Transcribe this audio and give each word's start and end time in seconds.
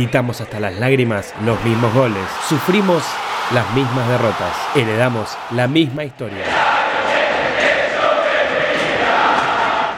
Gritamos 0.00 0.40
hasta 0.40 0.60
las 0.60 0.76
lágrimas 0.76 1.34
los 1.44 1.60
mismos 1.64 1.92
goles. 1.92 2.22
Sufrimos 2.48 3.02
las 3.52 3.68
mismas 3.72 4.06
derrotas. 4.06 4.54
Heredamos 4.76 5.36
la 5.50 5.66
misma 5.66 6.04
historia. 6.04 6.44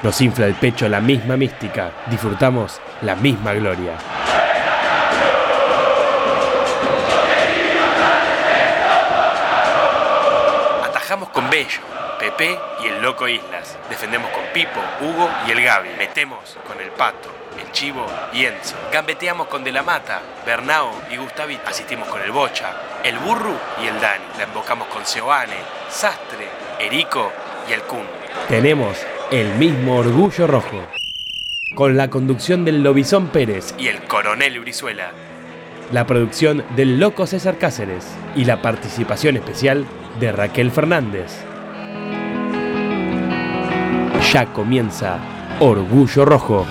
Nos 0.02 0.18
infla 0.22 0.46
el 0.46 0.54
pecho 0.54 0.88
la 0.88 1.02
misma 1.02 1.36
mística. 1.36 1.92
Disfrutamos 2.06 2.80
la 3.02 3.14
misma 3.14 3.52
gloria. 3.52 3.92
Atajamos 10.82 11.28
con 11.28 11.50
Bello, 11.50 11.82
Pepe 12.18 12.58
y 12.82 12.86
el 12.86 13.02
Loco 13.02 13.28
Islas. 13.28 13.76
Defendemos 13.90 14.30
con 14.30 14.44
Pipo, 14.54 14.80
Hugo 15.02 15.28
y 15.46 15.50
el 15.50 15.62
Gaby. 15.62 15.90
Metemos 15.98 16.56
con 16.66 16.80
el 16.80 16.88
Pato, 16.88 17.28
el 17.70 17.72
Chivo 17.72 18.06
y 18.32 18.44
Enzo. 18.44 18.76
Gambeteamos 18.92 19.46
con 19.46 19.62
De 19.64 19.72
la 19.72 19.82
Mata, 19.82 20.20
Bernao 20.44 20.92
y 21.10 21.16
Gustavito. 21.16 21.62
Asistimos 21.66 22.08
con 22.08 22.20
el 22.20 22.30
Bocha, 22.30 22.72
el 23.04 23.18
Burru 23.18 23.54
y 23.82 23.86
el 23.86 24.00
Dani. 24.00 24.24
La 24.38 24.44
embocamos 24.44 24.88
con 24.88 25.04
Seoane, 25.06 25.56
Sastre, 25.88 26.48
Erico 26.78 27.32
y 27.68 27.72
el 27.72 27.82
Kun. 27.82 28.04
Tenemos 28.48 28.96
el 29.30 29.54
mismo 29.54 29.96
orgullo 29.98 30.46
rojo. 30.46 30.82
Con 31.74 31.96
la 31.96 32.10
conducción 32.10 32.64
del 32.64 32.82
Lobizón 32.82 33.28
Pérez 33.28 33.74
y 33.78 33.86
el 33.88 34.02
Coronel 34.02 34.58
Brizuela. 34.60 35.12
La 35.92 36.06
producción 36.06 36.64
del 36.76 36.98
Loco 36.98 37.26
César 37.26 37.58
Cáceres 37.58 38.06
y 38.34 38.44
la 38.44 38.62
participación 38.62 39.36
especial 39.36 39.86
de 40.18 40.32
Raquel 40.32 40.70
Fernández. 40.70 41.44
Ya 44.32 44.46
comienza 44.46 45.18
Orgullo 45.60 46.24
Rojo. 46.24 46.66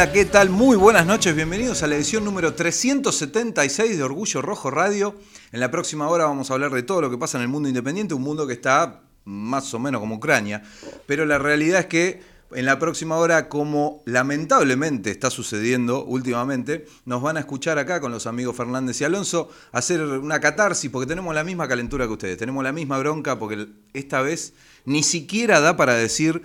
Hola, 0.00 0.12
¿qué 0.12 0.24
tal? 0.24 0.48
Muy 0.48 0.78
buenas 0.78 1.04
noches, 1.04 1.36
bienvenidos 1.36 1.82
a 1.82 1.86
la 1.86 1.94
edición 1.94 2.24
número 2.24 2.54
376 2.54 3.98
de 3.98 4.02
Orgullo 4.02 4.40
Rojo 4.40 4.70
Radio. 4.70 5.14
En 5.52 5.60
la 5.60 5.70
próxima 5.70 6.08
hora 6.08 6.24
vamos 6.24 6.50
a 6.50 6.54
hablar 6.54 6.70
de 6.70 6.82
todo 6.82 7.02
lo 7.02 7.10
que 7.10 7.18
pasa 7.18 7.36
en 7.36 7.42
el 7.42 7.48
mundo 7.48 7.68
independiente, 7.68 8.14
un 8.14 8.22
mundo 8.22 8.46
que 8.46 8.54
está 8.54 9.02
más 9.26 9.74
o 9.74 9.78
menos 9.78 10.00
como 10.00 10.14
Ucrania, 10.14 10.62
pero 11.04 11.26
la 11.26 11.36
realidad 11.36 11.80
es 11.80 11.86
que 11.86 12.22
en 12.52 12.64
la 12.64 12.78
próxima 12.78 13.18
hora, 13.18 13.50
como 13.50 14.02
lamentablemente 14.06 15.10
está 15.10 15.28
sucediendo 15.28 16.02
últimamente, 16.06 16.86
nos 17.04 17.20
van 17.20 17.36
a 17.36 17.40
escuchar 17.40 17.78
acá 17.78 18.00
con 18.00 18.10
los 18.10 18.26
amigos 18.26 18.56
Fernández 18.56 18.98
y 19.02 19.04
Alonso 19.04 19.50
hacer 19.70 20.00
una 20.00 20.40
catarsis, 20.40 20.90
porque 20.90 21.08
tenemos 21.08 21.34
la 21.34 21.44
misma 21.44 21.68
calentura 21.68 22.06
que 22.06 22.12
ustedes, 22.14 22.38
tenemos 22.38 22.64
la 22.64 22.72
misma 22.72 22.98
bronca, 22.98 23.38
porque 23.38 23.68
esta 23.92 24.22
vez 24.22 24.54
ni 24.86 25.02
siquiera 25.02 25.60
da 25.60 25.76
para 25.76 25.92
decir 25.92 26.40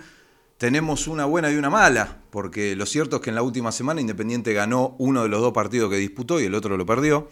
tenemos 0.58 1.06
una 1.06 1.24
buena 1.24 1.50
y 1.50 1.56
una 1.56 1.70
mala, 1.70 2.18
porque 2.30 2.76
lo 2.76 2.86
cierto 2.86 3.16
es 3.16 3.22
que 3.22 3.30
en 3.30 3.36
la 3.36 3.42
última 3.42 3.72
semana 3.72 4.00
Independiente 4.00 4.52
ganó 4.52 4.96
uno 4.98 5.22
de 5.22 5.28
los 5.28 5.40
dos 5.40 5.52
partidos 5.52 5.90
que 5.90 5.96
disputó 5.96 6.40
y 6.40 6.44
el 6.44 6.54
otro 6.54 6.76
lo 6.76 6.86
perdió, 6.86 7.28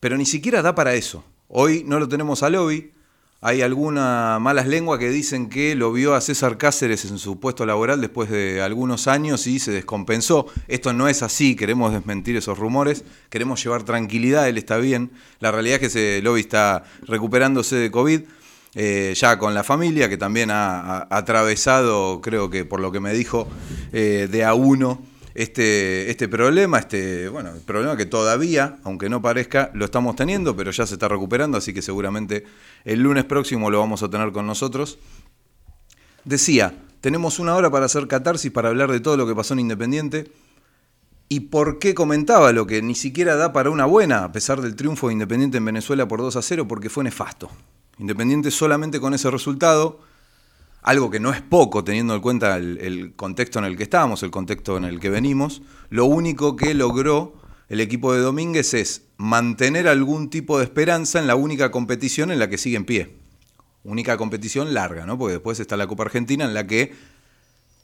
pero 0.00 0.16
ni 0.16 0.26
siquiera 0.26 0.62
da 0.62 0.74
para 0.74 0.94
eso. 0.94 1.24
Hoy 1.48 1.84
no 1.86 1.98
lo 1.98 2.08
tenemos 2.08 2.42
a 2.42 2.50
Lobby, 2.50 2.92
hay 3.42 3.62
algunas 3.62 4.38
malas 4.38 4.66
lenguas 4.66 4.98
que 4.98 5.08
dicen 5.08 5.48
que 5.48 5.74
lo 5.74 5.92
vio 5.92 6.14
a 6.14 6.20
César 6.20 6.58
Cáceres 6.58 7.06
en 7.06 7.18
su 7.18 7.40
puesto 7.40 7.64
laboral 7.64 8.00
después 8.00 8.28
de 8.28 8.60
algunos 8.60 9.06
años 9.08 9.46
y 9.46 9.58
se 9.58 9.70
descompensó. 9.70 10.46
Esto 10.68 10.92
no 10.92 11.08
es 11.08 11.22
así, 11.22 11.56
queremos 11.56 11.92
desmentir 11.92 12.36
esos 12.36 12.58
rumores, 12.58 13.02
queremos 13.30 13.64
llevar 13.64 13.82
tranquilidad, 13.84 14.46
él 14.46 14.58
está 14.58 14.76
bien. 14.76 15.10
La 15.38 15.52
realidad 15.52 15.76
es 15.76 15.80
que 15.80 15.86
ese 15.86 16.22
Lobby 16.22 16.40
está 16.40 16.84
recuperándose 17.06 17.76
de 17.76 17.90
COVID 17.90 18.20
eh, 18.74 19.14
ya 19.16 19.38
con 19.38 19.54
la 19.54 19.64
familia, 19.64 20.08
que 20.08 20.16
también 20.16 20.50
ha, 20.50 21.06
atravesado, 21.10 22.20
creo 22.20 22.50
que 22.50 22.64
por 22.64 22.80
lo 22.80 22.92
que 22.92 23.00
me 23.00 23.12
dijo, 23.12 23.48
eh, 23.92 24.28
de 24.30 24.44
a 24.44 24.54
uno 24.54 25.02
este, 25.34 26.10
este 26.10 26.28
problema, 26.28 26.78
este, 26.78 27.28
bueno, 27.28 27.50
el 27.50 27.60
problema 27.60 27.96
que 27.96 28.06
todavía, 28.06 28.78
aunque 28.84 29.08
no 29.08 29.22
parezca, 29.22 29.70
lo 29.74 29.84
estamos 29.84 30.16
teniendo, 30.16 30.56
pero 30.56 30.70
ya 30.70 30.86
se 30.86 30.94
está 30.94 31.08
recuperando, 31.08 31.58
así 31.58 31.72
que 31.72 31.82
seguramente 31.82 32.44
el 32.84 33.00
lunes 33.00 33.24
próximo 33.24 33.70
lo 33.70 33.78
vamos 33.78 34.02
a 34.02 34.10
tener 34.10 34.32
con 34.32 34.46
nosotros. 34.46 34.98
Decía, 36.24 36.74
tenemos 37.00 37.38
una 37.38 37.54
hora 37.54 37.70
para 37.70 37.86
hacer 37.86 38.06
catarsis, 38.06 38.50
para 38.50 38.68
hablar 38.68 38.90
de 38.92 39.00
todo 39.00 39.16
lo 39.16 39.26
que 39.26 39.34
pasó 39.34 39.54
en 39.54 39.60
Independiente. 39.60 40.30
¿Y 41.28 41.40
por 41.40 41.78
qué 41.78 41.94
comentaba 41.94 42.52
lo 42.52 42.66
que 42.66 42.82
ni 42.82 42.96
siquiera 42.96 43.36
da 43.36 43.52
para 43.52 43.70
una 43.70 43.84
buena, 43.84 44.24
a 44.24 44.32
pesar 44.32 44.60
del 44.60 44.74
triunfo 44.74 45.06
de 45.06 45.14
Independiente 45.14 45.58
en 45.58 45.64
Venezuela 45.64 46.08
por 46.08 46.20
2 46.20 46.36
a 46.36 46.42
0? 46.42 46.66
Porque 46.66 46.90
fue 46.90 47.04
nefasto. 47.04 47.50
Independiente 48.00 48.50
solamente 48.50 48.98
con 48.98 49.12
ese 49.12 49.30
resultado, 49.30 50.00
algo 50.80 51.10
que 51.10 51.20
no 51.20 51.34
es 51.34 51.42
poco 51.42 51.84
teniendo 51.84 52.14
en 52.14 52.22
cuenta 52.22 52.56
el, 52.56 53.12
contexto 53.14 53.58
en 53.58 53.66
el 53.66 53.76
que 53.76 53.82
estábamos, 53.82 54.22
el 54.22 54.30
contexto 54.30 54.78
en 54.78 54.84
el 54.84 54.98
que 55.00 55.10
venimos, 55.10 55.60
lo 55.90 56.06
único 56.06 56.56
que 56.56 56.72
logró 56.72 57.34
el 57.68 57.78
equipo 57.78 58.14
de 58.14 58.20
Domínguez 58.20 58.72
es 58.72 59.02
mantener 59.18 59.86
algún 59.86 60.30
tipo 60.30 60.56
de 60.56 60.64
esperanza 60.64 61.18
en 61.18 61.26
la 61.26 61.34
única 61.34 61.70
competición 61.70 62.30
en 62.30 62.38
la 62.38 62.48
que 62.48 62.56
sigue 62.56 62.78
en 62.78 62.86
pie. 62.86 63.16
Única 63.84 64.16
competición 64.16 64.72
larga, 64.72 65.04
¿no? 65.04 65.18
Porque 65.18 65.34
después 65.34 65.60
está 65.60 65.76
la 65.76 65.86
Copa 65.86 66.04
Argentina 66.04 66.46
en 66.46 66.54
la 66.54 66.66
que 66.66 66.94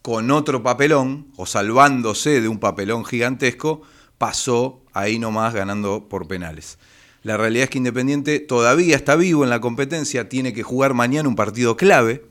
con 0.00 0.30
otro 0.30 0.62
papelón, 0.62 1.26
o 1.36 1.44
salvándose 1.44 2.40
de 2.40 2.48
un 2.48 2.58
papelón 2.58 3.04
gigantesco, 3.04 3.82
pasó 4.16 4.80
ahí 4.94 5.18
nomás 5.18 5.52
ganando 5.52 6.08
por 6.08 6.26
penales. 6.26 6.78
La 7.26 7.36
realidad 7.36 7.64
es 7.64 7.70
que 7.70 7.78
Independiente 7.78 8.38
todavía 8.38 8.94
está 8.94 9.16
vivo 9.16 9.42
en 9.42 9.50
la 9.50 9.60
competencia, 9.60 10.28
tiene 10.28 10.52
que 10.52 10.62
jugar 10.62 10.94
mañana 10.94 11.28
un 11.28 11.34
partido 11.34 11.76
clave. 11.76 12.24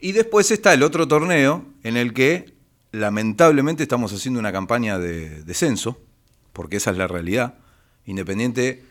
Y 0.00 0.12
después 0.12 0.50
está 0.50 0.74
el 0.74 0.82
otro 0.82 1.08
torneo 1.08 1.64
en 1.82 1.96
el 1.96 2.12
que 2.12 2.52
lamentablemente 2.90 3.82
estamos 3.82 4.12
haciendo 4.12 4.38
una 4.38 4.52
campaña 4.52 4.98
de 4.98 5.42
descenso, 5.44 5.98
porque 6.52 6.76
esa 6.76 6.90
es 6.90 6.98
la 6.98 7.08
realidad. 7.08 7.54
Independiente, 8.04 8.82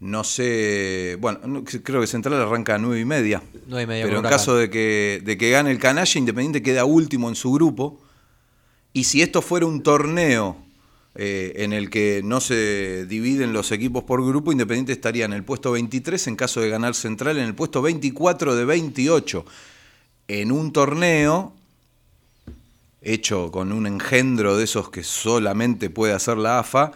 no 0.00 0.22
sé, 0.22 1.16
bueno, 1.18 1.38
no- 1.46 1.64
creo 1.64 2.02
que 2.02 2.06
Central 2.06 2.34
arranca 2.34 2.74
a 2.74 2.78
nueve 2.78 3.00
y 3.00 3.06
media. 3.06 3.42
Nueve 3.68 3.84
y 3.84 3.86
media 3.86 4.04
Pero 4.04 4.18
en 4.18 4.24
caso 4.24 4.54
de 4.54 4.68
que, 4.68 5.22
de 5.24 5.38
que 5.38 5.48
gane 5.48 5.70
el 5.70 5.78
canalla, 5.78 6.18
Independiente 6.18 6.60
queda 6.62 6.84
último 6.84 7.30
en 7.30 7.36
su 7.36 7.50
grupo. 7.52 8.02
Y 8.92 9.04
si 9.04 9.22
esto 9.22 9.40
fuera 9.40 9.64
un 9.64 9.82
torneo 9.82 10.58
eh, 11.20 11.64
en 11.64 11.72
el 11.72 11.90
que 11.90 12.22
no 12.24 12.40
se 12.40 13.04
dividen 13.06 13.52
los 13.52 13.72
equipos 13.72 14.04
por 14.04 14.24
grupo, 14.24 14.52
Independiente 14.52 14.92
estaría 14.92 15.24
en 15.24 15.32
el 15.32 15.42
puesto 15.42 15.72
23 15.72 16.28
en 16.28 16.36
caso 16.36 16.60
de 16.60 16.68
ganar 16.68 16.94
Central, 16.94 17.38
en 17.38 17.44
el 17.44 17.56
puesto 17.56 17.82
24 17.82 18.54
de 18.54 18.64
28. 18.64 19.44
En 20.28 20.52
un 20.52 20.72
torneo 20.72 21.54
hecho 23.02 23.50
con 23.50 23.72
un 23.72 23.88
engendro 23.88 24.56
de 24.56 24.62
esos 24.62 24.90
que 24.90 25.02
solamente 25.02 25.90
puede 25.90 26.12
hacer 26.12 26.36
la 26.36 26.60
AFA, 26.60 26.92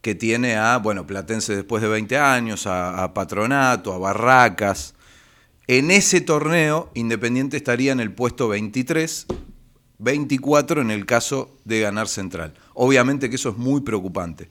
que 0.00 0.14
tiene 0.14 0.56
a, 0.56 0.78
bueno, 0.78 1.06
Platense 1.06 1.54
después 1.54 1.82
de 1.82 1.88
20 1.88 2.16
años, 2.16 2.66
a, 2.66 3.04
a 3.04 3.12
Patronato, 3.12 3.92
a 3.92 3.98
Barracas. 3.98 4.94
En 5.66 5.90
ese 5.90 6.22
torneo, 6.22 6.90
Independiente 6.94 7.58
estaría 7.58 7.92
en 7.92 8.00
el 8.00 8.12
puesto 8.12 8.48
23, 8.48 9.26
24 9.98 10.80
en 10.80 10.90
el 10.90 11.06
caso 11.06 11.56
de 11.64 11.80
ganar 11.80 12.08
Central. 12.08 12.54
Obviamente 12.74 13.28
que 13.28 13.36
eso 13.36 13.50
es 13.50 13.56
muy 13.56 13.80
preocupante. 13.80 14.50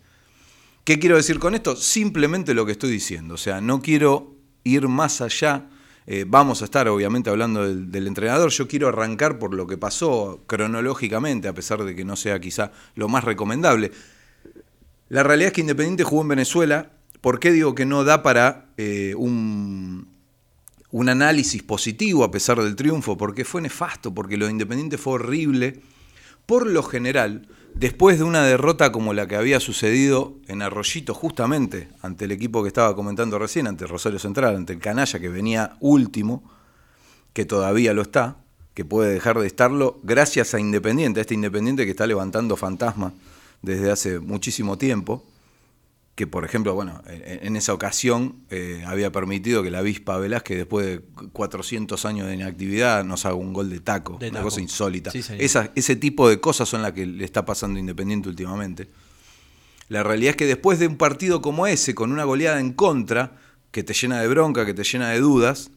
¿Qué 0.83 0.99
quiero 0.99 1.17
decir 1.17 1.39
con 1.39 1.55
esto? 1.55 1.75
Simplemente 1.75 2.53
lo 2.53 2.65
que 2.65 2.71
estoy 2.73 2.91
diciendo. 2.91 3.33
O 3.33 3.38
sea, 3.38 3.59
no 3.59 3.81
quiero 3.81 4.35
ir 4.63 4.88
más 4.88 5.21
allá. 5.21 5.67
Eh, 6.05 6.23
vamos 6.25 6.61
a 6.61 6.65
estar 6.65 6.88
obviamente 6.88 7.29
hablando 7.29 7.63
del, 7.73 8.07
entrenador. 8.07 8.51
Yo 8.51 8.67
quiero 8.67 8.88
arrancar 8.88 9.39
por 9.39 9.53
lo 9.53 9.67
que 9.67 9.77
pasó 9.77 10.44
cronológicamente, 10.47 11.49
a 11.49 11.53
pesar 11.53 11.83
de 11.83 11.95
que 11.95 12.05
no 12.05 12.15
sea 12.15 12.39
quizá 12.39 12.71
lo 12.95 13.09
más 13.09 13.25
recomendable. 13.25 13.91
La 15.09 15.23
realidad 15.23 15.47
es 15.47 15.53
que 15.53 15.61
Independiente 15.61 16.03
jugó 16.03 16.21
en 16.21 16.29
Venezuela. 16.29 16.91
¿Por 17.19 17.39
qué 17.39 17.51
digo 17.51 17.75
que 17.75 17.85
no 17.85 18.03
da 18.03 18.23
para 18.23 18.69
eh, 18.77 19.13
un, 19.17 20.07
un 20.92 21.10
análisis 21.10 21.63
positivo 21.63 22.24
a 22.24 22.31
pesar 22.31 22.62
del 22.62 22.75
triunfo? 22.75 23.18
Porque 23.18 23.45
fue 23.45 23.62
nefasto, 23.62 24.13
porque 24.13 24.38
lo 24.38 24.45
de 24.45 24.51
Independiente 24.51 24.98
fue 24.98 25.13
horrible. 25.13 25.81
Por 26.45 26.68
lo 26.68 26.84
general, 26.84 27.48
después 27.74 28.18
de 28.18 28.24
una 28.24 28.44
derrota 28.44 28.92
como 28.92 29.13
la 29.13 29.28
que 29.28 29.36
había 29.36 29.60
sucedido 29.60 30.36
en 30.48 30.62
Arroyito, 30.62 31.13
justamente 31.13 31.89
ante 32.01 32.25
el 32.25 32.31
equipo 32.31 32.63
que 32.63 32.69
estaba 32.69 32.95
comentando 32.95 33.38
recién, 33.38 33.68
ante 33.68 33.86
Rosario 33.86 34.19
Central, 34.19 34.56
ante 34.56 34.74
el 34.74 34.80
Canalla 34.80 35.19
que 35.19 35.30
venía 35.30 35.78
último, 35.80 36.44
que 37.33 37.45
todavía 37.45 37.94
lo 37.94 38.01
está, 38.01 38.38
que 38.74 38.86
puede 38.86 39.13
dejar 39.13 39.40
de 39.40 39.48
estarlo, 39.48 40.00
gracias 40.04 40.54
a 40.54 40.60
Independiente, 40.60 41.19
a 41.19 41.22
este 41.22 41.33
Independiente 41.33 41.86
que 41.86 41.92
está 41.92 42.07
levantando 42.07 42.56
fantasma 42.56 43.13
desde 43.62 43.92
hace 43.92 44.19
muchísimo 44.19 44.78
tiempo, 44.78 45.24
que 46.18 46.25
por 46.25 46.44
ejemplo, 46.46 46.74
bueno, 46.74 47.04
en, 47.06 47.56
esa 47.56 47.75
ocasión 47.75 48.38
eh, 48.50 48.84
había 48.88 49.12
permitido 49.12 49.62
que 49.62 49.69
la 49.69 49.80
avispa 49.80 50.18
Velázquez, 50.18 50.58
después 50.58 50.84
de 50.88 51.02
400 51.31 52.06
años 52.06 52.25
de 52.25 52.34
inactividad, 52.34 53.06
nos 53.06 53.28
haga 53.28 53.36
un 53.36 53.54
gol 53.54 53.69
de 53.69 53.81
taco, 53.81 54.18
De 54.19 54.30
una 54.30 54.40
taco. 54.40 54.46
cosa 54.46 54.60
insólita. 54.60 55.12
Sí, 55.12 55.22
ese 55.38 55.96
tipo 55.96 56.28
de 56.28 56.40
cosas 56.40 56.68
son 56.68 56.81
las 56.81 56.94
que 56.94 57.06
le 57.06 57.24
está 57.24 57.46
pasando 57.46 57.78
Independiente 57.78 58.30
últimamente. 58.30 58.90
La 59.90 60.02
realidad 60.02 60.31
es 60.31 60.38
que 60.38 60.48
después 60.48 60.80
de 60.80 60.88
un 60.88 60.98
partido 60.98 61.44
como 61.44 61.68
ese, 61.68 61.94
con 61.94 62.12
una 62.12 62.24
goleada 62.24 62.60
en 62.60 62.74
contra, 62.74 63.38
que 63.69 63.84
te 63.84 63.94
llena 63.94 64.19
de 64.19 64.28
bronca, 64.28 64.66
que 64.66 64.74
te 64.74 64.84
llena 64.84 65.12
de 65.12 65.19
dudas, 65.19 65.69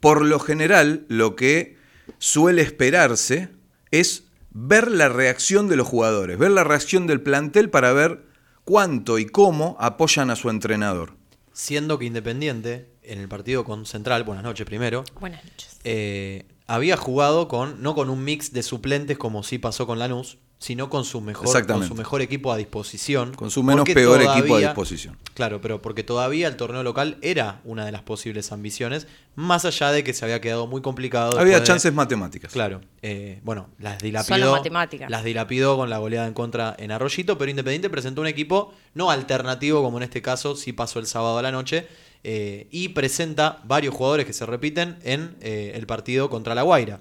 por 0.00 0.24
lo 0.24 0.38
general 0.38 1.04
lo 1.08 1.36
que 1.36 1.76
suele 2.18 2.62
esperarse 2.62 3.50
es 3.90 4.24
ver 4.52 4.90
la 4.90 5.10
reacción 5.10 5.68
de 5.68 5.76
los 5.76 5.86
jugadores, 5.86 6.38
ver 6.38 6.52
la 6.52 6.64
reacción 6.64 7.06
del 7.06 7.20
plantel 7.20 7.68
para 7.68 7.92
ver 7.92 8.31
cuánto 8.64 9.18
y 9.18 9.26
cómo 9.26 9.76
apoyan 9.78 10.30
a 10.30 10.36
su 10.36 10.50
entrenador. 10.50 11.14
Siendo 11.52 11.98
que 11.98 12.06
Independiente, 12.06 12.90
en 13.02 13.18
el 13.18 13.28
partido 13.28 13.64
con 13.64 13.84
Central, 13.86 14.24
buenas 14.24 14.44
noches 14.44 14.64
primero, 14.66 15.04
Buenas 15.20 15.44
noches. 15.44 15.78
eh, 15.84 16.46
había 16.66 16.96
jugado 16.96 17.48
con, 17.48 17.82
no 17.82 17.94
con 17.94 18.08
un 18.08 18.24
mix 18.24 18.52
de 18.52 18.62
suplentes 18.62 19.18
como 19.18 19.42
sí 19.42 19.58
pasó 19.58 19.86
con 19.86 19.98
Lanús, 19.98 20.38
sino 20.62 20.88
con 20.88 21.04
su 21.04 21.20
mejor, 21.20 21.66
con 21.66 21.84
su 21.86 21.96
mejor 21.96 22.22
equipo 22.22 22.52
a 22.52 22.56
disposición. 22.56 23.34
Con 23.34 23.50
su 23.50 23.64
menos 23.64 23.80
porque 23.80 23.94
peor 23.94 24.22
equipo 24.22 24.54
a 24.54 24.60
disposición. 24.60 25.18
Claro, 25.34 25.60
pero 25.60 25.82
porque 25.82 26.04
todavía 26.04 26.46
el 26.46 26.56
torneo 26.56 26.84
local 26.84 27.18
era 27.20 27.60
una 27.64 27.84
de 27.84 27.90
las 27.90 28.02
posibles 28.02 28.52
ambiciones, 28.52 29.08
más 29.34 29.64
allá 29.64 29.90
de 29.90 30.04
que 30.04 30.14
se 30.14 30.24
había 30.24 30.40
quedado 30.40 30.68
muy 30.68 30.80
complicado. 30.80 31.36
Había 31.36 31.58
de- 31.58 31.66
chances 31.66 31.92
matemáticas. 31.92 32.52
Claro, 32.52 32.80
eh, 33.02 33.40
bueno, 33.42 33.70
las 33.80 33.98
dilapidó. 33.98 34.52
Matemáticas. 34.52 35.10
Las 35.10 35.24
dilapidó 35.24 35.76
con 35.76 35.90
la 35.90 35.98
goleada 35.98 36.28
en 36.28 36.34
contra 36.34 36.76
en 36.78 36.92
Arroyito, 36.92 37.36
pero 37.36 37.50
Independiente 37.50 37.90
presentó 37.90 38.20
un 38.20 38.28
equipo 38.28 38.72
no 38.94 39.10
alternativo, 39.10 39.82
como 39.82 39.96
en 39.96 40.04
este 40.04 40.22
caso 40.22 40.54
sí 40.54 40.72
pasó 40.72 41.00
el 41.00 41.06
sábado 41.08 41.38
a 41.38 41.42
la 41.42 41.50
noche, 41.50 41.88
eh, 42.22 42.68
y 42.70 42.90
presenta 42.90 43.58
varios 43.64 43.92
jugadores 43.96 44.26
que 44.26 44.32
se 44.32 44.46
repiten 44.46 44.96
en 45.02 45.34
eh, 45.40 45.72
el 45.74 45.88
partido 45.88 46.30
contra 46.30 46.54
La 46.54 46.62
Guaira. 46.62 47.00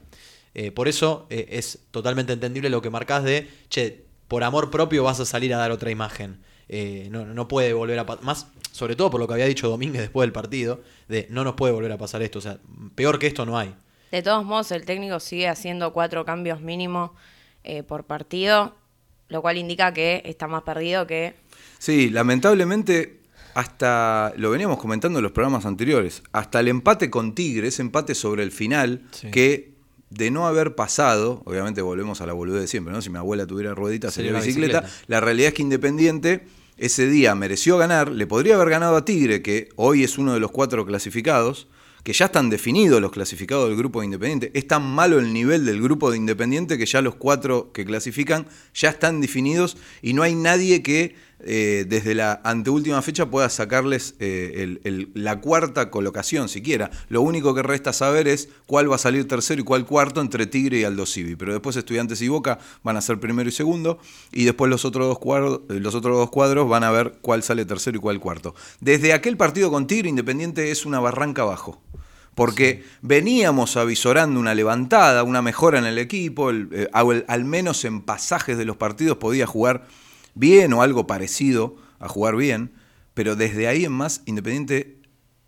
Eh, 0.53 0.71
por 0.71 0.87
eso 0.87 1.27
eh, 1.29 1.47
es 1.51 1.79
totalmente 1.91 2.33
entendible 2.33 2.69
lo 2.69 2.81
que 2.81 2.89
marcás 2.89 3.23
de, 3.23 3.49
che, 3.69 4.03
por 4.27 4.43
amor 4.43 4.69
propio 4.71 5.03
vas 5.03 5.19
a 5.19 5.25
salir 5.25 5.53
a 5.53 5.57
dar 5.57 5.71
otra 5.71 5.91
imagen. 5.91 6.39
Eh, 6.69 7.07
no, 7.11 7.25
no 7.25 7.47
puede 7.47 7.73
volver 7.73 7.99
a 7.99 8.05
pasar. 8.05 8.23
Más, 8.23 8.47
sobre 8.71 8.95
todo 8.95 9.09
por 9.11 9.19
lo 9.19 9.27
que 9.27 9.33
había 9.33 9.45
dicho 9.45 9.67
Domínguez 9.69 10.01
después 10.01 10.25
del 10.25 10.31
partido, 10.31 10.81
de 11.09 11.27
no 11.29 11.43
nos 11.43 11.55
puede 11.55 11.73
volver 11.73 11.91
a 11.91 11.97
pasar 11.97 12.21
esto. 12.21 12.39
O 12.39 12.41
sea, 12.41 12.57
peor 12.95 13.19
que 13.19 13.27
esto 13.27 13.45
no 13.45 13.57
hay. 13.57 13.75
De 14.11 14.21
todos 14.21 14.43
modos, 14.45 14.71
el 14.71 14.85
técnico 14.85 15.19
sigue 15.19 15.47
haciendo 15.47 15.93
cuatro 15.93 16.25
cambios 16.25 16.61
mínimos 16.61 17.11
eh, 17.63 17.83
por 17.83 18.05
partido, 18.05 18.75
lo 19.29 19.41
cual 19.41 19.57
indica 19.57 19.93
que 19.93 20.21
está 20.25 20.47
más 20.47 20.63
perdido 20.63 21.07
que... 21.07 21.35
Sí, 21.79 22.09
lamentablemente, 22.09 23.21
hasta 23.53 24.33
lo 24.37 24.49
veníamos 24.49 24.77
comentando 24.79 25.19
en 25.19 25.23
los 25.23 25.31
programas 25.31 25.65
anteriores, 25.65 26.23
hasta 26.31 26.59
el 26.59 26.67
empate 26.67 27.09
con 27.09 27.35
Tigre, 27.35 27.67
ese 27.69 27.81
empate 27.81 28.15
sobre 28.15 28.43
el 28.43 28.51
final, 28.51 29.03
Sí. 29.11 29.31
que 29.31 29.70
de 30.11 30.29
no 30.29 30.45
haber 30.45 30.75
pasado, 30.75 31.41
obviamente 31.45 31.81
volvemos 31.81 32.21
a 32.21 32.27
la 32.27 32.33
boludez 32.33 32.61
de 32.61 32.67
siempre, 32.67 32.93
¿no? 32.93 33.01
Si 33.01 33.09
mi 33.09 33.17
abuela 33.17 33.47
tuviera 33.47 33.73
rueditas 33.73 34.13
sería 34.13 34.33
bicicleta. 34.33 34.81
bicicleta. 34.81 35.05
La 35.07 35.21
realidad 35.21 35.47
es 35.49 35.53
que 35.55 35.61
Independiente 35.63 36.45
ese 36.77 37.07
día 37.07 37.33
mereció 37.33 37.77
ganar, 37.77 38.11
le 38.11 38.27
podría 38.27 38.55
haber 38.55 38.69
ganado 38.69 38.97
a 38.97 39.05
Tigre, 39.05 39.41
que 39.41 39.69
hoy 39.75 40.03
es 40.03 40.17
uno 40.17 40.33
de 40.33 40.39
los 40.39 40.51
cuatro 40.51 40.85
clasificados, 40.85 41.67
que 42.03 42.13
ya 42.13 42.25
están 42.25 42.49
definidos 42.49 42.99
los 42.99 43.11
clasificados 43.11 43.69
del 43.69 43.77
grupo 43.77 43.99
de 43.99 44.05
Independiente. 44.05 44.51
Es 44.53 44.67
tan 44.67 44.83
malo 44.83 45.19
el 45.19 45.31
nivel 45.31 45.65
del 45.65 45.81
grupo 45.81 46.11
de 46.11 46.17
Independiente 46.17 46.77
que 46.77 46.85
ya 46.85 47.01
los 47.01 47.15
cuatro 47.15 47.71
que 47.71 47.85
clasifican 47.85 48.47
ya 48.73 48.89
están 48.89 49.21
definidos 49.21 49.77
y 50.01 50.13
no 50.13 50.23
hay 50.23 50.35
nadie 50.35 50.81
que 50.81 51.15
eh, 51.45 51.85
desde 51.87 52.15
la 52.15 52.41
anteúltima 52.43 53.01
fecha 53.01 53.25
pueda 53.29 53.49
sacarles 53.49 54.15
eh, 54.19 54.53
el- 54.57 54.81
el- 54.83 55.11
la 55.13 55.39
cuarta 55.41 55.89
colocación 55.89 56.49
siquiera. 56.49 56.91
Lo 57.09 57.21
único 57.21 57.53
que 57.55 57.63
resta 57.63 57.93
saber 57.93 58.27
es 58.27 58.49
cuál 58.65 58.91
va 58.91 58.95
a 58.95 58.99
salir 58.99 59.27
tercero 59.27 59.61
y 59.61 59.63
cuál 59.63 59.85
cuarto 59.85 60.21
entre 60.21 60.45
Tigre 60.47 60.79
y 60.79 60.83
Aldo 60.83 61.05
Civi. 61.05 61.35
Pero 61.35 61.53
después 61.53 61.75
Estudiantes 61.75 62.21
y 62.21 62.27
Boca 62.27 62.59
van 62.83 62.97
a 62.97 63.01
ser 63.01 63.19
primero 63.19 63.49
y 63.49 63.51
segundo 63.51 63.99
y 64.31 64.45
después 64.45 64.69
los 64.69 64.85
otros 64.85 65.07
dos 65.07 65.19
cuadros, 65.19 65.61
eh, 65.69 65.79
los 65.79 65.95
otros 65.95 66.17
dos 66.17 66.29
cuadros 66.29 66.67
van 66.69 66.83
a 66.83 66.91
ver 66.91 67.13
cuál 67.21 67.43
sale 67.43 67.65
tercero 67.65 67.97
y 67.97 68.01
cuál 68.01 68.19
cuarto. 68.19 68.55
Desde 68.79 69.13
aquel 69.13 69.37
partido 69.37 69.71
con 69.71 69.87
Tigre, 69.87 70.09
Independiente 70.09 70.71
es 70.71 70.85
una 70.85 70.99
barranca 70.99 71.41
abajo. 71.43 71.81
Porque 72.33 72.85
veníamos 73.01 73.75
avisorando 73.75 74.39
una 74.39 74.55
levantada, 74.55 75.23
una 75.23 75.41
mejora 75.41 75.79
en 75.79 75.85
el 75.85 75.97
equipo, 75.97 76.49
el- 76.49 76.69
eh, 76.71 76.87
al, 76.93 77.25
al 77.27 77.43
menos 77.43 77.83
en 77.83 77.99
pasajes 78.01 78.57
de 78.57 78.63
los 78.63 78.77
partidos 78.77 79.17
podía 79.17 79.45
jugar 79.45 79.85
bien 80.35 80.73
o 80.73 80.81
algo 80.81 81.07
parecido 81.07 81.75
a 81.99 82.07
jugar 82.07 82.35
bien, 82.35 82.71
pero 83.13 83.35
desde 83.35 83.67
ahí 83.67 83.85
en 83.85 83.91
más 83.91 84.21
Independiente 84.25 84.99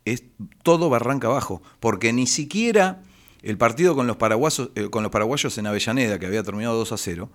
es 0.04 0.24
todo 0.62 0.90
barranca 0.90 1.28
abajo, 1.28 1.62
porque 1.80 2.12
ni 2.12 2.26
siquiera 2.26 3.02
el 3.42 3.58
partido 3.58 3.94
con 3.94 4.06
los, 4.06 4.16
paraguasos, 4.16 4.70
eh, 4.74 4.88
con 4.90 5.02
los 5.02 5.12
paraguayos 5.12 5.56
en 5.58 5.66
Avellaneda, 5.66 6.18
que 6.18 6.26
había 6.26 6.42
terminado 6.42 6.76
2 6.76 6.92
a 6.92 6.96
0, 6.96 7.30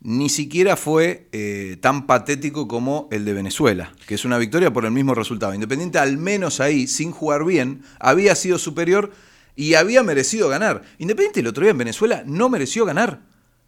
ni 0.00 0.28
siquiera 0.28 0.76
fue 0.76 1.28
eh, 1.32 1.78
tan 1.80 2.06
patético 2.06 2.68
como 2.68 3.08
el 3.10 3.24
de 3.24 3.32
Venezuela, 3.32 3.92
que 4.06 4.16
es 4.16 4.24
una 4.24 4.38
victoria 4.38 4.72
por 4.72 4.84
el 4.84 4.90
mismo 4.90 5.14
resultado. 5.14 5.54
Independiente, 5.54 5.98
al 5.98 6.18
menos 6.18 6.60
ahí, 6.60 6.86
sin 6.86 7.10
jugar 7.10 7.44
bien, 7.44 7.82
había 8.00 8.34
sido 8.34 8.58
superior 8.58 9.12
y 9.56 9.74
había 9.74 10.02
merecido 10.02 10.48
ganar. 10.48 10.82
Independiente 10.98 11.40
el 11.40 11.46
otro 11.46 11.62
día 11.62 11.70
en 11.70 11.78
Venezuela 11.78 12.22
no 12.26 12.48
mereció 12.48 12.84
ganar. 12.84 13.22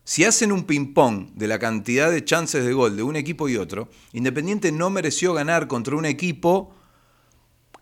Si 0.07 0.23
hacen 0.23 0.53
un 0.53 0.63
ping-pong 0.63 1.31
de 1.35 1.49
la 1.49 1.59
cantidad 1.59 2.13
de 2.13 2.25
chances 2.25 2.65
de 2.65 2.73
gol 2.73 2.97
de 2.97 3.03
un 3.03 3.17
equipo 3.17 3.49
y 3.49 3.57
otro, 3.57 3.89
Independiente 4.13 4.71
no 4.71 4.89
mereció 4.89 5.35
ganar 5.35 5.67
contra 5.67 5.97
un 5.97 6.07
equipo 6.07 6.73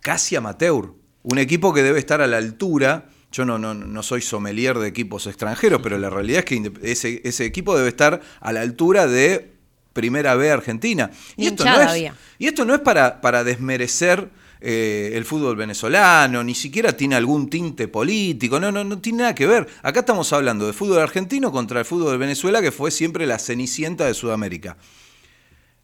casi 0.00 0.34
amateur. 0.34 0.94
Un 1.22 1.36
equipo 1.36 1.74
que 1.74 1.82
debe 1.82 1.98
estar 1.98 2.22
a 2.22 2.26
la 2.26 2.38
altura. 2.38 3.10
Yo 3.30 3.44
no, 3.44 3.58
no, 3.58 3.74
no 3.74 4.02
soy 4.02 4.22
sommelier 4.22 4.78
de 4.78 4.88
equipos 4.88 5.26
extranjeros, 5.26 5.82
pero 5.82 5.98
la 5.98 6.08
realidad 6.08 6.38
es 6.38 6.44
que 6.46 6.72
ese, 6.80 7.20
ese 7.24 7.44
equipo 7.44 7.76
debe 7.76 7.90
estar 7.90 8.22
a 8.40 8.52
la 8.54 8.62
altura 8.62 9.06
de 9.06 9.52
Primera 9.92 10.34
B 10.34 10.50
Argentina. 10.50 11.10
Y 11.36 11.48
esto 11.48 11.66
no 11.66 11.78
es, 11.78 11.88
había. 11.88 12.14
y 12.38 12.46
esto 12.46 12.64
no 12.64 12.74
es 12.74 12.80
para, 12.80 13.20
para 13.20 13.44
desmerecer 13.44 14.30
eh, 14.66 15.10
el 15.12 15.26
fútbol 15.26 15.56
venezolano, 15.56 16.42
ni 16.42 16.54
siquiera 16.54 16.96
tiene 16.96 17.16
algún 17.16 17.50
tinte 17.50 17.86
político, 17.86 18.58
no, 18.58 18.72
no, 18.72 18.82
no 18.82 18.98
tiene 18.98 19.18
nada 19.18 19.34
que 19.34 19.46
ver. 19.46 19.68
Acá 19.82 20.00
estamos 20.00 20.32
hablando 20.32 20.66
de 20.66 20.72
fútbol 20.72 21.00
argentino 21.00 21.52
contra 21.52 21.80
el 21.80 21.84
fútbol 21.84 22.12
de 22.12 22.16
Venezuela, 22.16 22.62
que 22.62 22.72
fue 22.72 22.90
siempre 22.90 23.26
la 23.26 23.38
cenicienta 23.38 24.06
de 24.06 24.14
Sudamérica. 24.14 24.78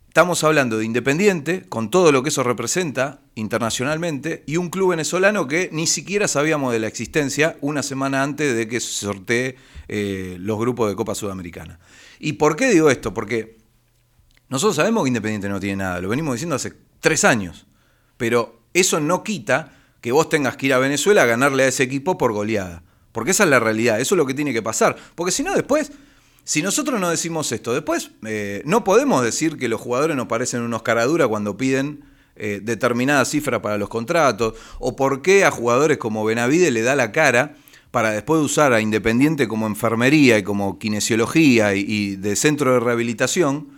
Estamos 0.09 0.43
hablando 0.45 0.79
de 0.79 0.87
Independiente, 0.87 1.69
con 1.69 1.91
todo 1.91 2.11
lo 2.11 2.23
que 2.23 2.31
eso 2.31 2.43
representa 2.43 3.21
internacionalmente, 3.35 4.45
y 4.47 4.57
un 4.57 4.71
club 4.71 4.91
venezolano 4.91 5.47
que 5.47 5.69
ni 5.73 5.87
siquiera 5.87 6.27
sabíamos 6.27 6.73
de 6.73 6.79
la 6.79 6.87
existencia 6.87 7.59
una 7.61 7.83
semana 7.83 8.23
antes 8.23 8.57
de 8.57 8.67
que 8.67 8.81
se 8.81 8.89
sortee 8.89 9.57
eh, 9.89 10.37
los 10.41 10.59
grupos 10.59 10.89
de 10.89 10.97
Copa 10.97 11.15
Sudamericana. 11.15 11.79
¿Y 12.19 12.33
por 12.33 12.57
qué 12.57 12.71
digo 12.71 12.91
esto? 12.91 13.13
Porque 13.13 13.59
nosotros 14.49 14.77
sabemos 14.77 15.05
que 15.05 15.09
Independiente 15.09 15.51
no 15.51 15.61
tiene 15.61 15.77
nada, 15.77 16.01
lo 16.01 16.09
venimos 16.09 16.35
diciendo 16.35 16.57
hace 16.57 16.73
tres 16.99 17.25
años, 17.25 17.67
pero 18.17 18.60
eso 18.75 19.01
no 19.01 19.23
quita 19.23 19.73
que 20.01 20.13
vos 20.13 20.29
tengas 20.29 20.57
que 20.57 20.67
ir 20.67 20.75
a 20.75 20.79
Venezuela 20.79 21.23
a 21.23 21.27
ganarle 21.27 21.65
a 21.65 21.69
ese 21.69 21.83
equipo 21.83 22.17
por 22.17 22.33
goleada. 22.33 22.83
Porque 23.13 23.33
esa 23.33 23.45
es 23.45 23.51
la 23.51 23.61
realidad, 23.61 24.01
eso 24.01 24.15
es 24.15 24.17
lo 24.17 24.27
que 24.27 24.35
tiene 24.35 24.53
que 24.53 24.63
pasar. 24.63 24.97
Porque 25.15 25.33
si 25.33 25.43
no, 25.43 25.55
después 25.55 25.93
si 26.45 26.63
nosotros 26.63 27.01
no 27.01 27.11
decimos 27.11 27.53
esto, 27.53 27.73
después 27.73 28.11
eh, 28.25 28.63
no 28.65 28.83
podemos 28.83 29.23
decir 29.23 29.57
que 29.57 29.69
los 29.69 29.81
jugadores 29.81 30.17
nos 30.17 30.27
parecen 30.27 30.63
unos 30.63 30.83
caraduras 30.83 31.29
cuando 31.29 31.57
piden 31.57 32.03
eh, 32.35 32.61
determinada 32.63 33.25
cifra 33.25 33.61
para 33.63 33.79
los 33.79 33.89
contratos, 33.89 34.55
o 34.79 34.97
por 34.97 35.23
qué 35.23 35.45
a 35.45 35.51
jugadores 35.51 35.99
como 35.99 36.25
Benavide 36.25 36.71
le 36.71 36.83
da 36.83 36.97
la 36.97 37.13
cara 37.13 37.55
para 37.91 38.11
después 38.13 38.41
usar 38.41 38.73
a 38.73 38.81
Independiente 38.81 39.49
como 39.49 39.67
enfermería 39.67 40.39
y 40.39 40.43
como 40.43 40.79
kinesiología 40.79 41.75
y 41.75 42.17
de 42.17 42.37
centro 42.37 42.73
de 42.73 42.81
rehabilitación, 42.81 43.69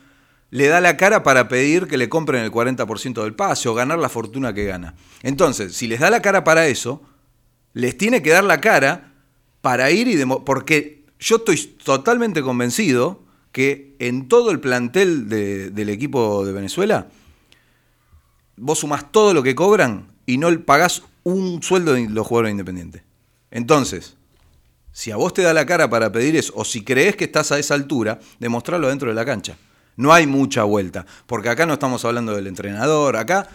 le 0.53 0.69
da 0.69 0.83
la 0.83 0.99
cara 0.99 1.23
para 1.23 1.49
pedir 1.49 1.87
que 1.89 1.97
le 1.97 2.11
compren 2.11 2.45
el 2.45 2.53
40% 2.53 3.23
del 3.23 3.35
pase 3.35 3.71
o 3.71 3.75
ganar 3.75 3.99
la 3.99 4.11
fortuna 4.11 4.53
que 4.53 4.67
gana. 4.67 4.95
Entonces, 5.23 5.75
si 5.75 5.87
les 5.89 5.99
da 5.99 6.11
la 6.11 6.21
cara 6.21 6.45
para 6.45 6.67
eso, 6.67 7.01
les 7.73 7.97
tiene 7.97 8.21
que 8.21 8.29
dar 8.31 8.45
la 8.45 8.61
cara 8.61 9.15
para 9.63 9.91
ir 9.91 10.09
y... 10.09 10.23
porque 10.45 11.07
yo 11.19 11.37
estoy 11.37 11.57
totalmente 11.83 12.43
convencido 12.43 13.25
que 13.51 13.97
en 13.99 14.29
todo 14.29 14.51
el 14.51 14.61
plantel 14.61 15.31
de- 15.31 15.71
del 15.71 15.89
equipo 15.89 16.45
de 16.45 16.53
Venezuela, 16.53 17.09
vos 18.57 18.81
sumás 18.81 19.11
todo 19.11 19.33
lo 19.33 19.43
que 19.43 19.55
cobran 19.55 20.09
y 20.27 20.37
no 20.37 20.49
pagás 20.67 21.03
un 21.23 21.63
sueldo 21.63 21.95
de 21.95 22.11
los 22.11 22.27
jugadores 22.27 22.51
independientes. 22.53 23.03
Entonces, 23.51 24.17
si 24.93 25.11
a 25.13 25.17
vos 25.17 25.33
te 25.33 25.41
da 25.41 25.55
la 25.55 25.65
cara 25.65 25.89
para 25.89 26.13
pedir 26.13 26.37
eso, 26.37 26.53
o 26.57 26.65
si 26.67 26.85
crees 26.85 27.17
que 27.17 27.25
estás 27.25 27.53
a 27.53 27.59
esa 27.59 27.73
altura, 27.73 28.21
demostrarlo 28.39 28.89
dentro 28.89 29.09
de 29.09 29.15
la 29.15 29.25
cancha. 29.25 29.57
No 29.97 30.13
hay 30.13 30.27
mucha 30.27 30.65
vuelta, 30.65 31.07
porque 31.27 31.51
acá 31.51 31.67
no 31.67 31.75
estamos 31.75 32.05
hablando 32.05 32.35
del 32.35 32.47
entrenador, 32.47 33.17
acá, 33.17 33.49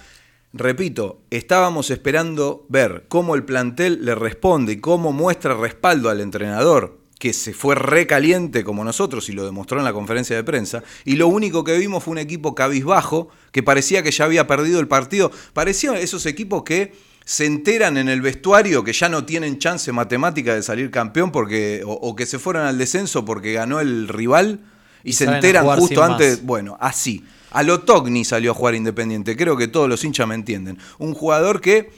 repito, 0.53 1.21
estábamos 1.31 1.89
esperando 1.89 2.65
ver 2.69 3.05
cómo 3.07 3.35
el 3.35 3.43
plantel 3.43 4.05
le 4.05 4.13
responde 4.13 4.73
y 4.73 4.77
cómo 4.77 5.11
muestra 5.11 5.55
respaldo 5.55 6.09
al 6.09 6.21
entrenador, 6.21 6.99
que 7.17 7.33
se 7.33 7.53
fue 7.53 7.73
recaliente 7.73 8.63
como 8.63 8.83
nosotros 8.83 9.27
y 9.29 9.33
lo 9.33 9.45
demostró 9.45 9.79
en 9.79 9.85
la 9.85 9.93
conferencia 9.93 10.35
de 10.35 10.43
prensa, 10.43 10.83
y 11.05 11.15
lo 11.15 11.27
único 11.27 11.63
que 11.63 11.77
vimos 11.77 12.03
fue 12.03 12.11
un 12.11 12.19
equipo 12.19 12.53
cabizbajo, 12.53 13.29
que 13.51 13.63
parecía 13.63 14.03
que 14.03 14.11
ya 14.11 14.25
había 14.25 14.45
perdido 14.45 14.79
el 14.79 14.87
partido, 14.87 15.31
parecía 15.53 15.99
esos 15.99 16.27
equipos 16.27 16.63
que 16.63 16.93
se 17.25 17.45
enteran 17.45 17.97
en 17.97 18.07
el 18.07 18.21
vestuario 18.21 18.85
que 18.85 18.93
ya 18.93 19.09
no 19.09 19.25
tienen 19.25 19.59
chance 19.59 19.91
matemática 19.91 20.55
de 20.55 20.63
salir 20.63 20.91
campeón 20.91 21.31
porque 21.31 21.81
o, 21.85 21.91
o 21.91 22.15
que 22.15 22.25
se 22.25 22.39
fueron 22.39 22.65
al 22.65 22.77
descenso 22.77 23.25
porque 23.25 23.51
ganó 23.51 23.81
el 23.81 24.07
rival 24.07 24.61
y, 25.07 25.13
se 25.13 25.25
salen 25.25 25.37
enteran 25.37 25.65
justo 25.79 26.03
antes, 26.03 26.37
más. 26.37 26.45
bueno, 26.45 26.77
así. 26.79 27.23
A 27.51 27.63
lo 27.63 27.79
Togni 27.79 28.25
salió 28.25 28.51
a 28.51 28.53
jugar 28.53 28.75
Independiente, 28.75 29.35
creo 29.37 29.55
que 29.55 29.67
todos 29.67 29.87
los 29.87 30.03
hinchas 30.03 30.27
me 30.27 30.35
entienden. 30.35 30.77
Un 30.99 31.13
jugador 31.13 31.61
que 31.61 31.91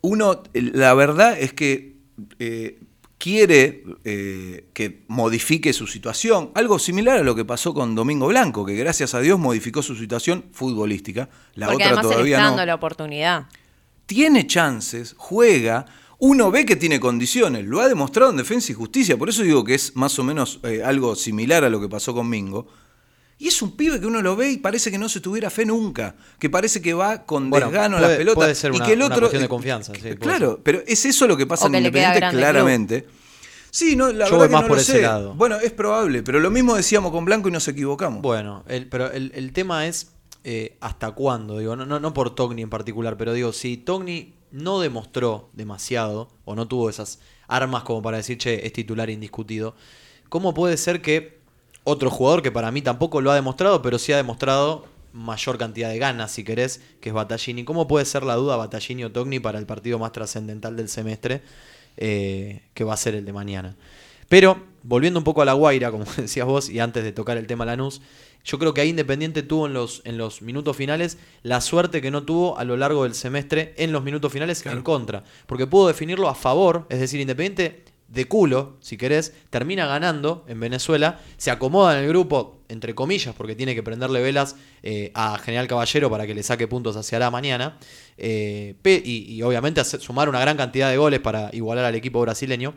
uno, 0.00 0.42
la 0.52 0.94
verdad 0.94 1.38
es 1.38 1.52
que 1.52 1.96
eh, 2.38 2.80
quiere 3.18 3.84
eh, 4.04 4.68
que 4.74 5.04
modifique 5.08 5.72
su 5.72 5.86
situación, 5.86 6.50
algo 6.54 6.78
similar 6.78 7.18
a 7.18 7.22
lo 7.22 7.34
que 7.34 7.44
pasó 7.44 7.72
con 7.72 7.94
Domingo 7.94 8.26
Blanco, 8.28 8.66
que 8.66 8.74
gracias 8.74 9.14
a 9.14 9.20
Dios 9.20 9.38
modificó 9.38 9.82
su 9.82 9.96
situación 9.96 10.44
futbolística. 10.52 11.28
La 11.54 11.66
Porque 11.66 11.84
otra 11.84 11.86
además 11.86 12.02
todavía 12.02 12.36
está 12.36 12.56
no 12.56 12.66
la 12.66 12.74
oportunidad. 12.74 13.46
tiene 14.06 14.46
chances, 14.46 15.14
juega, 15.16 15.86
uno 16.26 16.50
ve 16.50 16.64
que 16.64 16.76
tiene 16.76 16.98
condiciones, 17.00 17.64
lo 17.66 17.80
ha 17.80 17.88
demostrado 17.88 18.30
en 18.30 18.36
Defensa 18.38 18.72
y 18.72 18.74
Justicia, 18.74 19.16
por 19.18 19.28
eso 19.28 19.42
digo 19.42 19.62
que 19.64 19.74
es 19.74 19.94
más 19.96 20.18
o 20.18 20.24
menos 20.24 20.60
eh, 20.62 20.82
algo 20.84 21.14
similar 21.16 21.64
a 21.64 21.68
lo 21.70 21.80
que 21.80 21.88
pasó 21.88 22.14
con 22.14 22.28
Mingo. 22.28 22.66
Y 23.36 23.48
es 23.48 23.60
un 23.62 23.76
pibe 23.76 23.98
que 24.00 24.06
uno 24.06 24.22
lo 24.22 24.36
ve 24.36 24.52
y 24.52 24.56
parece 24.58 24.90
que 24.92 24.96
no 24.98 25.08
se 25.08 25.20
tuviera 25.20 25.50
fe 25.50 25.66
nunca, 25.66 26.14
que 26.38 26.48
parece 26.48 26.80
que 26.80 26.94
va 26.94 27.26
con 27.26 27.50
Bueno, 27.50 27.66
desgano 27.66 27.96
a 27.96 28.00
las 28.00 28.12
pelotas. 28.16 28.36
puede 28.36 28.54
ser 28.54 28.72
y 28.72 28.76
una- 28.76 28.86
que 28.86 28.92
el 28.92 28.98
una 29.00 29.06
otro, 29.06 29.20
cuestión 29.22 29.40
de 29.42 29.46
eh, 29.46 29.48
confianza, 29.48 29.92
sí, 29.94 30.00
puede 30.00 30.16
claro, 30.18 30.52
ser. 30.54 30.60
pero 30.62 30.82
es 30.86 31.04
eso 31.04 31.26
lo 31.26 31.36
que 31.36 31.46
pasa 31.46 31.64
O 31.64 31.68
en 31.68 31.74
Independiente 31.74 32.20
claramente. 32.30 33.06
Sí, 33.70 33.96
no, 33.96 34.06
la 34.12 34.26
Yo 34.28 34.38
verdad 34.38 34.38
voy 34.38 34.46
que 34.48 34.52
más 34.52 34.62
no 34.62 34.68
por 34.68 34.76
lo 34.76 34.82
ese 34.82 34.92
sé. 34.92 35.02
lado. 35.02 35.34
Bueno, 35.34 35.56
es 35.60 35.72
probable, 35.72 36.22
pero 36.22 36.38
lo 36.38 36.50
mismo 36.50 36.76
decíamos 36.76 37.10
con 37.10 37.24
Blanco 37.24 37.48
y 37.48 37.52
nos 37.52 37.66
equivocamos. 37.66 38.22
Bueno, 38.22 38.64
el- 38.68 38.88
pero 38.88 39.10
el, 39.10 39.32
el 39.34 39.52
tema 39.52 39.86
es 39.88 40.12
eh, 40.44 40.76
hasta 40.80 41.10
cuándo, 41.10 41.58
digo, 41.58 41.74
no, 41.74 41.84
no, 41.86 41.98
no 41.98 42.14
por 42.14 42.34
Togni 42.36 42.62
en 42.62 42.70
particular, 42.70 43.16
pero 43.16 43.32
digo, 43.32 43.52
si 43.52 43.76
Togni 43.78 44.33
no 44.54 44.78
demostró 44.78 45.50
demasiado 45.52 46.28
o 46.44 46.54
no 46.54 46.68
tuvo 46.68 46.88
esas 46.88 47.18
armas 47.48 47.82
como 47.82 48.02
para 48.02 48.18
decir, 48.18 48.38
che, 48.38 48.64
es 48.64 48.72
titular 48.72 49.10
indiscutido, 49.10 49.74
¿cómo 50.28 50.54
puede 50.54 50.76
ser 50.76 51.02
que 51.02 51.40
otro 51.82 52.08
jugador 52.08 52.40
que 52.40 52.52
para 52.52 52.70
mí 52.70 52.80
tampoco 52.80 53.20
lo 53.20 53.32
ha 53.32 53.34
demostrado, 53.34 53.82
pero 53.82 53.98
sí 53.98 54.12
ha 54.12 54.16
demostrado 54.16 54.86
mayor 55.12 55.58
cantidad 55.58 55.88
de 55.88 55.98
ganas, 55.98 56.30
si 56.30 56.44
querés, 56.44 56.80
que 57.00 57.08
es 57.08 57.14
Battaglini? 57.14 57.64
¿Cómo 57.64 57.88
puede 57.88 58.04
ser 58.04 58.22
la 58.22 58.36
duda 58.36 58.56
Battaglini 58.56 59.02
o 59.02 59.10
Togni 59.10 59.40
para 59.40 59.58
el 59.58 59.66
partido 59.66 59.98
más 59.98 60.12
trascendental 60.12 60.76
del 60.76 60.88
semestre, 60.88 61.42
eh, 61.96 62.62
que 62.74 62.84
va 62.84 62.94
a 62.94 62.96
ser 62.96 63.16
el 63.16 63.24
de 63.24 63.32
mañana? 63.32 63.76
Pero, 64.28 64.62
volviendo 64.84 65.18
un 65.18 65.24
poco 65.24 65.42
a 65.42 65.44
la 65.44 65.54
Guaira, 65.54 65.90
como 65.90 66.04
decías 66.16 66.46
vos, 66.46 66.70
y 66.70 66.78
antes 66.78 67.02
de 67.02 67.10
tocar 67.10 67.38
el 67.38 67.48
tema 67.48 67.64
Lanús, 67.64 68.00
yo 68.44 68.58
creo 68.58 68.74
que 68.74 68.82
ahí 68.82 68.90
Independiente 68.90 69.42
tuvo 69.42 69.66
en 69.66 69.72
los, 69.72 70.02
en 70.04 70.18
los 70.18 70.42
minutos 70.42 70.76
finales 70.76 71.18
la 71.42 71.60
suerte 71.60 72.02
que 72.02 72.10
no 72.10 72.24
tuvo 72.24 72.58
a 72.58 72.64
lo 72.64 72.76
largo 72.76 73.04
del 73.04 73.14
semestre 73.14 73.74
en 73.78 73.90
los 73.90 74.04
minutos 74.04 74.32
finales 74.32 74.64
en 74.66 74.82
contra. 74.82 75.24
Porque 75.46 75.66
pudo 75.66 75.88
definirlo 75.88 76.28
a 76.28 76.34
favor, 76.34 76.86
es 76.90 77.00
decir, 77.00 77.20
Independiente 77.20 77.84
de 78.08 78.26
culo, 78.26 78.76
si 78.80 78.96
querés, 78.96 79.32
termina 79.50 79.86
ganando 79.86 80.44
en 80.46 80.60
Venezuela, 80.60 81.20
se 81.38 81.50
acomoda 81.50 81.98
en 81.98 82.04
el 82.04 82.08
grupo, 82.10 82.62
entre 82.68 82.94
comillas, 82.94 83.34
porque 83.34 83.56
tiene 83.56 83.74
que 83.74 83.82
prenderle 83.82 84.22
velas 84.22 84.56
eh, 84.82 85.10
a 85.14 85.38
General 85.38 85.66
Caballero 85.66 86.10
para 86.10 86.26
que 86.26 86.34
le 86.34 86.42
saque 86.42 86.68
puntos 86.68 86.96
hacia 86.96 87.18
la 87.18 87.30
mañana, 87.30 87.78
eh, 88.18 88.76
y, 88.84 89.34
y 89.34 89.42
obviamente 89.42 89.82
sumar 89.84 90.28
una 90.28 90.38
gran 90.38 90.56
cantidad 90.56 90.90
de 90.90 90.98
goles 90.98 91.20
para 91.20 91.50
igualar 91.52 91.86
al 91.86 91.94
equipo 91.94 92.20
brasileño. 92.20 92.74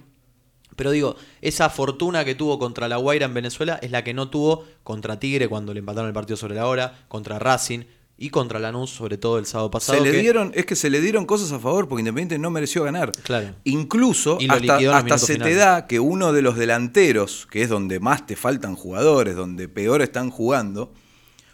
Pero 0.78 0.92
digo, 0.92 1.18
esa 1.42 1.70
fortuna 1.70 2.24
que 2.24 2.36
tuvo 2.36 2.58
contra 2.60 2.88
La 2.88 2.96
Guaira 2.96 3.26
en 3.26 3.34
Venezuela 3.34 3.78
es 3.82 3.92
la 3.92 4.06
que 4.06 4.14
no 4.14 4.30
tuvo 4.30 4.64
contra 4.84 5.20
Tigre 5.20 5.50
cuando 5.50 5.74
le 5.74 5.80
empataron 5.80 6.08
el 6.08 6.14
partido 6.14 6.38
sobre 6.38 6.56
la 6.56 6.68
hora, 6.68 7.00
contra 7.10 7.38
Racing 7.40 7.82
y 8.20 8.30
contra 8.30 8.58
Lanús, 8.60 8.90
sobre 8.92 9.18
todo 9.18 9.38
el 9.38 9.46
sábado 9.46 9.70
pasado. 9.70 9.98
Se 10.00 10.04
le 10.06 10.12
que- 10.12 10.22
dieron, 10.22 10.52
es 10.56 10.66
que 10.66 10.76
se 10.76 10.90
le 10.90 11.02
dieron 11.02 11.26
cosas 11.26 11.52
a 11.52 11.60
favor 11.60 11.88
porque 11.88 12.02
Independiente 12.02 12.40
no 12.40 12.50
mereció 12.52 12.84
ganar. 12.84 13.12
Claro. 13.12 13.50
Incluso 13.64 14.38
hasta, 14.50 15.18
se 15.18 15.38
te 15.38 15.54
da 15.56 15.86
que 15.88 16.00
uno 16.00 16.32
de 16.32 16.42
los 16.42 16.56
delanteros, 16.58 17.48
que 17.52 17.62
es 17.64 17.70
donde 17.70 18.00
más 18.00 18.26
te 18.26 18.36
faltan 18.36 18.76
jugadores, 18.76 19.36
donde 19.36 19.68
peor 19.68 20.02
están 20.02 20.30
jugando, 20.32 20.94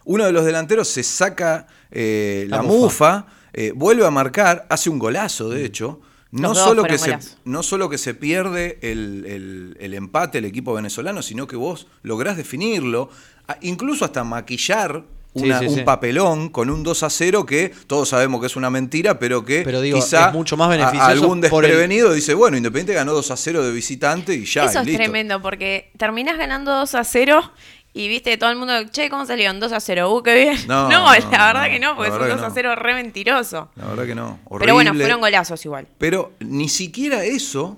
uno 0.06 0.26
de 0.26 0.32
los 0.34 0.46
delanteros 0.46 0.88
se 0.90 1.04
saca 1.04 1.68
eh, 1.92 2.46
la, 2.50 2.58
La 2.58 2.64
mufa, 2.64 2.80
mufa. 3.20 3.26
eh, 3.54 3.72
vuelve 3.76 4.06
a 4.06 4.12
marcar, 4.12 4.66
hace 4.70 4.90
un 4.90 5.00
golazo 5.00 5.48
Mm. 5.48 5.52
de 5.52 5.66
hecho. 5.66 6.02
No 6.42 6.56
solo, 6.56 6.84
que 6.84 6.98
se, 6.98 7.18
no 7.46 7.62
solo 7.64 7.90
que 7.90 7.98
se 7.98 8.14
pierde 8.16 8.80
el, 8.82 9.24
el- 9.28 9.78
el 9.80 9.94
empate 9.94 10.40
el 10.40 10.46
equipo 10.46 10.74
venezolano, 10.74 11.22
sino 11.22 11.48
que 11.48 11.56
vos 11.56 11.88
lográs 12.02 12.38
definirlo, 12.38 13.10
a- 13.48 13.58
incluso 13.62 14.04
hasta 14.06 14.24
maquillar 14.24 15.04
Sí, 15.36 15.44
una- 15.46 15.60
sí, 15.60 15.66
un 15.66 15.76
sí. 15.76 15.82
papelón 15.82 16.50
con 16.50 16.70
un 16.70 16.84
2 16.84 17.02
a 17.04 17.10
0 17.10 17.46
que 17.46 17.72
todos 17.88 18.10
sabemos 18.10 18.40
que 18.40 18.46
es 18.48 18.56
una 18.56 18.70
mentira, 18.70 19.18
pero 19.18 19.44
que 19.44 19.62
Pero 19.64 19.82
digo, 19.82 19.98
quizá 20.00 20.28
es 20.28 20.34
mucho 20.34 20.58
más 20.58 20.68
a- 20.68 20.72
beneficioso 20.72 21.06
algún 21.08 21.42
por 21.50 21.66
el- 21.66 21.72
desprevenido 21.72 22.14
dice, 22.14 22.34
bueno, 22.36 22.56
Independiente 22.58 22.94
ganó 22.94 23.14
2 23.14 23.32
a 23.32 23.38
0 23.38 23.64
de 23.64 23.72
visitante 23.72 24.34
y 24.36 24.46
ya, 24.46 24.66
Eso 24.66 24.80
y 24.80 24.82
es 24.82 24.86
listo. 24.88 25.02
tremendo 25.04 25.42
porque 25.42 25.92
terminás 25.98 26.38
ganando 26.38 26.72
2 26.72 26.94
a 26.96 27.04
0 27.04 27.52
y 27.94 28.08
viste 28.08 28.38
todo 28.38 28.50
el 28.50 28.56
mundo, 28.58 28.74
che, 28.92 29.10
¿cómo 29.10 29.26
salieron? 29.26 29.60
2 29.60 29.72
a 29.72 29.80
0, 29.80 30.12
uh, 30.14 30.24
qué 30.24 30.34
bien. 30.34 30.58
No, 30.68 30.84
No, 30.90 31.06
no, 31.06 31.14
la 31.32 31.46
verdad 31.48 31.64
no, 31.66 31.70
que 31.70 31.80
no, 31.80 31.96
porque 31.96 32.10
es 32.10 32.14
un 32.14 32.20
verdad 32.22 32.36
2 32.36 32.42
que 32.42 32.46
a 32.46 32.50
no. 32.50 32.54
0 32.56 32.76
re 32.76 32.94
mentiroso. 32.96 33.70
La 33.76 33.86
verdad 33.88 34.06
que 34.06 34.16
no. 34.16 34.40
Pero 34.60 34.74
bueno, 34.74 34.90
horrible. 34.92 35.04
fueron 35.06 35.22
golazos 35.22 35.64
igual. 35.66 35.88
Pero 35.98 36.34
ni 36.40 36.70
siquiera 36.70 37.24
eso 37.24 37.78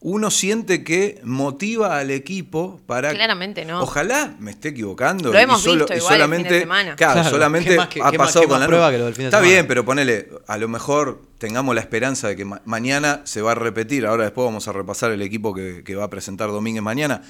uno 0.00 0.30
siente 0.30 0.84
que 0.84 1.20
motiva 1.24 1.98
al 1.98 2.12
equipo 2.12 2.80
para. 2.86 3.10
Claramente 3.10 3.64
no. 3.64 3.82
Ojalá 3.82 4.36
me 4.38 4.52
esté 4.52 4.68
equivocando. 4.68 5.32
Lo 5.32 5.38
y 5.40 5.42
hemos 5.42 5.60
solo- 5.60 5.86
visto 5.86 5.94
y 5.94 5.96
igual 5.96 6.14
el 6.14 6.20
fin 6.20 6.30
de 6.30 6.36
solamente, 6.38 6.60
semana. 6.60 6.94
Claro, 6.96 7.12
Claro, 7.14 7.30
solamente 7.30 7.70
¿qué 7.70 7.76
más 7.76 7.88
que- 7.88 8.00
ha 8.00 8.04
más- 8.04 8.16
pasado 8.16 8.44
con 8.44 8.50
más 8.52 8.60
la 8.60 8.66
prueba 8.68 8.90
que 8.92 8.98
lo 8.98 9.06
del 9.06 9.14
fin 9.14 9.22
de 9.24 9.28
Está 9.30 9.38
semana? 9.38 9.52
bien, 9.54 9.66
pero 9.66 9.84
ponele, 9.84 10.28
a 10.46 10.56
lo 10.56 10.68
mejor 10.68 11.20
tengamos 11.38 11.74
la 11.74 11.80
esperanza 11.80 12.28
de 12.28 12.36
que 12.36 12.44
ma- 12.44 12.62
mañana 12.64 13.22
se 13.24 13.42
va 13.42 13.50
a 13.52 13.54
repetir. 13.56 14.06
Ahora 14.06 14.22
después 14.22 14.44
vamos 14.44 14.68
a 14.68 14.72
repasar 14.72 15.10
el 15.10 15.20
equipo 15.20 15.52
que, 15.52 15.82
que 15.82 15.96
va 15.96 16.04
a 16.04 16.10
presentar 16.10 16.48
Domínguez 16.50 16.80
mañana. 16.84 17.22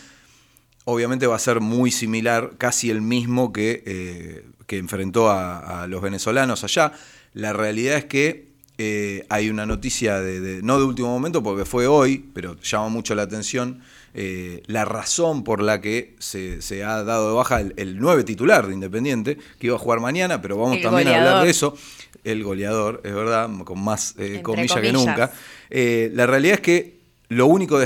Obviamente 0.91 1.27
va 1.27 1.37
a 1.37 1.39
ser 1.39 1.61
muy 1.61 1.91
similar, 1.91 2.53
casi 2.57 2.89
el 2.89 3.03
mismo 3.03 3.53
que, 3.53 3.83
eh, 3.85 4.45
que 4.67 4.79
enfrentó 4.79 5.29
a, 5.29 5.83
a 5.83 5.87
los 5.87 6.01
venezolanos 6.01 6.65
allá. 6.65 6.93
La 7.35 7.53
realidad 7.53 7.99
es 7.99 8.05
que 8.07 8.49
eh, 8.79 9.27
hay 9.29 9.51
una 9.51 9.67
noticia, 9.67 10.21
de, 10.21 10.41
de- 10.41 10.63
no 10.63 10.79
de 10.79 10.85
último 10.85 11.09
momento, 11.09 11.43
porque 11.43 11.65
fue 11.67 11.87
hoy, 11.87 12.25
pero 12.33 12.57
llama 12.63 12.89
mucho 12.89 13.15
la 13.15 13.23
atención, 13.23 13.81
eh, 14.15 14.63
la 14.67 14.87
razón 14.87 15.45
por 15.45 15.61
la 15.63 15.81
que 15.83 16.15
se, 16.21 16.63
se 16.63 16.83
ha 16.85 17.03
dado 17.05 17.29
de 17.29 17.35
baja 17.35 17.61
el, 17.61 17.75
el 17.77 17.99
nueve 17.99 18.25
titular 18.25 18.67
de 18.67 18.73
Independiente, 18.73 19.37
que 19.59 19.67
iba 19.67 19.77
a 19.77 19.79
jugar 19.79 20.01
mañana, 20.01 20.41
pero 20.41 20.57
vamos 20.57 20.77
El 20.79 20.83
también 20.85 21.09
a 21.09 21.11
hablar 21.19 21.45
de 21.45 21.51
eso. 21.51 21.77
El 22.25 22.43
goleador, 22.45 23.03
es 23.05 23.15
verdad, 23.15 23.51
con 23.65 23.79
más 23.85 24.13
eh, 24.17 24.25
Entre 24.27 24.43
comillas 24.43 24.75
que 24.81 24.93
nunca. 24.93 25.33
Eh, 25.71 26.11
la 26.15 26.27
realidad 26.27 26.55
es 26.55 26.61
que 26.63 26.99
lo 27.29 27.47
único 27.47 27.79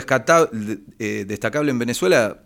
destacable 1.27 1.71
en 1.73 1.79
Venezuela 1.81 2.42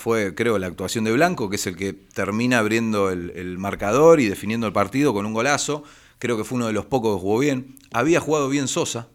fue, 0.00 0.34
creo, 0.34 0.58
la 0.58 0.66
actuación 0.66 1.04
de 1.04 1.12
Blanco, 1.12 1.48
que 1.50 1.56
es 1.56 1.66
el 1.66 1.76
que 1.76 1.92
termina 1.92 2.58
abriendo 2.58 3.10
el, 3.10 3.30
el 3.36 3.58
marcador 3.58 4.18
y 4.20 4.26
definiendo 4.28 4.66
el 4.66 4.72
partido 4.72 5.12
con 5.14 5.26
un 5.26 5.32
golazo. 5.34 5.84
Creo 6.18 6.36
que 6.36 6.44
fue 6.44 6.56
uno 6.56 6.66
de 6.66 6.72
los 6.72 6.86
pocos 6.86 7.16
que 7.16 7.20
jugó 7.22 7.38
bien. 7.38 7.76
Había 7.92 8.20
jugado 8.20 8.48
bien 8.48 8.66
Sosa. 8.68 9.08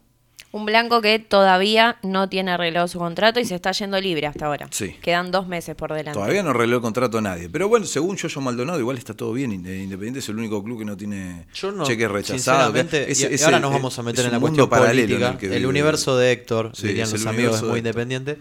Un 0.52 0.64
blanco 0.64 1.02
que 1.02 1.18
todavía 1.18 1.98
no 2.02 2.30
tiene 2.30 2.52
arreglado 2.52 2.88
su 2.88 2.98
contrato 2.98 3.38
y 3.40 3.44
se 3.44 3.54
está 3.54 3.72
yendo 3.72 4.00
libre 4.00 4.26
hasta 4.26 4.46
ahora. 4.46 4.68
Sí. 4.70 4.96
Quedan 5.02 5.30
dos 5.30 5.46
meses 5.46 5.74
por 5.74 5.92
delante. 5.92 6.18
Todavía 6.18 6.42
no 6.42 6.50
arregló 6.50 6.76
el 6.76 6.82
contrato 6.82 7.18
a 7.18 7.20
nadie. 7.20 7.50
Pero 7.50 7.68
bueno, 7.68 7.84
según 7.84 8.16
Yoyo 8.16 8.40
Maldonado, 8.40 8.80
igual 8.80 8.96
está 8.96 9.12
todo 9.12 9.34
bien. 9.34 9.50
Inde- 9.52 9.82
Independiente 9.82 10.20
es 10.20 10.28
el 10.30 10.38
único 10.38 10.64
club 10.64 10.78
que 10.78 10.84
no 10.86 10.96
tiene 10.96 11.46
Yo 11.52 11.72
no, 11.72 11.84
cheques 11.84 12.10
rechazados. 12.10 12.74
Es- 12.74 13.20
y- 13.20 13.24
y 13.24 13.34
es 13.34 13.44
ahora 13.44 13.60
nos 13.60 13.70
vamos 13.72 13.98
a 13.98 14.02
meter 14.02 14.20
es 14.20 14.26
en 14.26 14.32
la 14.32 14.40
cuestión 14.40 14.64
en 14.64 14.70
política, 14.70 15.28
el 15.32 15.36
que 15.36 15.46
el, 15.46 15.52
vive- 15.58 15.66
universo 15.68 16.16
de 16.16 16.32
Héctor, 16.32 16.70
Sí, 16.74 16.86
dirían 16.88 17.06
es 17.06 17.12
los 17.12 17.26
amigos 17.26 17.56
de 17.60 17.66
Muy 17.66 17.78
Héctor. 17.78 17.78
Independiente, 17.78 18.38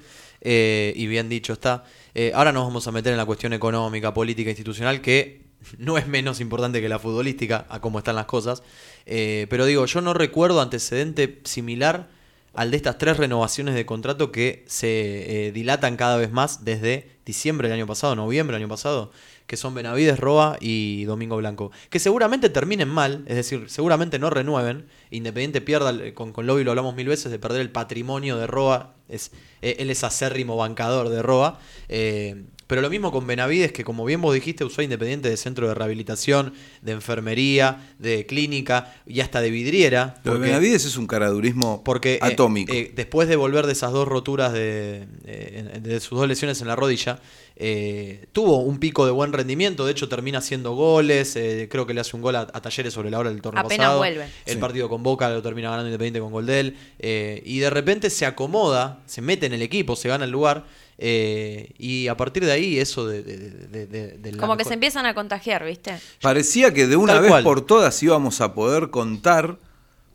eh, 0.48 0.94
y 0.96 1.08
bien 1.08 1.28
dicho 1.28 1.54
está. 1.54 1.84
Eh, 2.14 2.32
ahora 2.36 2.52
nos 2.52 2.66
vamos 2.66 2.88
a 2.88 2.92
meter 2.92 3.12
en 3.12 3.18
la 3.18 3.26
cuestión 3.26 3.52
económica, 3.52 4.14
política, 4.14 4.52
institucional, 4.52 5.02
que 5.02 5.42
no 5.80 5.98
es 5.98 6.08
menos 6.08 6.40
importante 6.40 6.82
que 6.82 6.88
la 6.88 7.00
futbolística, 7.00 7.66
a 7.68 7.82
cómo 7.82 7.98
están 7.98 8.16
las 8.16 8.28
cosas. 8.28 8.62
Eh, 9.08 9.48
pero 9.50 9.66
digo, 9.66 9.86
yo 9.88 10.02
no 10.02 10.14
recuerdo 10.14 10.62
antecedente 10.62 11.42
similar 11.46 12.10
al 12.54 12.70
de 12.70 12.78
estas 12.78 13.00
tres 13.00 13.18
renovaciones 13.18 13.74
de 13.74 13.88
contrato 13.88 14.32
que 14.32 14.64
se 14.68 15.52
dilatan 15.54 15.98
cada 15.98 16.16
vez 16.16 16.32
más 16.32 16.64
desde 16.64 17.10
diciembre 17.26 17.68
del 17.68 17.80
año 17.80 17.88
pasado, 17.88 18.16
noviembre 18.16 18.56
del 18.56 18.64
año 18.64 18.70
pasado, 18.70 19.12
que 19.48 19.58
son 19.58 19.74
Benavides, 19.74 20.20
Roa 20.20 20.58
y 20.62 21.04
Domingo 21.06 21.36
Blanco. 21.38 21.72
Que 21.90 22.00
seguramente 22.00 22.50
terminen 22.50 22.88
mal, 22.88 23.26
es 23.28 23.36
decir, 23.36 23.66
seguramente 23.68 24.20
no 24.20 24.30
renueven. 24.30 24.86
Independiente 25.10 25.60
pierda, 25.60 26.14
con, 26.14 26.32
con 26.32 26.46
Lobby 26.46 26.64
lo 26.64 26.72
hablamos 26.72 26.96
mil 26.96 27.08
veces, 27.08 27.30
de 27.32 27.40
perder 27.40 27.62
el 27.62 27.72
patrimonio 27.72 28.38
de 28.38 28.48
Roa. 28.48 28.95
Es, 29.10 29.32
eh, 29.62 29.78
él 29.80 29.90
es 29.90 30.04
acérrimo 30.04 30.58
bancador 30.58 31.10
de 31.10 31.22
Roa. 31.22 31.60
eh, 31.90 32.46
pero 32.68 32.82
lo 32.82 32.90
mismo 32.90 33.12
con 33.12 33.28
Benavides, 33.28 33.72
que 33.72 33.84
como 33.84 34.06
bien 34.06 34.22
vos 34.22 34.34
dijiste, 34.34 34.64
usó 34.64 34.82
a 34.82 34.84
Independiente 34.84 35.30
de 35.30 35.38
centro 35.38 35.68
de 35.68 35.74
rehabilitación, 35.76 36.54
de 36.82 36.94
enfermería, 36.94 37.94
de 38.00 38.26
clínica 38.26 38.94
y 39.06 39.20
hasta 39.22 39.42
de 39.42 39.50
vidriera. 39.52 40.16
Lo 40.24 40.32
de 40.34 40.38
porque- 40.40 40.48
Benavides 40.52 40.86
es 40.86 40.98
un 40.98 41.08
caradurismo 41.08 41.84
porque 41.84 42.16
eh, 42.16 42.20
atómico. 42.22 42.74
eh, 42.74 42.92
después 42.96 43.28
de 43.28 43.36
volver 43.36 43.66
de 43.68 43.74
esas 43.74 43.92
dos 43.92 44.08
roturas 44.08 44.54
de, 44.54 45.06
eh, 45.26 45.72
en- 45.76 45.84
de 45.84 46.00
sus 46.00 46.18
dos 46.18 46.28
lesiones 46.28 46.60
en 46.62 46.68
la 46.68 46.76
rodilla, 46.76 47.20
eh, 47.58 48.26
tuvo 48.34 48.58
un 48.60 48.80
pico 48.80 49.06
de 49.06 49.12
buen 49.12 49.32
rendimiento. 49.32 49.86
De 49.86 49.92
hecho, 49.92 50.10
termina 50.10 50.40
haciendo 50.40 50.74
goles. 50.76 51.36
eh, 51.36 51.68
creo 51.72 51.86
que 51.86 51.94
le 51.94 52.02
hace 52.02 52.16
un 52.16 52.22
gol 52.22 52.36
a, 52.36 52.42
a 52.42 52.62
Talleres 52.62 52.94
sobre 52.94 53.10
la 53.10 53.20
hora 53.20 53.30
del 53.30 53.42
torneo 53.42 53.62
Apenas 53.64 53.78
pasado. 53.86 53.98
vuelve. 54.00 54.26
El 54.46 54.54
Sí. 54.56 54.60
partido 54.60 54.90
con 54.90 55.04
Boca 55.04 55.30
lo 55.30 55.42
termina 55.42 55.70
ganando 55.70 55.88
Independiente 55.88 56.20
con 56.20 56.32
gol 56.32 56.46
de 56.46 56.60
él. 56.60 56.78
eh, 57.00 57.42
y 57.46 57.60
de 57.60 57.70
repente 57.70 58.10
se 58.10 58.26
acomoda, 58.26 59.02
se 59.06 59.22
mete 59.22 59.46
en 59.46 59.54
el 59.54 59.62
equipo, 59.62 59.96
se 59.96 60.10
gana 60.10 60.26
el 60.26 60.32
lugar. 60.32 60.66
Eh, 60.98 61.72
y 61.78 62.08
a 62.08 62.16
partir 62.18 62.46
de 62.46 62.52
ahí, 62.52 62.80
eso 62.80 63.06
de. 63.08 63.22
de- 63.24 63.38
de- 63.50 63.88
de- 63.88 64.18
de 64.18 64.32
la 64.32 64.38
Como 64.40 64.54
que 64.54 64.60
mejor- 64.60 64.70
se 64.70 64.74
empiezan 64.76 65.06
a 65.06 65.14
contagiar, 65.14 65.66
¿viste? 65.66 65.94
Parecía 66.22 66.74
que 66.74 66.88
de 66.88 66.96
una 66.96 67.14
Tal 67.14 67.22
vez 67.24 67.32
cual. 67.32 67.44
por 67.44 67.62
todas 67.66 68.02
íbamos 68.02 68.40
a 68.42 68.54
poder 68.54 68.90
contar 68.92 69.58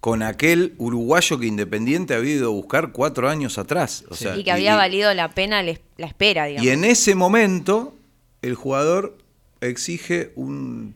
con 0.01 0.23
aquel 0.23 0.75
uruguayo 0.79 1.39
que 1.39 1.47
Independiente 1.47 2.15
había 2.15 2.33
ido 2.37 2.47
a 2.47 2.51
buscar 2.53 2.93
cuatro 2.93 3.29
años 3.29 3.59
atrás. 3.59 4.05
O 4.09 4.15
sea, 4.17 4.35
y 4.39 4.45
que 4.45 4.51
había 4.53 4.75
valido 4.75 5.13
la 5.13 5.29
pena 5.35 5.63
la 5.63 5.73
espera, 5.99 6.47
digamos. 6.47 6.67
Y 6.67 6.71
en 6.71 6.85
ese 6.85 7.15
momento, 7.15 7.95
el 8.41 8.55
jugador 8.55 9.19
exige 9.61 10.33
un. 10.37 10.95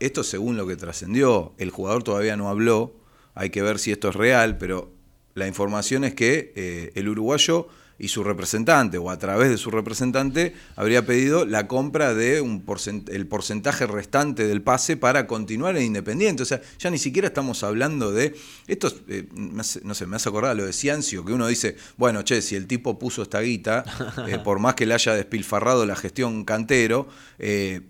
Esto 0.00 0.22
según 0.22 0.56
lo 0.56 0.64
que 0.68 0.76
trascendió, 0.76 1.52
el 1.58 1.70
jugador 1.70 2.04
todavía 2.04 2.36
no 2.36 2.48
habló, 2.48 2.92
hay 3.34 3.50
que 3.50 3.62
ver 3.62 3.80
si 3.80 3.90
esto 3.90 4.10
es 4.10 4.14
real, 4.14 4.56
pero 4.56 4.92
la 5.34 5.48
información 5.48 6.04
es 6.04 6.14
que 6.14 6.52
eh, 6.54 6.92
el 6.94 7.08
uruguayo 7.08 7.66
y 7.98 8.08
su 8.08 8.22
representante, 8.22 8.96
o 8.98 9.10
a 9.10 9.18
través 9.18 9.50
de 9.50 9.58
su 9.58 9.70
representante, 9.70 10.54
habría 10.76 11.04
pedido 11.04 11.44
la 11.44 11.66
compra 11.66 12.14
de 12.14 12.40
un 12.40 12.64
porcent- 12.64 13.08
el 13.10 13.26
porcentaje 13.26 13.86
restante 13.86 14.46
del 14.46 14.62
pase 14.62 14.96
para 14.96 15.26
continuar 15.26 15.76
en 15.76 15.82
Independiente. 15.84 16.42
O 16.42 16.46
sea, 16.46 16.60
ya 16.78 16.90
ni 16.90 16.98
siquiera 16.98 17.28
estamos 17.28 17.62
hablando 17.64 18.12
de. 18.12 18.36
Esto, 18.68 18.86
es, 18.86 18.94
eh, 19.08 19.28
hace- 19.58 19.80
no 19.82 19.94
sé, 19.94 20.06
me 20.06 20.16
hace 20.16 20.28
acordar 20.28 20.54
lo 20.56 20.64
de 20.64 20.72
Ciancio, 20.72 21.24
que 21.24 21.32
uno 21.32 21.46
dice, 21.48 21.76
bueno, 21.96 22.22
che, 22.22 22.40
si 22.40 22.54
el 22.54 22.66
tipo 22.66 22.98
puso 22.98 23.22
esta 23.22 23.40
guita, 23.40 23.84
eh, 24.28 24.38
por 24.44 24.58
más 24.60 24.74
que 24.76 24.86
le 24.86 24.94
haya 24.94 25.14
despilfarrado 25.14 25.84
la 25.84 25.96
gestión 25.96 26.44
cantero, 26.44 27.08
eh, 27.38 27.80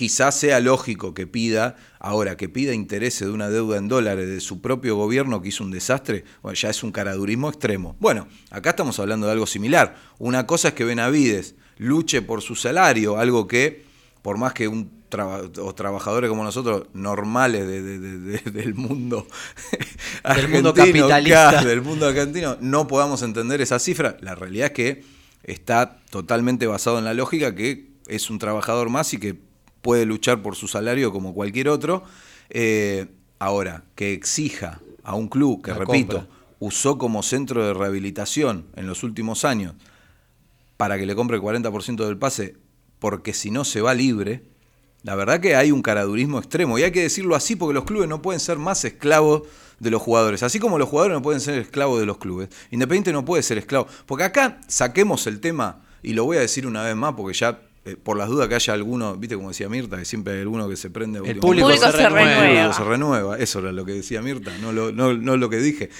quizás 0.00 0.34
sea 0.34 0.60
lógico 0.60 1.12
que 1.12 1.26
pida, 1.26 1.76
ahora 1.98 2.38
que 2.38 2.48
pida 2.48 2.72
interés 2.72 3.20
de 3.20 3.28
una 3.28 3.50
deuda 3.50 3.76
en 3.76 3.86
dólares 3.86 4.26
de 4.30 4.40
su 4.40 4.62
propio 4.62 4.96
gobierno 4.96 5.42
que 5.42 5.48
hizo 5.50 5.62
un 5.62 5.70
desastre, 5.70 6.24
bueno, 6.40 6.54
ya 6.54 6.70
es 6.70 6.82
un 6.82 6.90
caradurismo 6.90 7.50
extremo. 7.50 7.96
Bueno, 8.00 8.26
acá 8.50 8.70
estamos 8.70 8.98
hablando 8.98 9.26
de 9.26 9.32
algo 9.32 9.46
similar. 9.46 9.96
Una 10.18 10.46
cosa 10.46 10.68
es 10.68 10.74
que 10.74 10.84
Benavides 10.84 11.54
luche 11.76 12.22
por 12.22 12.40
su 12.40 12.54
salario, 12.56 13.18
algo 13.18 13.46
que, 13.46 13.84
por 14.22 14.38
más 14.38 14.54
que 14.54 14.68
un 14.68 14.90
traba- 15.10 15.42
o 15.60 15.74
trabajadores 15.74 16.30
como 16.30 16.44
nosotros, 16.44 16.86
normales 16.94 17.66
de- 17.68 17.82
de- 17.82 17.98
de- 17.98 18.18
de- 18.38 18.50
del 18.52 18.72
mundo 18.74 19.26
Del 20.34 20.48
mundo 20.48 20.72
capitalista. 20.72 21.62
del 21.62 21.82
mundo 21.82 22.06
argentino, 22.06 22.56
no 22.62 22.86
podamos 22.86 23.20
entender 23.20 23.60
esa 23.60 23.78
cifra. 23.78 24.16
La 24.22 24.34
realidad 24.34 24.68
es 24.68 24.72
que 24.72 25.04
está 25.44 25.98
totalmente 26.08 26.66
basado 26.66 26.98
en 26.98 27.04
la 27.04 27.12
lógica 27.12 27.54
que 27.54 27.90
es 28.06 28.30
un 28.30 28.38
trabajador 28.38 28.88
más 28.88 29.12
y 29.12 29.18
que 29.18 29.49
puede 29.82 30.06
luchar 30.06 30.42
por 30.42 30.56
su 30.56 30.68
salario 30.68 31.12
como 31.12 31.34
cualquier 31.34 31.68
otro. 31.68 32.04
Eh, 32.50 33.06
ahora, 33.38 33.84
que 33.94 34.12
exija 34.12 34.80
a 35.02 35.14
un 35.14 35.28
club 35.28 35.62
que, 35.62 35.70
La 35.70 35.78
repito, 35.78 36.18
compra. 36.18 36.36
usó 36.58 36.98
como 36.98 37.22
centro 37.22 37.64
de 37.64 37.74
rehabilitación 37.74 38.66
en 38.76 38.86
los 38.86 39.02
últimos 39.02 39.44
años 39.44 39.74
para 40.76 40.98
que 40.98 41.06
le 41.06 41.14
compre 41.14 41.36
el 41.36 41.42
40% 41.42 42.06
del 42.06 42.16
pase, 42.16 42.56
porque 42.98 43.34
si 43.34 43.50
no 43.50 43.64
se 43.64 43.80
va 43.80 43.94
libre, 43.94 44.44
la 45.02 45.14
verdad 45.14 45.40
que 45.40 45.56
hay 45.56 45.72
un 45.72 45.82
caradurismo 45.82 46.38
extremo. 46.38 46.78
Y 46.78 46.82
hay 46.82 46.90
que 46.90 47.02
decirlo 47.02 47.34
así 47.34 47.56
porque 47.56 47.74
los 47.74 47.84
clubes 47.84 48.08
no 48.08 48.20
pueden 48.22 48.40
ser 48.40 48.58
más 48.58 48.84
esclavos 48.84 49.42
de 49.78 49.90
los 49.90 50.02
jugadores. 50.02 50.42
Así 50.42 50.58
como 50.58 50.78
los 50.78 50.88
jugadores 50.88 51.16
no 51.16 51.22
pueden 51.22 51.40
ser 51.40 51.58
esclavos 51.58 52.00
de 52.00 52.06
los 52.06 52.18
clubes. 52.18 52.50
Independiente 52.70 53.12
no 53.12 53.24
puede 53.24 53.42
ser 53.42 53.58
esclavo. 53.58 53.86
Porque 54.06 54.24
acá 54.24 54.60
saquemos 54.68 55.26
el 55.26 55.40
tema, 55.40 55.82
y 56.02 56.12
lo 56.12 56.24
voy 56.24 56.36
a 56.36 56.40
decir 56.40 56.66
una 56.66 56.82
vez 56.82 56.96
más, 56.96 57.14
porque 57.14 57.36
ya, 57.36 57.60
eh, 57.84 57.96
por 57.96 58.16
las 58.16 58.28
dudas 58.28 58.48
que 58.48 58.54
haya 58.54 58.74
alguno, 58.74 59.16
viste 59.16 59.36
como 59.36 59.48
decía 59.48 59.68
Mirta, 59.68 59.96
que 59.96 60.04
siempre 60.04 60.34
hay 60.34 60.40
alguno 60.40 60.68
que 60.68 60.76
se 60.76 60.90
prende. 60.90 61.20
El 61.24 61.38
público, 61.38 61.70
se 61.72 62.08
renueva. 62.08 62.72
Se 62.72 62.84
renueva. 62.84 63.38
Eso 63.38 63.60
era 63.60 63.72
lo 63.72 63.84
que 63.84 63.92
decía 63.92 64.20
Mirta, 64.20 64.56
no 64.58 64.72
lo, 64.72 64.92
no, 64.92 65.14
no 65.14 65.36
lo 65.36 65.48
que 65.48 65.58
dije. 65.58 65.90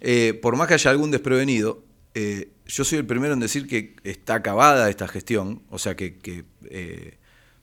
Eh, 0.00 0.38
por 0.40 0.56
más 0.56 0.66
que 0.66 0.74
haya 0.74 0.90
algún 0.90 1.10
desprevenido, 1.10 1.84
eh, 2.14 2.50
yo 2.66 2.84
soy 2.84 2.98
el 2.98 3.06
primero 3.06 3.34
en 3.34 3.40
decir 3.40 3.68
que 3.68 3.96
está 4.02 4.36
acabada 4.36 4.90
esta 4.90 5.06
gestión, 5.06 5.62
o 5.70 5.78
sea 5.78 5.94
que, 5.94 6.18
que 6.18 6.44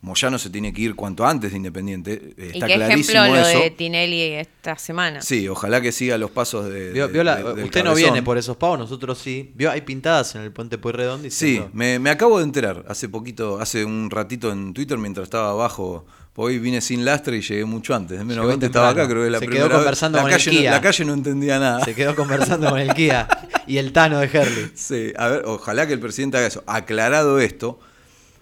Moyano 0.01 0.38
se 0.38 0.49
tiene 0.51 0.71
que 0.71 0.81
ir 0.83 0.95
cuanto 0.95 1.25
antes 1.25 1.51
de 1.51 1.57
Independiente. 1.57 2.33
eh, 2.38 2.51
y 2.53 2.55
está 2.55 2.67
qué 2.67 2.75
clarísimo 2.75 3.19
ejemplo 3.23 3.41
lo 3.41 3.47
eso. 3.49 3.60
de 3.60 3.71
Tinelli 3.71 4.21
esta 4.33 4.77
semana. 4.77 5.21
Sí, 5.23 5.47
ojalá 5.49 5.81
que 5.81 5.91
siga 5.91 6.17
los 6.19 6.29
pasos 6.31 6.69
de. 6.71 6.91
Vio- 6.93 7.07
de- 7.07 7.13
vio 7.13 7.23
la- 7.23 7.38
de- 7.38 7.53
del 7.55 7.65
usted 7.65 7.83
no 7.83 7.95
viene 7.95 8.21
por 8.21 8.38
esos 8.38 8.55
pavos, 8.57 8.77
nosotros 8.77 9.17
sí. 9.17 9.51
Vio, 9.55 9.71
hay 9.71 9.81
pintadas 9.81 10.36
en 10.36 10.43
el 10.43 10.51
puente 10.51 10.77
Pueyrredón 10.77 11.19
Sí, 11.21 11.23
diciendo. 11.25 11.69
me, 11.73 11.97
me 11.99 12.10
acabo 12.12 12.38
de 12.38 12.43
enterar 12.43 12.86
hace 12.88 13.10
poquito, 13.10 13.60
hace 13.60 13.83
un 13.86 14.10
ratito 14.12 14.51
en 14.51 14.73
Twitter 14.73 14.97
mientras 14.97 15.23
estaba 15.25 15.49
abajo. 15.49 16.05
Hoy 16.39 16.60
vine 16.60 16.81
sin 16.81 17.03
lastre 17.03 17.36
y 17.38 17.41
llegué 17.41 17.65
mucho 17.65 17.95
antes. 17.95 18.19
De 18.19 18.23
menos 18.23 18.43
Llegó 18.43 18.49
20 18.49 18.67
estaba 18.67 18.89
acá, 18.89 19.07
creo 19.07 19.21
que 19.21 19.25
es 19.25 19.31
la 19.31 19.39
Se 19.39 19.45
quedó 19.45 19.49
primera 19.53 19.67
vez. 19.69 19.77
conversando 19.77 20.17
la 20.19 20.21
con 20.21 20.31
el 20.31 20.38
calle, 20.38 20.51
no- 20.51 20.60
Kia. 20.60 20.71
la 20.71 20.81
calle 20.81 21.05
no 21.05 21.13
entendía 21.15 21.60
nada. 21.60 21.83
Se 21.83 21.95
quedó 21.95 22.15
conversando 22.15 22.69
con 22.69 22.79
el 22.79 22.93
Kia 22.93 23.27
y 23.65 23.77
el 23.79 23.91
Tano 23.91 24.19
de 24.19 24.27
Herley. 24.31 24.71
Sí, 24.75 25.12
a 25.17 25.27
ver, 25.29 25.41
ojalá 25.47 25.88
que 25.88 25.93
el 25.93 25.99
presidente 25.99 26.38
haga 26.38 26.45
eso. 26.45 26.63
Aclarado 26.67 27.39
esto, 27.39 27.79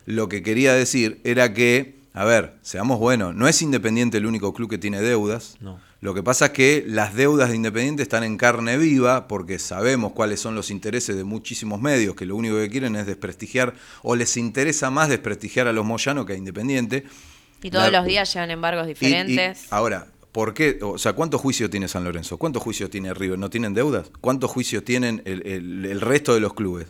lo 0.05 0.29
que 0.29 0.43
quería 0.43 0.73
decir 0.73 1.19
era 1.23 1.53
que, 1.53 1.95
a 2.13 2.25
ver, 2.25 2.53
seamos 2.61 2.99
buenos, 2.99 3.35
no 3.35 3.47
es 3.47 3.61
Independiente 3.61 4.17
el 4.17 4.25
único 4.25 4.53
club 4.53 4.69
que 4.69 4.77
tiene 4.77 5.01
deudas. 5.01 5.57
No. 5.61 5.79
Lo 6.01 6.13
que 6.13 6.21
pasa 6.21 6.47
es 6.47 6.51
que 6.51 6.83
las 6.87 7.15
deudas 7.15 7.49
de 7.49 7.55
Independiente 7.55 8.03
están 8.03 8.23
en 8.23 8.37
carne 8.37 8.77
viva 8.77 9.27
porque 9.27 9.57
sabemos 9.57 10.11
cuáles 10.11 10.39
son 10.39 10.53
los 10.53 10.69
intereses 10.69 11.15
de 11.15 11.23
muchísimos 11.23 11.81
medios 11.81 12.15
que 12.15 12.25
lo 12.27 12.35
único 12.35 12.57
que 12.57 12.69
quieren 12.69 12.95
es 12.95 13.07
desprestigiar 13.07 13.73
o 14.03 14.15
les 14.15 14.37
interesa 14.37 14.91
más 14.91 15.09
desprestigiar 15.09 15.67
a 15.67 15.73
los 15.73 15.83
Moyanos 15.85 16.25
que 16.27 16.33
a 16.33 16.35
Independiente. 16.37 17.05
Y 17.63 17.71
todos 17.71 17.91
La- 17.91 17.99
los 17.99 18.07
días 18.07 18.31
llegan 18.31 18.51
embargos 18.51 18.85
y- 18.87 18.91
y- 18.91 18.93
diferentes. 18.93 19.65
ahora, 19.71 20.05
¿por 20.31 20.53
qué? 20.53 20.77
O 20.83 20.99
sea, 20.99 21.13
¿cuántos 21.13 21.41
juicios 21.41 21.71
tiene 21.71 21.87
San 21.87 22.03
Lorenzo? 22.03 22.37
¿Cuántos 22.37 22.61
juicios 22.61 22.91
tiene 22.91 23.11
River? 23.15 23.39
¿No 23.39 23.49
tienen 23.49 23.73
deudas? 23.73 24.11
¿Cuántos 24.21 24.51
juicios 24.51 24.85
tienen 24.85 25.23
el, 25.25 25.41
el- 25.47 25.85
el 25.85 26.01
resto 26.01 26.35
de 26.35 26.39
los 26.41 26.53
clubes? 26.53 26.85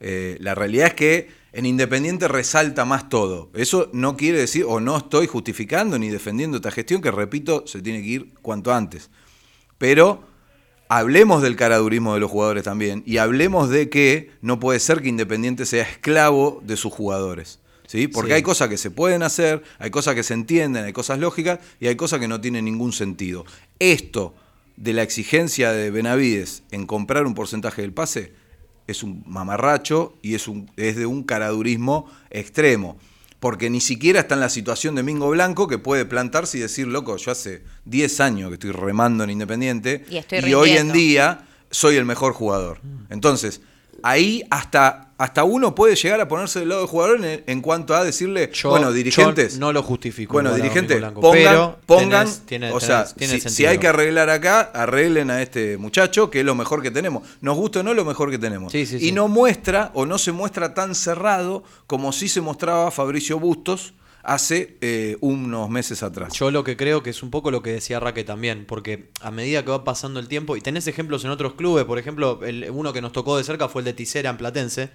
Eh, 0.00 0.38
la 0.40 0.54
realidad 0.54 0.86
es 0.88 0.94
que 0.94 1.43
en 1.54 1.66
Independiente 1.66 2.26
resalta 2.26 2.84
más 2.84 3.08
todo. 3.08 3.48
Eso 3.54 3.88
no 3.92 4.16
quiere 4.16 4.38
decir, 4.38 4.64
o 4.68 4.80
no 4.80 4.96
estoy 4.96 5.26
justificando 5.28 5.98
ni 5.98 6.08
defendiendo 6.08 6.56
esta 6.56 6.72
gestión, 6.72 7.00
que 7.00 7.12
repito, 7.12 7.64
se 7.66 7.80
tiene 7.80 8.02
que 8.02 8.08
ir 8.08 8.34
cuanto 8.42 8.74
antes. 8.74 9.08
Pero 9.78 10.24
hablemos 10.88 11.42
del 11.42 11.54
caradurismo 11.56 12.14
de 12.14 12.20
los 12.20 12.30
jugadores 12.30 12.64
también 12.64 13.02
y 13.06 13.18
hablemos 13.18 13.70
de 13.70 13.88
que 13.88 14.30
no 14.42 14.58
puede 14.58 14.80
ser 14.80 15.00
que 15.00 15.08
Independiente 15.08 15.64
sea 15.64 15.84
esclavo 15.84 16.60
de 16.64 16.76
sus 16.76 16.92
jugadores. 16.92 17.60
¿sí? 17.86 18.08
Porque 18.08 18.30
Sí. 18.32 18.34
hay 18.34 18.42
cosas 18.42 18.68
que 18.68 18.76
se 18.78 18.90
pueden 18.90 19.22
hacer, 19.22 19.62
hay 19.78 19.90
cosas 19.90 20.14
que 20.16 20.24
se 20.24 20.34
entienden, 20.34 20.84
hay 20.84 20.92
cosas 20.92 21.18
lógicas 21.20 21.60
y 21.78 21.86
hay 21.86 21.94
cosas 21.94 22.18
que 22.18 22.28
no 22.28 22.40
tienen 22.40 22.64
ningún 22.64 22.92
sentido. 22.92 23.44
Esto 23.78 24.34
de 24.76 24.92
la 24.92 25.02
exigencia 25.04 25.70
de 25.70 25.92
Benavides 25.92 26.64
en 26.72 26.86
comprar 26.86 27.26
un 27.26 27.34
porcentaje 27.34 27.82
del 27.82 27.92
pase 27.92 28.32
es 28.86 29.02
un 29.02 29.22
mamarracho 29.26 30.14
y 30.22 30.34
es, 30.34 30.48
un, 30.48 30.70
es 30.76 30.96
de 30.96 31.06
un 31.06 31.22
caradurismo 31.22 32.10
extremo. 32.30 32.98
Porque 33.40 33.68
ni 33.68 33.80
siquiera 33.80 34.20
está 34.20 34.34
en 34.34 34.40
la 34.40 34.48
situación 34.48 34.94
de 34.94 35.02
Mingo 35.02 35.28
Blanco 35.30 35.68
que 35.68 35.76
puede 35.78 36.06
plantarse 36.06 36.56
y 36.58 36.60
decir, 36.62 36.86
loco, 36.86 37.16
yo 37.18 37.30
hace 37.30 37.62
10 37.84 38.20
años 38.20 38.48
que 38.48 38.54
estoy 38.54 38.72
remando 38.72 39.22
en 39.24 39.30
Independiente 39.30 40.04
Y 40.10 40.16
estoy 40.16 40.54
hoy 40.54 40.70
en 40.70 40.86
rindiendo". 40.88 40.94
día 40.94 41.46
soy 41.70 41.96
el 41.96 42.04
mejor 42.06 42.32
jugador. 42.32 42.80
Entonces, 43.10 43.60
ahí 44.06 44.42
hasta, 44.50 45.08
hasta 45.16 45.44
uno 45.44 45.74
puede 45.74 45.96
llegar 45.96 46.20
a 46.20 46.28
ponerse 46.28 46.58
del 46.60 46.68
lado 46.68 46.82
del 46.82 46.90
jugador 46.90 47.24
en, 47.24 47.42
en 47.46 47.60
cuanto 47.62 47.94
a 47.94 48.04
decirle, 48.04 48.50
Yo- 48.52 48.68
bueno, 48.68 48.92
dirigentes. 48.92 49.54
yo 49.54 49.60
no 49.60 49.72
lo 49.72 49.82
justifico. 49.82 50.34
Bueno, 50.34 50.54
dirigentes, 50.54 51.00
pongan, 51.00 51.32
pero 51.32 51.78
pongan 51.86 52.28
tenés- 52.46 52.72
o 52.74 52.80
sea, 52.80 53.06
tenés- 53.06 53.40
si, 53.44 53.48
si 53.48 53.66
hay 53.66 53.78
que 53.78 53.88
arreglar 53.88 54.28
acá, 54.28 54.60
arreglen 54.74 55.30
a 55.30 55.40
este 55.40 55.78
muchacho, 55.78 56.30
que 56.30 56.40
es 56.40 56.44
lo 56.44 56.54
mejor 56.54 56.82
que 56.82 56.90
tenemos. 56.90 57.22
Nos 57.40 57.56
gusta 57.56 57.80
o 57.80 57.82
no, 57.82 57.94
lo 57.94 58.04
mejor 58.04 58.30
que 58.30 58.38
tenemos. 58.38 58.70
Sí, 58.72 58.84
sí, 58.84 58.96
y 58.96 58.98
sí. 59.00 59.12
no 59.12 59.28
muestra 59.28 59.90
o 59.94 60.04
no 60.04 60.18
se 60.18 60.32
muestra 60.32 60.74
tan 60.74 60.94
cerrado 60.94 61.64
como 61.86 62.12
sí 62.12 62.28
se 62.28 62.42
mostraba 62.42 62.90
Fabricio 62.90 63.38
Bustos 63.38 63.94
hace 64.24 64.76
eh, 64.80 65.16
unos 65.20 65.68
meses 65.70 66.02
atrás. 66.02 66.32
Yo 66.34 66.50
lo 66.50 66.64
que 66.64 66.76
creo 66.76 67.02
que 67.02 67.10
es 67.10 67.22
un 67.22 67.30
poco 67.30 67.50
lo 67.50 67.62
que 67.62 67.70
decía 67.70 68.00
Raque 68.00 68.24
también, 68.24 68.64
porque 68.66 69.10
a 69.20 69.30
medida 69.30 69.64
que 69.64 69.70
va 69.70 69.84
pasando 69.84 70.18
el 70.20 70.28
tiempo, 70.28 70.56
y 70.56 70.60
tenés 70.60 70.86
ejemplos 70.86 71.24
en 71.24 71.30
otros 71.30 71.54
clubes, 71.54 71.84
por 71.84 71.98
ejemplo, 71.98 72.40
el, 72.44 72.70
uno 72.70 72.92
que 72.92 73.02
nos 73.02 73.12
tocó 73.12 73.36
de 73.36 73.44
cerca 73.44 73.68
fue 73.68 73.82
el 73.82 73.86
de 73.86 73.92
Tisera 73.92 74.30
en 74.30 74.36
Platense, 74.36 74.90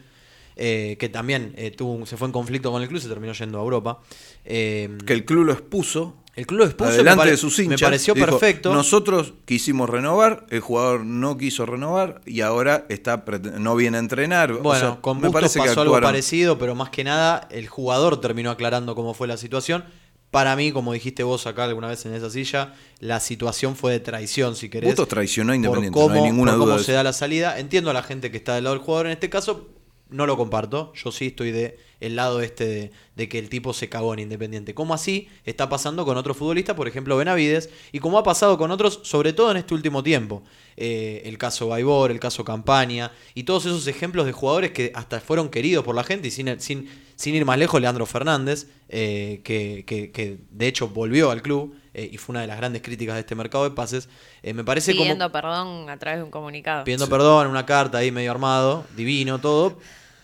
eh, 0.56 0.98
que 1.00 1.08
también 1.10 1.54
eh, 1.56 1.72
tuvo, 1.72 2.06
se 2.06 2.18
fue 2.18 2.28
en 2.28 2.32
conflicto 2.32 2.72
con 2.72 2.82
el 2.82 2.88
club 2.88 3.00
y 3.00 3.04
se 3.04 3.10
terminó 3.10 3.34
yendo 3.34 3.60
a 3.60 3.62
Europa. 3.62 4.02
Que 4.44 4.98
el 5.08 5.26
club 5.26 5.46
lo 5.46 5.54
expuso 5.54 6.16
el 6.40 6.48
club 6.48 6.60
lo 6.60 6.66
expuso 6.66 6.90
me 6.90 6.96
adelante 6.96 7.18
pare- 7.20 7.32
de 7.32 7.38
sus 7.38 7.60
hinchas. 7.60 7.82
Me 7.82 7.86
pareció 7.88 8.14
dijo, 8.14 8.26
perfecto. 8.28 8.74
Nosotros 8.74 9.34
quisimos 9.46 9.90
renovar, 9.90 10.46
el 10.50 10.60
jugador 10.62 11.06
no 11.06 11.38
quiso 11.38 11.66
renovar 11.66 12.22
y 12.26 12.42
ahora 12.42 12.86
está 12.90 13.24
no 13.58 13.76
viene 13.76 13.98
a 13.98 14.00
entrenar. 14.00 14.52
O 14.54 14.60
Bueno, 14.60 14.80
sea, 14.94 15.02
con 15.02 15.18
me 15.18 15.28
Bustos 15.28 15.42
parece 15.42 15.60
que 15.62 15.68
pasó 15.68 15.82
algo 15.82 16.00
parecido, 16.02 16.58
pero 16.58 16.76
más 16.76 16.90
que 16.90 17.04
nada 17.04 17.48
el 17.52 17.68
jugador 17.68 18.22
terminó 18.22 18.52
aclarando 18.52 18.96
cómo 18.96 19.14
fue 19.14 19.28
la 19.28 19.38
situación. 19.38 19.84
Para 20.32 20.56
mí, 20.56 20.72
como 20.72 20.94
dijiste 20.94 21.24
vos 21.24 21.48
acá 21.48 21.64
alguna 21.64 21.88
vez 21.88 22.06
en 22.06 22.14
esa 22.14 22.30
silla, 22.30 22.76
la 23.00 23.20
situación 23.20 23.76
fue 23.76 23.92
de 23.94 24.00
traición, 24.00 24.56
si 24.56 24.70
querés. 24.70 24.90
Bustos 24.92 25.08
traicionó 25.08 25.52
a 25.52 25.56
por 25.56 25.56
Independiente, 25.56 26.00
cómo, 26.00 26.10
no 26.10 26.16
hay 26.24 26.30
ninguna 26.32 26.52
por 26.52 26.60
duda 26.60 26.74
cómo 26.76 26.84
se 26.84 26.92
da 26.92 27.02
la 27.04 27.14
salida. 27.14 27.58
Entiendo 27.60 27.90
a 27.90 27.94
la 27.94 28.04
gente 28.04 28.30
que 28.30 28.38
está 28.38 28.54
del 28.54 28.66
lado 28.66 28.76
del 28.76 28.84
jugador 28.86 29.08
en 29.08 29.14
este 29.14 29.28
caso, 29.30 29.68
no 30.10 30.26
lo 30.26 30.38
comparto. 30.38 30.92
Yo 30.96 31.12
sí 31.12 31.28
estoy 31.28 31.52
de 31.52 31.78
el 32.00 32.16
lado 32.16 32.42
este 32.42 32.66
de, 32.66 32.92
de 33.16 33.28
que 33.30 33.40
el 33.40 33.50
tipo 33.50 33.74
se 33.74 33.90
cagó 33.90 34.14
en 34.14 34.20
Independiente. 34.20 34.74
Como 34.74 34.94
así 34.94 35.28
está 35.46 35.68
pasando 35.70 36.06
con 36.06 36.16
otros 36.18 36.38
futbolistas, 36.38 36.76
por 36.76 36.88
ejemplo 36.88 37.18
Benavides, 37.18 37.70
y 37.92 38.00
como 38.00 38.18
ha 38.18 38.24
pasado 38.24 38.58
con 38.58 38.72
otros, 38.72 39.02
sobre 39.04 39.34
todo 39.34 39.52
en 39.52 39.58
este 39.58 39.74
último 39.74 40.02
tiempo. 40.02 40.42
Eh, 40.78 41.24
el 41.26 41.38
caso 41.38 41.68
Baibor, 41.68 42.10
el 42.10 42.20
caso 42.22 42.46
Campaña, 42.46 43.12
y 43.34 43.44
todos 43.44 43.66
esos 43.66 43.86
ejemplos 43.88 44.26
de 44.26 44.32
jugadores 44.32 44.72
que 44.72 44.92
hasta 44.96 45.20
fueron 45.20 45.50
queridos 45.50 45.84
por 45.84 45.94
la 45.94 46.06
gente, 46.06 46.30
y 46.30 46.32
sin, 46.32 46.58
sin, 46.62 46.90
sin 47.18 47.36
ir 47.36 47.44
más 47.44 47.58
lejos, 47.60 47.82
Leandro 47.82 48.06
Fernández, 48.06 48.68
eh, 48.88 49.42
que, 49.44 49.84
que- 49.86 50.12
que 50.12 50.38
de 50.52 50.68
hecho 50.68 50.88
volvió 50.88 51.32
al 51.32 51.42
club. 51.42 51.76
eh, 51.94 52.08
y 52.14 52.18
fue 52.18 52.32
una 52.34 52.42
de 52.42 52.48
las 52.48 52.56
grandes 52.56 52.82
críticas 52.82 53.16
de 53.16 53.22
este 53.22 53.36
mercado 53.36 53.64
de 53.66 53.72
pases. 53.72 54.08
Eh, 54.44 54.54
me 54.54 54.64
parece 54.64 54.92
como 54.94 55.04
Pidiendo 55.04 55.30
perdón 55.34 55.90
a 55.90 55.98
través 55.98 56.20
de 56.20 56.24
un 56.24 56.30
comunicado. 56.32 56.84
pidiendo 56.86 57.10
perdón, 57.10 57.48
una 57.48 57.66
carta 57.66 57.98
ahí 57.98 58.10
medio 58.12 58.32
armado, 58.32 58.86
divino, 58.96 59.40
todo. 59.40 59.80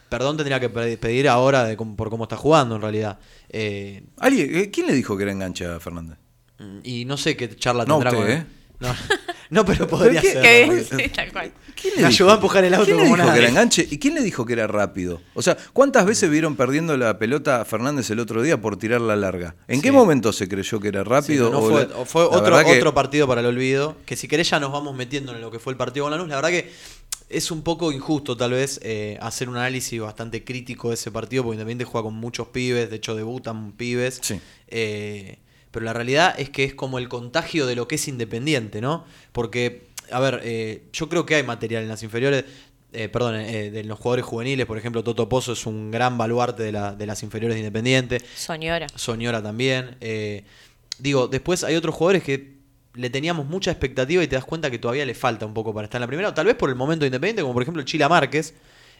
Perdón 0.10 0.38
tendría 0.38 0.60
que 0.60 0.70
pe- 0.70 0.98
pedir 0.98 1.28
ahora 1.28 1.64
de 1.66 1.76
cómo- 1.76 1.96
por 1.96 2.10
cómo 2.10 2.24
está 2.26 2.38
jugando 2.38 2.76
en 2.76 2.82
realidad. 2.82 3.20
Eh, 3.50 4.04
¿Alguien, 4.20 4.56
eh, 4.56 4.72
¿Quién 4.72 4.88
le 4.88 4.94
dijo 4.94 5.18
que 5.18 5.24
era 5.24 5.32
enganche 5.32 5.66
a 5.66 5.80
Fernández? 5.80 6.18
y 6.84 7.04
no 7.06 7.18
sé 7.18 7.36
qué 7.36 7.54
charla 7.56 7.84
No 7.86 7.96
tendrá 8.00 8.12
usted, 8.12 8.24
con 8.24 8.32
¿eh? 8.32 8.46
No, 8.80 8.88
no, 9.50 9.66
pero 9.66 9.88
podría 9.88 10.22
qué- 10.22 10.32
ser. 10.34 10.68
¿no? 10.68 11.00
sí, 11.00 11.10
tal 11.16 11.32
cual. 11.32 11.52
¿Quién 11.82 11.94
Me 11.98 12.06
ayudó 12.06 12.32
a 12.32 12.36
empujar 12.36 12.64
el 12.64 12.74
auto 12.74 12.86
¿Quién 12.86 12.98
le 12.98 13.04
como 13.04 13.16
dijo 13.16 13.28
nadie. 13.28 13.34
que 13.34 13.44
era 13.44 13.50
enganche? 13.50 13.88
¿Y 13.90 13.98
quién 14.00 14.16
le 14.16 14.22
dijo 14.22 14.46
que 14.46 14.54
era 14.54 14.66
rápido? 14.68 15.22
O 15.34 15.42
sea, 15.42 15.58
¿cuántas 15.74 16.06
veces 16.06 16.30
vieron 16.30 16.56
perdiendo 16.56 16.96
la 16.96 17.18
pelota 17.20 17.60
a 17.62 17.66
Fernández 17.66 18.10
el 18.12 18.20
otro 18.20 18.42
día 18.42 18.60
por 18.62 18.78
tirarla 18.78 19.16
larga? 19.18 19.56
¿En 19.68 19.82
qué 19.82 19.90
Sí. 19.90 19.94
momento 19.94 20.32
se 20.34 20.48
creyó 20.48 20.80
que 20.80 20.88
era 20.90 21.04
Sí, 21.04 21.10
rápido? 21.10 21.50
no 21.50 21.60
o 21.60 21.70
fue, 21.70 21.82
la- 21.82 21.88
la 21.90 21.96
otro, 21.98 22.42
verdad 22.56 22.64
que- 22.66 22.78
otro 22.78 22.94
partido 22.94 23.28
para 23.28 23.42
el 23.42 23.48
olvido. 23.48 23.98
Que 24.06 24.16
si 24.16 24.28
querés 24.30 24.50
ya 24.50 24.60
nos 24.60 24.72
vamos 24.72 24.96
metiendo 24.96 25.34
en 25.36 25.42
lo 25.42 25.52
que 25.52 25.60
fue 25.60 25.72
el 25.74 25.78
partido 25.78 26.06
con 26.06 26.12
Lanús. 26.12 26.28
La 26.30 26.36
verdad 26.36 26.50
que 26.50 26.72
es 27.30 27.50
un 27.52 27.64
poco 27.64 27.92
injusto 27.92 28.38
tal 28.38 28.52
vez 28.52 28.80
eh, 28.84 29.18
hacer 29.22 29.50
un 29.50 29.58
análisis 29.58 30.00
bastante 30.00 30.44
crítico 30.44 30.90
de 30.90 30.96
ese 30.96 31.12
partido 31.12 31.44
porque 31.44 31.56
Independiente 31.56 31.86
juega 31.86 32.04
con 32.06 32.14
muchos 32.16 32.48
pibes, 32.50 32.90
de 32.90 32.96
hecho 32.98 33.16
debutan 33.16 33.72
pibes. 33.74 34.20
Sí. 34.22 34.40
Eh, 34.68 35.40
pero 35.72 35.86
la 35.86 35.94
realidad 35.94 36.36
es 36.40 36.50
que 36.50 36.64
es 36.64 36.74
como 36.74 37.00
el 37.00 37.10
contagio 37.10 37.66
de 37.66 37.76
lo 37.76 37.88
que 37.88 37.96
es 37.96 38.08
Independiente, 38.08 38.80
¿no? 38.80 39.04
Porque, 39.32 39.88
a 40.12 40.20
ver, 40.20 40.40
eh, 40.44 40.84
yo 40.94 41.10
creo 41.10 41.26
que 41.26 41.36
hay 41.36 41.44
material 41.44 41.84
en 41.84 41.90
las 41.90 42.04
inferiores. 42.04 42.46
eh, 42.94 43.10
perdón, 43.10 43.36
eh, 43.36 43.72
de 43.72 43.84
los 43.84 44.00
jugadores 44.00 44.24
juveniles, 44.24 44.66
por 44.66 44.78
ejemplo, 44.78 45.04
Toto 45.04 45.28
Pozo 45.28 45.52
es 45.52 45.66
un 45.66 45.92
gran 45.92 46.18
baluarte 46.18 46.64
de, 46.64 46.72
la- 46.72 46.96
de 46.96 47.06
las 47.06 47.24
inferiores 47.24 47.56
de 47.56 47.60
Independiente. 47.60 48.22
Soñora. 48.38 48.88
Soñora 48.96 49.44
también. 49.44 49.98
eh, 50.00 50.46
digo, 50.98 51.28
después 51.28 51.66
hay 51.66 51.76
otros 51.76 51.94
jugadores 51.94 52.24
que 52.24 52.55
le 52.96 53.10
teníamos 53.10 53.46
mucha 53.46 53.72
expectativa 53.72 54.24
y 54.24 54.28
te 54.28 54.36
das 54.36 54.46
cuenta 54.46 54.72
que 54.72 54.80
todavía 54.80 55.06
le 55.06 55.14
falta 55.16 55.46
un 55.46 55.54
poco 55.54 55.74
para 55.74 55.86
estar 55.86 56.00
en 56.00 56.02
la 56.02 56.08
primera, 56.08 56.30
o 56.30 56.34
tal 56.34 56.46
vez 56.48 56.56
por 56.56 56.70
el 56.70 56.76
momento 56.76 57.06
independiente, 57.06 57.42
como 57.42 57.54
por 57.54 57.62
ejemplo 57.64 57.82
el 57.82 57.86
Chila 57.86 58.08
Márquez, 58.10 58.54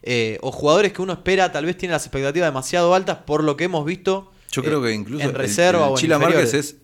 eh, 0.04 0.38
o 0.42 0.52
jugadores 0.52 0.94
que 0.94 1.02
uno 1.02 1.14
espera, 1.14 1.52
tal 1.52 1.66
vez 1.66 1.78
tienen 1.78 1.94
las 1.94 2.06
expectativas 2.06 2.48
demasiado 2.48 2.94
altas 2.94 3.18
por 3.26 3.44
lo 3.44 3.56
que 3.58 3.64
hemos 3.64 3.86
visto. 3.86 4.32
Yo 4.52 4.62
eh, 4.62 4.66
creo 4.66 4.82
que 4.84 4.94
incluso 4.94 5.24
en 5.24 5.30
el- 5.30 5.36
reserva 5.36 5.86
el, 5.86 5.90
o 5.90 5.92
en 5.92 5.96
Chila 5.98 6.16
inferiores. 6.16 6.54
Márquez 6.54 6.54
es 6.72 6.76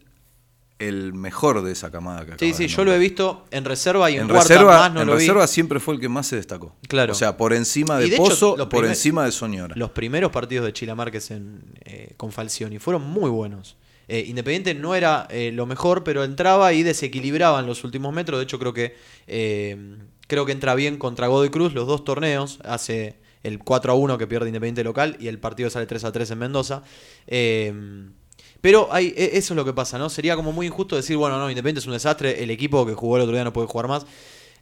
el 0.79 1.13
mejor 1.13 1.61
de 1.61 1.71
esa 1.73 1.91
camada 1.91 2.25
que 2.25 2.31
Sí, 2.39 2.53
sí, 2.55 2.67
yo 2.67 2.83
lo 2.83 2.91
he 2.91 2.97
visto 2.97 3.45
en 3.51 3.65
reserva 3.65 4.09
y 4.09 4.15
en, 4.15 4.21
En 4.21 4.27
cuarta 4.29 4.47
reserva, 4.47 4.79
más 4.79 4.93
no 4.93 5.01
en 5.01 5.07
lo 5.07 5.13
vi. 5.13 5.19
reserva 5.19 5.45
siempre 5.45 5.79
fue 5.79 5.93
el 5.93 5.99
que 5.99 6.09
más 6.09 6.25
se 6.25 6.37
destacó. 6.37 6.75
Claro. 6.87 7.11
O 7.11 7.15
sea, 7.15 7.37
por 7.37 7.53
encima 7.53 7.99
de, 7.99 8.17
Pozo, 8.17 8.55
por 8.55 8.67
primer- 8.69 8.89
encima 8.89 9.23
de 9.25 9.31
Soñora. 9.31 9.75
Los 9.75 9.91
primeros 9.91 10.31
partidos 10.31 10.65
de 10.65 10.73
Chila 10.73 10.95
Márquez 10.95 11.29
en, 11.29 11.61
eh, 11.85 12.13
con 12.17 12.31
Falcioni 12.31 12.79
fueron 12.79 13.03
muy 13.03 13.29
buenos. 13.29 13.77
Eh, 14.13 14.25
Independiente 14.27 14.75
no 14.75 14.93
era 14.93 15.25
eh, 15.29 15.51
lo 15.53 15.65
mejor, 15.65 16.03
pero 16.03 16.25
entraba 16.25 16.73
y 16.73 16.83
desequilibraba 16.83 17.61
en 17.61 17.65
los 17.65 17.85
últimos 17.85 18.13
metros. 18.13 18.39
De 18.39 18.43
hecho, 18.43 18.59
creo 18.59 18.73
que 18.73 18.93
eh, 19.27 19.95
creo 20.27 20.45
que 20.45 20.51
entra 20.51 20.75
bien 20.75 20.97
contra 20.97 21.27
Godoy 21.27 21.49
Cruz 21.49 21.73
los 21.73 21.87
dos 21.87 22.03
torneos. 22.03 22.59
Hace 22.65 23.15
el 23.43 23.59
4 23.59 23.93
a 23.93 23.95
1 23.95 24.17
que 24.17 24.27
pierde 24.27 24.49
Independiente 24.49 24.83
local 24.83 25.15
y 25.17 25.29
el 25.29 25.39
partido 25.39 25.69
sale 25.69 25.85
3 25.85 26.03
a 26.03 26.11
3 26.11 26.29
en 26.29 26.39
Mendoza. 26.39 26.83
Pero 28.59 28.89
hay, 28.91 29.13
e- 29.15 29.37
eso 29.37 29.53
es 29.53 29.55
lo 29.55 29.63
que 29.63 29.71
pasa, 29.71 29.97
¿no? 29.97 30.09
Sería 30.09 30.35
como 30.35 30.51
muy 30.51 30.67
injusto 30.67 30.97
decir, 30.97 31.15
bueno, 31.15 31.39
no, 31.39 31.49
Independiente 31.49 31.79
es 31.79 31.87
un 31.87 31.93
desastre, 31.93 32.43
el 32.43 32.49
equipo 32.51 32.85
que 32.85 32.93
jugó 32.93 33.15
el 33.15 33.23
otro 33.23 33.33
día 33.33 33.45
no 33.45 33.53
puede 33.53 33.67
jugar 33.67 33.87
más. 33.87 34.05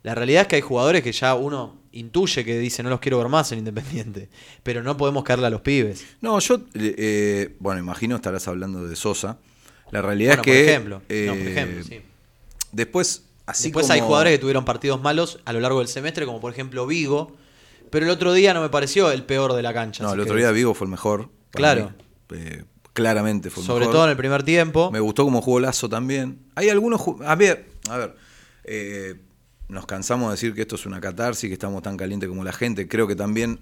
La 0.04 0.16
realidad 0.16 0.44
es 0.44 0.48
que 0.48 0.56
hay 0.56 0.62
jugadores 0.62 1.04
que 1.04 1.12
ya 1.12 1.36
uno 1.36 1.78
intuye 1.92 2.46
que 2.46 2.58
dice 2.58 2.84
no 2.84 2.90
los 2.90 3.00
quiero 3.00 3.18
ver 3.18 3.28
más 3.30 3.52
en 3.52 3.60
Independiente, 3.60 4.30
pero 4.64 4.84
no 4.84 4.96
podemos 4.98 5.24
caerle 5.24 5.48
a 5.48 5.50
los 5.50 5.62
pibes. 5.62 6.06
No, 6.22 6.40
yo, 6.40 6.56
eh, 6.56 6.96
eh, 6.98 7.56
bueno, 7.60 7.80
imagino 7.80 8.16
estarás 8.16 8.48
hablando 8.48 8.88
de 8.88 8.96
Sosa. 8.96 9.40
La 9.92 10.02
realidad 10.02 10.38
Bueno, 10.38 10.42
es 10.42 10.46
que. 10.46 10.64
por 10.64 10.70
ejemplo, 10.70 10.96
no, 10.96 11.06
por 11.06 11.16
eh, 11.16 11.52
ejemplo, 11.52 11.84
sí. 11.84 12.02
Después, 12.72 13.24
así 13.48 13.64
Después 13.64 13.90
hay 13.90 14.02
jugadores 14.02 14.34
que 14.34 14.38
tuvieron 14.38 14.64
partidos 14.64 15.02
malos 15.02 15.40
a 15.46 15.54
lo 15.54 15.60
largo 15.60 15.80
del 15.80 15.88
semestre, 15.88 16.26
como 16.26 16.40
por 16.40 16.54
ejemplo 16.54 16.86
Vigo, 16.86 17.36
pero 17.90 18.06
el 18.06 18.12
otro 18.12 18.34
día 18.34 18.54
no 18.54 18.62
me 18.62 18.70
pareció 18.70 19.12
el 19.12 19.24
peor 19.24 19.54
de 19.54 19.64
la 19.64 19.74
cancha. 19.74 20.04
No, 20.04 20.14
el 20.14 20.20
otro 20.20 20.36
día 20.36 20.52
Vigo 20.52 20.76
fue 20.76 20.86
el 20.86 20.92
mejor. 20.92 21.30
Claro. 21.50 21.92
Eh, 22.32 22.66
claramente 22.94 23.50
fue 23.50 23.64
el 23.64 23.68
Sobre 23.68 23.80
mejor. 23.82 23.94
todo 23.94 24.04
en 24.06 24.12
el 24.12 24.18
primer 24.18 24.44
tiempo. 24.44 24.92
Me 24.92 25.00
gustó 25.00 25.24
como 25.24 25.42
jugó 25.42 25.60
Lazo 25.60 25.90
también. 25.90 26.40
Hay 26.54 26.70
algunos. 26.70 27.02
A 27.26 27.34
ver, 27.36 27.68
a 27.90 27.98
ver. 27.98 28.16
Nos 29.70 29.86
cansamos 29.86 30.28
de 30.30 30.32
decir 30.34 30.54
que 30.54 30.62
esto 30.62 30.76
es 30.76 30.86
una 30.86 31.00
catarsis, 31.00 31.48
que 31.50 31.54
estamos 31.54 31.82
tan 31.82 31.96
calientes 31.96 32.28
como 32.28 32.44
la 32.44 32.52
gente. 32.52 32.88
Creo 32.88 33.08
que 33.08 33.16
también 33.16 33.60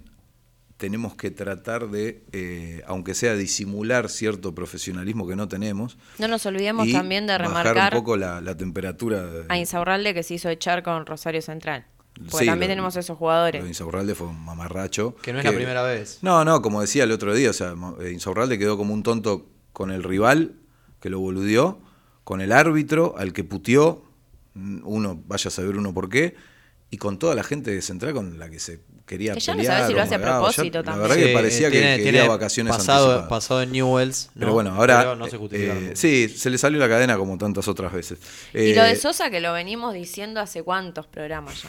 tenemos 0.76 1.14
que 1.16 1.30
tratar 1.30 1.88
de, 1.88 2.24
eh, 2.32 2.82
aunque 2.86 3.14
sea 3.14 3.34
disimular 3.34 4.08
cierto 4.08 4.54
profesionalismo 4.54 5.26
que 5.26 5.34
no 5.36 5.48
tenemos. 5.48 5.98
No 6.18 6.28
nos 6.28 6.46
olvidemos 6.46 6.86
y 6.86 6.92
también 6.92 7.26
de 7.26 7.36
bajar 7.36 7.48
remarcar 7.48 7.94
un 7.94 7.98
poco 8.00 8.16
la, 8.16 8.40
la 8.40 8.56
temperatura. 8.56 9.26
de- 9.26 9.44
a 9.48 9.58
Insaurralde 9.58 10.14
que 10.14 10.22
se 10.22 10.34
hizo 10.34 10.48
echar 10.48 10.82
con 10.82 11.04
Rosario 11.04 11.42
Central. 11.42 11.86
Porque 12.14 12.38
Sí, 12.38 12.46
también 12.46 12.70
lo- 12.70 12.72
tenemos 12.72 12.96
esos 12.96 13.16
jugadores. 13.18 13.64
Insaurralde 13.64 14.14
fue 14.14 14.28
un 14.28 14.40
mamarracho. 14.44 15.14
Que 15.16 15.32
no 15.32 15.40
es 15.40 15.44
la 15.44 15.52
primera 15.52 15.82
vez. 15.82 16.18
No, 16.22 16.44
no, 16.44 16.62
como 16.62 16.80
decía 16.80 17.04
el 17.04 17.12
otro 17.12 17.34
día, 17.34 17.50
o 17.50 17.52
sea, 17.52 17.74
eh, 18.00 18.10
Insaurralde 18.12 18.58
quedó 18.58 18.76
como 18.76 18.94
un 18.94 19.02
tonto 19.02 19.46
con 19.72 19.90
el 19.90 20.02
rival 20.04 20.54
que 21.00 21.10
lo 21.10 21.18
boludeó, 21.20 21.80
con 22.24 22.40
el 22.40 22.52
árbitro 22.52 23.14
al 23.18 23.32
que 23.32 23.42
puteó, 23.44 24.04
uno, 24.84 25.20
vaya 25.26 25.48
a 25.48 25.50
saber 25.50 25.76
uno 25.76 25.92
por 25.94 26.08
qué, 26.08 26.34
y 26.90 26.96
con 26.96 27.18
toda 27.18 27.34
la 27.34 27.42
gente 27.42 27.70
de 27.70 27.82
Central 27.82 28.14
con 28.14 28.38
la 28.38 28.48
que 28.48 28.58
se 28.58 28.80
quería 29.04 29.34
Que 29.34 29.40
ya 29.40 29.54
no 29.54 29.62
sabes 29.64 29.86
si 29.88 29.92
lo 29.94 30.00
hace 30.02 30.14
a 30.14 30.18
ya- 30.18 30.24
propósito 30.24 30.82
La 30.82 30.96
verdad 30.96 31.16
que 31.16 31.28
parecía 31.34 31.68
eh, 31.68 31.70
que 31.70 32.02
quería 32.02 32.26
vacaciones 32.26 32.74
pasado, 32.74 33.04
anticipadas. 33.06 33.28
pasado 33.28 33.62
en 33.62 33.72
Newells. 33.72 34.30
¿no? 34.34 34.40
Pero 34.40 34.52
bueno, 34.54 34.70
ahora. 34.74 34.98
Pero 35.00 35.16
no 35.16 35.26
se 35.28 35.36
justifica 35.36 35.74
eh, 35.74 35.92
sí, 35.96 36.28
se 36.30 36.48
le 36.50 36.56
salió 36.58 36.78
la 36.78 36.88
cadena 36.88 37.16
como 37.18 37.36
tantas 37.36 37.68
otras 37.68 37.92
veces. 37.92 38.18
Y 38.54 38.72
lo 38.74 38.84
Eh, 38.84 38.88
de 38.88 38.96
Sosa 38.96 39.30
que 39.30 39.40
lo 39.40 39.52
venimos 39.52 39.92
diciendo 39.94 40.40
hace 40.40 40.62
cuántos 40.62 41.06
programas 41.06 41.62
ya. 41.62 41.68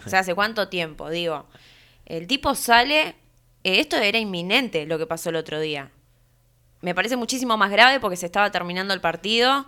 o 0.06 0.08
sea, 0.08 0.20
hace 0.20 0.34
cuánto 0.34 0.68
tiempo, 0.68 1.08
digo. 1.08 1.46
El 2.04 2.26
tipo 2.26 2.54
sale, 2.54 3.08
eh, 3.64 3.80
esto 3.80 3.96
era 3.96 4.18
inminente 4.18 4.84
lo 4.86 4.98
que 4.98 5.06
pasó 5.06 5.30
el 5.30 5.36
otro 5.36 5.58
día. 5.60 5.90
Me 6.82 6.94
parece 6.94 7.16
muchísimo 7.16 7.56
más 7.56 7.70
grave 7.70 7.98
porque 8.00 8.16
se 8.16 8.26
estaba 8.26 8.50
terminando 8.50 8.92
el 8.94 9.00
partido, 9.00 9.66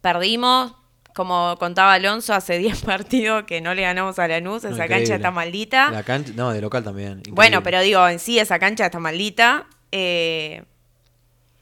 perdimos, 0.00 0.74
como 1.14 1.56
contaba 1.58 1.94
Alonso, 1.94 2.34
hace 2.34 2.58
10 2.58 2.82
partidos 2.82 3.44
que 3.44 3.60
no 3.60 3.74
le 3.74 3.82
ganamos 3.82 4.18
a 4.18 4.28
Lanús, 4.28 4.62
No, 4.64 4.70
esa 4.70 4.84
increíble. 4.84 4.96
cancha 4.96 5.14
está 5.16 5.30
maldita. 5.30 5.90
La 5.90 6.02
cancha, 6.02 6.32
no, 6.34 6.52
de 6.52 6.60
local 6.60 6.82
también. 6.84 7.10
increíble. 7.18 7.32
Bueno, 7.34 7.62
pero 7.62 7.80
digo, 7.80 8.06
en 8.08 8.18
sí 8.18 8.38
esa 8.38 8.58
cancha 8.58 8.86
está 8.86 8.98
maldita. 8.98 9.66
Eh, 9.90 10.64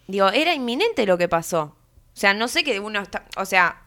digo, 0.06 0.28
era 0.30 0.54
inminente 0.54 1.06
lo 1.06 1.18
que 1.18 1.28
pasó. 1.28 1.62
O 2.14 2.20
sea, 2.20 2.34
no 2.34 2.48
sé 2.48 2.64
que 2.64 2.80
uno 2.80 3.00
está. 3.00 3.24
O 3.36 3.44
sea, 3.44 3.82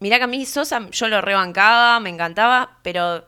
mirá 0.00 0.18
que 0.18 0.24
a 0.24 0.28
mí 0.28 0.44
Sosa 0.46 0.88
yo 0.90 1.08
lo 1.08 1.20
rebancaba, 1.20 2.00
me 2.00 2.10
encantaba, 2.10 2.78
pero 2.82 3.24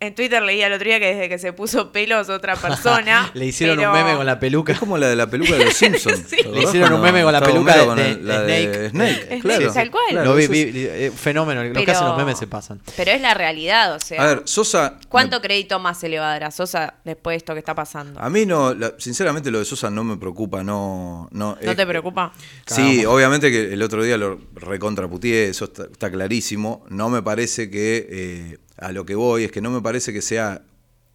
en 0.00 0.14
Twitter 0.14 0.42
leía 0.42 0.66
el 0.66 0.72
otro 0.74 0.84
día 0.86 0.98
que 1.00 1.06
desde 1.14 1.28
que 1.30 1.38
se 1.38 1.52
puso 1.52 1.90
pelos 1.92 2.28
otra 2.28 2.56
persona. 2.60 3.30
Le 3.34 3.46
hicieron 3.46 3.76
pero- 3.78 3.90
un 3.92 3.96
meme 3.96 4.16
con 4.16 4.26
la 4.26 4.38
peluca. 4.38 4.72
Es 4.72 4.78
como 4.78 4.98
la 4.98 5.08
de 5.08 5.16
la 5.16 5.28
peluca 5.30 5.54
de 5.56 5.64
los 5.64 5.74
Simpsons. 5.74 6.24
Sí. 6.28 6.36
¿te 6.36 6.42
acordás 6.42 6.62
Le 6.62 6.68
hicieron 6.68 6.92
un 6.94 7.00
meme 7.00 7.22
con 7.22 7.32
la 7.32 7.40
peluca 7.40 7.76
de- 7.78 7.86
con 7.86 7.98
el- 7.98 8.16
de 8.18 8.22
la 8.22 8.42
de 8.42 8.88
Snake. 8.90 8.90
Snake, 8.90 9.40
claro. 9.40 9.72
tal 9.72 9.90
cual. 9.90 10.04
Claro, 10.10 10.24
Lo 10.30 10.34
vi, 10.36 10.46
vi- 10.46 10.72
eh, 10.76 11.12
fenómeno. 11.14 11.62
Los 11.64 11.72
que 11.72 11.80
pero- 11.80 11.92
hacen 11.92 12.08
los 12.08 12.16
memes 12.18 12.38
se 12.38 12.46
pasan. 12.46 12.80
Pero 12.96 13.10
es 13.12 13.20
la 13.20 13.34
realidad, 13.34 13.94
o 13.94 14.00
sea. 14.00 14.22
A 14.22 14.26
ver, 14.26 14.42
Sosa. 14.44 14.98
¿Cuánto 15.08 15.36
me- 15.38 15.42
crédito 15.46 15.78
más 15.78 15.98
se 16.00 16.08
le 16.08 16.18
va 16.18 16.28
a 16.28 16.32
dar 16.32 16.44
a 16.44 16.50
Sosa 16.50 16.94
después 17.04 17.34
de 17.34 17.38
esto 17.38 17.52
que 17.54 17.60
está 17.60 17.74
pasando? 17.74 18.20
A 18.20 18.28
mí 18.28 18.44
no, 18.46 18.74
la- 18.74 18.94
sinceramente 18.98 19.50
lo 19.50 19.58
de 19.60 19.64
Sosa 19.64 19.88
no 19.90 20.04
me 20.04 20.16
preocupa, 20.16 20.62
no. 20.62 21.28
¿No, 21.32 21.56
¿No 21.62 21.70
es- 21.70 21.76
te 21.76 21.86
preocupa? 21.86 22.32
Sí, 22.66 22.98
Cagamos. 22.98 23.06
obviamente 23.06 23.50
que 23.50 23.72
el 23.72 23.82
otro 23.82 24.02
día 24.02 24.18
lo 24.18 24.38
recontraputié, 24.54 25.48
eso 25.48 25.64
está, 25.66 25.84
está 25.84 26.10
clarísimo. 26.10 26.84
No 26.90 27.08
me 27.08 27.22
parece 27.22 27.70
que, 27.70 28.06
eh, 28.10 28.58
a 28.76 28.92
lo 28.92 29.04
que 29.06 29.14
voy, 29.14 29.44
es 29.44 29.52
que 29.52 29.60
no 29.60 29.70
me 29.70 29.80
parece 29.80 30.12
que 30.12 30.22
sea 30.22 30.62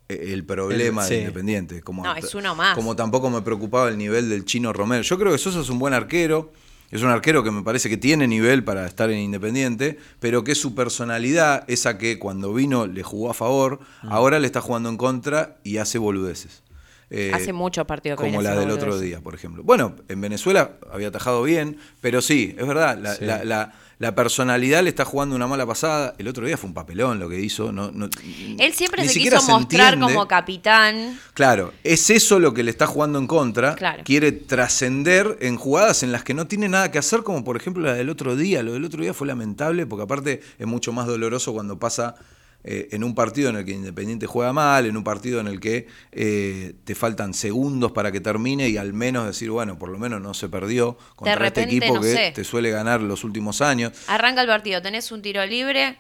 eh, 0.08 0.30
el 0.34 0.44
problema 0.44 1.04
El- 1.04 1.10
de 1.10 1.16
sí. 1.16 1.20
Independiente. 1.22 1.82
Como, 1.82 2.04
No, 2.04 2.16
es 2.16 2.34
uno 2.36 2.56
más. 2.56 2.76
Como 2.76 2.96
tampoco 2.96 3.30
me 3.30 3.42
preocupaba 3.42 3.90
el 3.90 3.98
nivel 3.98 4.30
del 4.30 4.46
chino 4.46 4.74
Romero. 4.74 5.04
Yo 5.04 5.18
creo 5.20 5.32
que 5.32 5.38
Sosa 5.38 5.60
es 5.62 5.70
un 5.70 5.80
buen 5.80 5.94
arquero. 5.94 6.52
Es 6.92 7.04
un 7.04 7.10
arquero 7.10 7.44
que 7.44 7.52
me 7.52 7.62
parece 7.62 7.88
que 7.88 7.98
tiene 7.98 8.28
nivel 8.28 8.64
para 8.64 8.88
estar 8.88 9.12
en 9.12 9.20
Independiente, 9.20 10.00
pero 10.20 10.44
que 10.44 10.56
su 10.56 10.74
personalidad, 10.74 11.64
esa 11.68 12.00
que 12.00 12.18
cuando 12.18 12.52
vino 12.52 12.88
le 12.88 13.04
jugó 13.04 13.30
a 13.30 13.36
favor, 13.36 13.80
Mm. 14.02 14.12
ahora 14.12 14.40
le 14.40 14.48
está 14.48 14.60
jugando 14.62 14.90
en 14.90 14.98
contra 14.98 15.58
y 15.64 15.78
hace 15.78 16.00
boludeces. 16.00 16.64
Eh, 17.12 17.32
Hace 17.34 17.54
muchos 17.54 17.86
partidos 17.86 18.18
que 18.18 18.26
Como 18.26 18.40
viene 18.40 18.56
la 18.56 18.60
del 18.60 18.72
otro 18.72 19.00
día, 19.00 19.20
por 19.22 19.36
ejemplo. 19.36 19.62
Bueno, 19.64 19.96
en 20.08 20.20
Venezuela 20.22 20.74
había 20.92 21.10
atajado 21.10 21.44
bien, 21.44 21.78
pero 22.02 22.22
sí, 22.24 22.56
es 22.58 22.68
verdad, 22.68 22.98
la, 23.00 23.16
Sí. 23.16 23.26
la- 23.26 23.44
la- 23.44 23.74
la 24.00 24.16
personalidad 24.16 24.82
le 24.82 24.90
está 24.90 25.04
jugando 25.04 25.36
una 25.36 25.46
mala 25.46 25.66
pasada. 25.66 26.16
El 26.18 26.30
otro 26.30 26.46
día 26.48 26.58
fue 26.58 26.70
un 26.70 26.74
papelón 26.74 27.20
lo 27.20 27.28
que 27.30 27.40
hizo. 27.40 27.72
No, 27.74 27.92
no- 27.92 28.10
Él 28.58 28.74
siempre 28.74 29.08
se 29.08 29.20
quiso 29.20 29.36
mostrar 29.44 29.94
entiende. 29.96 30.14
como 30.14 30.28
capitán. 30.28 31.20
Claro, 31.34 31.74
es 31.84 32.10
eso 32.10 32.40
lo 32.40 32.54
que 32.54 32.64
le 32.64 32.72
está 32.72 32.88
jugando 32.88 33.20
en 33.20 33.28
contra. 33.28 33.76
Claro. 33.76 34.04
Quiere 34.06 34.32
trascender 34.32 35.38
en 35.42 35.58
jugadas 35.58 36.04
en 36.04 36.12
las 36.14 36.24
que 36.24 36.34
no 36.34 36.48
tiene 36.48 36.70
nada 36.70 36.92
que 36.92 36.98
hacer, 36.98 37.24
como 37.24 37.44
por 37.44 37.58
ejemplo 37.58 37.84
la 37.84 37.94
del 37.94 38.10
otro 38.10 38.36
día. 38.38 38.64
Lo 38.64 38.72
del 38.74 38.86
otro 38.86 39.02
día 39.04 39.14
fue 39.14 39.28
lamentable 39.28 39.86
porque 39.86 40.04
aparte 40.04 40.42
es 40.58 40.66
mucho 40.68 40.94
más 40.94 41.06
doloroso 41.06 41.52
cuando 41.54 41.78
pasa 41.78 42.16
eh, 42.64 42.90
en 42.92 43.04
un 43.04 43.16
partido 43.16 43.50
en 43.50 43.56
el 43.56 43.66
que 43.66 43.72
Independiente 43.72 44.26
juega 44.26 44.52
mal, 44.52 44.86
en 44.86 44.98
un 44.98 45.04
partido 45.04 45.40
en 45.40 45.48
el 45.48 45.60
que 45.60 45.88
eh, 46.12 46.74
te 46.84 46.94
faltan 46.94 47.34
segundos 47.34 47.94
para 47.94 48.12
que 48.12 48.20
termine 48.20 48.68
y 48.68 48.78
al 48.78 48.94
menos 48.94 49.26
decir, 49.26 49.50
bueno, 49.50 49.80
por 49.80 49.90
lo 49.90 49.98
menos 49.98 50.22
no 50.22 50.34
se 50.34 50.50
perdió 50.50 50.98
contra 51.16 51.48
este 51.48 51.64
equipo 51.64 51.96
no 51.96 52.02
que 52.02 52.14
sé. 52.14 52.32
te 52.36 52.44
suele 52.44 52.70
ganar 52.70 53.02
los 53.02 53.24
últimos 53.24 53.62
años. 53.62 53.94
Arranca 54.08 54.42
el 54.42 54.48
partido, 54.48 54.82
tenés 54.82 55.12
un 55.12 55.22
tiro 55.22 55.46
libre, 55.46 55.98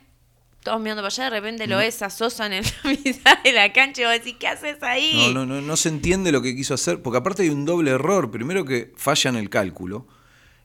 todos 0.63 0.81
mirando 0.81 1.01
para 1.01 1.07
allá, 1.07 1.23
de 1.25 1.29
repente 1.29 1.67
lo 1.67 1.77
ves 1.77 2.01
a 2.01 2.09
Sosa 2.09 2.45
en 2.47 2.63
la 2.63 2.89
mitad 3.05 3.41
de 3.43 3.51
la 3.53 3.71
cancha 3.71 4.01
y 4.01 4.05
vos 4.05 4.13
decís, 4.13 4.35
¿qué 4.37 4.47
haces 4.47 4.83
ahí? 4.83 5.31
No, 5.33 5.45
no, 5.45 5.55
no, 5.55 5.61
no 5.61 5.77
se 5.77 5.87
entiende 5.89 6.31
lo 6.33 6.41
que 6.41 6.55
quiso 6.55 6.73
hacer, 6.73 7.01
porque 7.01 7.19
aparte 7.19 7.43
hay 7.43 7.49
un 7.49 7.63
doble 7.63 7.91
error. 7.91 8.31
Primero 8.31 8.65
que 8.65 8.91
falla 8.97 9.29
en 9.29 9.37
el 9.37 9.49
cálculo, 9.49 10.07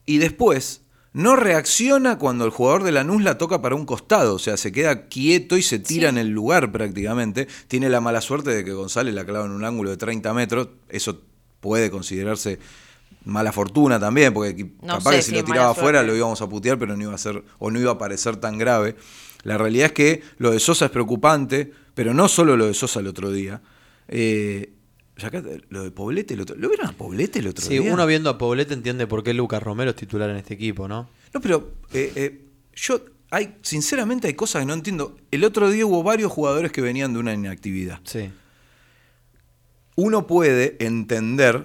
y 0.05 0.17
después 0.17 0.84
no 1.15 1.37
reacciona 1.37 2.17
cuando 2.17 2.43
el 2.43 2.51
jugador 2.51 2.83
de 2.83 2.91
Lanús 2.91 3.23
la 3.23 3.37
toca 3.37 3.61
para 3.61 3.73
un 3.75 3.85
costado, 3.85 4.35
o 4.35 4.39
sea, 4.39 4.57
se 4.57 4.73
queda 4.73 5.07
quieto 5.07 5.55
y 5.55 5.61
se 5.61 5.79
tira 5.79 6.09
Sí. 6.09 6.15
en 6.15 6.17
el 6.19 6.29
lugar 6.29 6.73
prácticamente. 6.73 7.47
Tiene 7.69 7.87
la 7.89 8.01
mala 8.01 8.19
suerte 8.19 8.49
de 8.49 8.65
que 8.65 8.73
González 8.73 9.13
la 9.15 9.25
clava 9.25 9.45
en 9.45 9.51
un 9.53 9.63
ángulo 9.63 9.91
de 9.91 9.97
30 9.97 10.33
metros, 10.33 10.67
eso 10.89 11.21
puede 11.61 11.89
considerarse 11.89 12.59
mala 13.23 13.51
fortuna 13.53 13.97
también, 13.99 14.33
porque 14.33 14.71
No 14.81 14.97
capaz 14.97 15.11
sé 15.11 15.15
que 15.15 15.21
si 15.23 15.29
si 15.31 15.35
lo 15.37 15.43
tiraba 15.45 15.69
afuera 15.71 16.03
lo 16.03 16.13
íbamos 16.15 16.41
a 16.41 16.49
putear, 16.49 16.77
pero 16.77 16.95
no 16.97 17.03
iba 17.03 17.15
a 17.15 17.17
ser, 17.17 17.43
o 17.59 17.71
no 17.71 17.79
iba 17.79 17.91
a 17.93 17.97
parecer 17.97 18.35
tan 18.35 18.57
grave. 18.57 18.95
La 19.43 19.57
realidad 19.57 19.85
es 19.87 19.91
que 19.93 20.21
lo 20.37 20.51
de 20.51 20.59
Sosa 20.59 20.85
es 20.85 20.91
preocupante, 20.91 21.71
pero 21.93 22.13
no 22.13 22.27
solo 22.27 22.57
lo 22.57 22.67
de 22.67 22.73
Sosa 22.73 22.99
el 22.99 23.07
otro 23.07 23.31
día. 23.31 23.61
Eh, 24.09 24.73
ya 25.17 25.27
acá, 25.29 25.43
lo 25.69 25.83
de 25.83 25.91
Poblete 25.91 26.33
el 26.33 26.41
otro 26.41 26.55
¿Lo 26.57 26.67
vieron 26.67 26.87
a 26.87 26.91
Poblete 26.91 27.39
el 27.39 27.47
otro 27.47 27.65
Sí, 27.65 27.79
día? 27.79 27.93
uno 27.93 28.05
viendo 28.05 28.29
a 28.29 28.37
Poblete 28.37 28.73
entiende 28.73 29.07
por 29.07 29.23
qué 29.23 29.33
Lucas 29.33 29.63
Romero 29.63 29.91
es 29.91 29.95
titular 29.95 30.29
en 30.29 30.35
este 30.37 30.53
equipo, 30.55 30.87
¿no? 30.87 31.09
No, 31.33 31.41
pero 31.41 31.73
eh, 31.93 32.11
eh, 32.15 32.41
yo, 32.75 33.01
hay, 33.31 33.55
sinceramente 33.61 34.27
hay 34.27 34.33
cosas 34.33 34.61
que 34.61 34.65
no 34.65 34.73
entiendo. 34.73 35.17
El 35.31 35.43
otro 35.43 35.69
día 35.69 35.85
hubo 35.85 36.03
varios 36.03 36.31
jugadores 36.31 36.71
que 36.71 36.81
venían 36.81 37.13
de 37.13 37.19
una 37.19 37.33
inactividad. 37.33 37.99
Sí. 38.03 38.29
Uno 39.95 40.27
puede 40.27 40.75
entender 40.79 41.63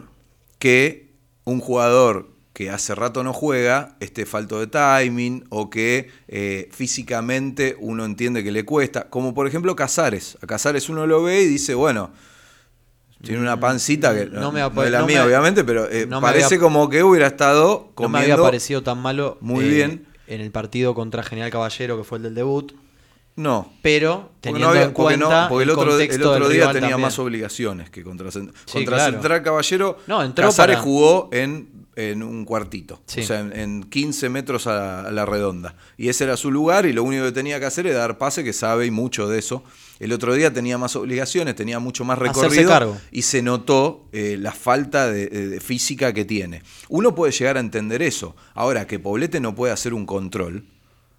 que 0.59 1.11
un 1.45 1.61
jugador 1.61 2.31
que 2.53 2.71
hace 2.71 2.95
rato 2.95 3.25
no 3.25 3.33
juega 3.33 3.97
esté 4.01 4.27
falto 4.27 4.61
de 4.61 4.67
timing 4.67 5.45
o 5.49 5.71
que 5.71 6.11
eh, 6.29 6.69
físicamente 6.73 7.77
uno 7.81 8.05
entiende 8.05 8.45
que 8.45 8.53
le 8.53 8.65
cuesta, 8.65 9.09
como 9.09 9.35
por 9.35 9.47
ejemplo 9.47 9.75
Casares. 9.75 10.37
A 10.43 10.47
Casares 10.47 10.89
uno 10.89 11.07
lo 11.07 11.23
ve 11.23 11.43
y 11.43 11.47
dice, 11.47 11.75
bueno, 11.75 12.11
tiene 13.23 13.41
una 13.41 13.59
pancita 13.61 14.15
que 14.15 14.27
no, 14.27 14.41
no 14.41 14.53
me 14.53 14.61
no 14.61 14.83
es 14.85 14.91
la 14.91 15.01
no 15.01 15.07
mía, 15.07 15.21
me- 15.23 15.27
obviamente, 15.29 15.65
pero 15.65 15.89
eh, 15.91 16.07
no 16.07 16.21
parece 16.21 16.47
había- 16.47 16.59
como 16.61 16.89
que 16.89 17.03
hubiera 17.03 17.27
estado 17.27 17.87
No 17.89 17.95
comiendo... 17.95 18.19
me 18.29 18.33
había 18.33 18.37
parecido 18.45 18.83
tan 18.83 18.99
malo 18.99 19.37
muy 19.41 19.65
eh, 19.65 19.69
bien. 19.69 20.07
en 20.27 20.41
el 20.41 20.51
partido 20.51 20.95
contra 20.95 21.23
General 21.23 21.51
Caballero, 21.51 21.97
que 21.99 22.05
fue 22.05 22.19
el 22.19 22.25
del 22.25 22.35
debut, 22.35 22.73
No, 23.37 23.73
pero 23.83 24.17
Porque, 24.23 24.35
teniendo 24.41 24.67
no 24.67 24.71
había- 24.73 24.83
en 24.85 24.93
porque 24.93 25.17
no- 25.17 25.27
cuenta 25.27 25.49
porque 25.49 25.63
el 25.65 25.71
otro, 25.71 25.99
el 26.01 26.23
otro 26.23 26.49
día 26.49 26.67
tenía 26.73 26.81
también. 26.91 27.01
más 27.01 27.19
obligaciones 27.19 27.89
que 27.91 28.03
contra, 28.03 28.31
Sí, 28.31 28.41
contra 28.73 28.97
claro. 28.97 29.13
Central 29.13 29.43
Caballero. 29.43 29.99
No, 30.07 30.23
entró 30.23 30.47
Casares 30.47 30.77
para- 30.77 30.83
jugó 30.85 31.29
en, 31.33 31.80
en 31.97 32.23
un 32.23 32.45
cuartito, 32.45 33.03
Sí. 33.07 33.21
o 33.21 33.25
sea, 33.25 33.41
en, 33.41 33.53
en 33.59 33.83
15 33.83 34.29
metros 34.29 34.67
a, 34.67 35.01
a 35.01 35.11
la 35.11 35.27
redonda. 35.27 35.75
Y 35.99 36.09
ese 36.09 36.25
era 36.25 36.37
su 36.37 36.51
lugar 36.51 36.87
y 36.87 36.93
lo 36.93 37.03
único 37.03 37.25
que 37.25 37.33
tenía 37.33 37.59
que 37.61 37.67
hacer 37.67 37.87
era 37.87 37.99
dar 37.99 38.17
pase, 38.19 38.45
que 38.45 38.53
sabe 38.53 38.87
y 38.87 38.91
mucho 38.91 39.29
de 39.29 39.39
eso. 39.39 39.65
El 39.99 40.13
otro 40.13 40.33
día 40.35 40.53
tenía 40.53 40.79
más 40.79 40.97
obligaciones, 40.97 41.55
tenía 41.57 41.79
mucho 41.79 42.05
más 42.05 42.19
recorrido 42.19 42.97
y 43.11 43.23
se 43.23 43.43
notó 43.43 44.09
eh, 44.13 44.37
la 44.41 44.53
falta 44.53 45.11
de, 45.11 45.61
física 45.61 46.15
que 46.15 46.25
tiene. 46.25 46.63
Uno 46.89 47.15
puede 47.15 47.33
llegar 47.33 47.57
a 47.57 47.61
entender 47.61 48.01
eso. 48.03 48.35
Ahora, 48.55 48.87
que 48.87 48.99
Poblete 48.99 49.41
no 49.41 49.55
puede 49.55 49.73
hacer 49.73 49.93
un 49.93 50.07
control 50.07 50.65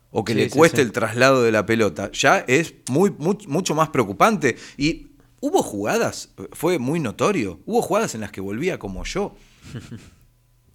o 0.09 0.23
que 0.25 0.33
Sí, 0.33 0.39
le 0.39 0.49
cueste 0.49 0.77
sí. 0.77 0.81
el 0.83 0.91
traslado 0.91 1.43
de 1.43 1.51
la 1.51 1.65
pelota, 1.65 2.11
ya 2.11 2.39
es 2.47 2.73
muy, 2.89 3.13
muy- 3.17 3.37
mucho 3.47 3.75
más 3.75 3.89
preocupante. 3.89 4.57
Y 4.77 5.07
hubo 5.41 5.61
jugadas, 5.61 6.29
fue 6.53 6.79
muy 6.79 6.99
notorio, 6.99 7.59
hubo 7.65 7.81
jugadas 7.83 8.15
en 8.15 8.21
las 8.21 8.31
que 8.31 8.41
volvía 8.41 8.79
como 8.79 9.03
yo. 9.03 9.35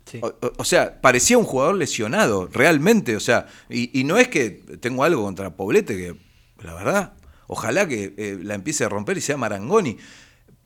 Sí. 0.06 0.20
O, 0.58 0.64
sea, 0.64 1.00
parecía 1.00 1.36
un 1.36 1.44
jugador 1.44 1.74
lesionado, 1.74 2.48
realmente. 2.52 3.16
O 3.16 3.20
sea, 3.20 3.46
y, 3.68 3.98
y 3.98 4.04
no 4.04 4.18
es 4.18 4.28
que 4.28 4.50
tengo 4.80 5.04
algo 5.04 5.22
contra 5.24 5.56
Poblete, 5.56 5.96
que 5.96 6.16
la 6.62 6.74
verdad, 6.74 7.12
ojalá 7.48 7.86
que 7.88 8.14
eh, 8.16 8.38
la 8.40 8.54
empiece 8.54 8.84
a 8.84 8.88
romper 8.88 9.18
y 9.18 9.20
sea 9.20 9.36
Marangoni. 9.36 9.96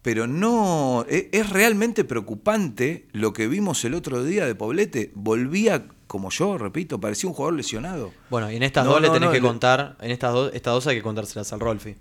Pero 0.03 0.27
no, 0.27 1.05
e- 1.09 1.29
es, 1.33 1.51
realmente 1.51 2.05
preocupante 2.05 3.07
lo 3.13 3.33
que 3.33 3.49
vimos 3.49 3.85
el 3.85 3.95
otro 3.95 4.25
día 4.25 4.47
de 4.47 4.55
Poblete. 4.55 5.11
Volvía, 5.15 5.87
como 6.07 6.31
yo, 6.31 6.57
repito, 6.57 7.01
parecía 7.01 7.29
un 7.29 7.35
jugador 7.35 7.55
lesionado. 7.55 8.13
Bueno, 8.31 8.51
y 8.51 8.57
en 8.57 8.63
estas 8.63 8.87
No, 8.87 8.93
dos 8.93 9.03
le 9.03 9.09
tenés 9.11 9.29
no, 9.29 9.33
que 9.33 9.41
contar, 9.41 9.97
en 10.01 10.11
estas 10.11 10.33
dos, 10.33 10.53
estas 10.55 10.73
dos 10.73 10.87
hay 10.87 10.97
que 10.97 11.03
contárselas 11.03 11.53
al 11.53 11.61
Rolfi. 11.61 11.97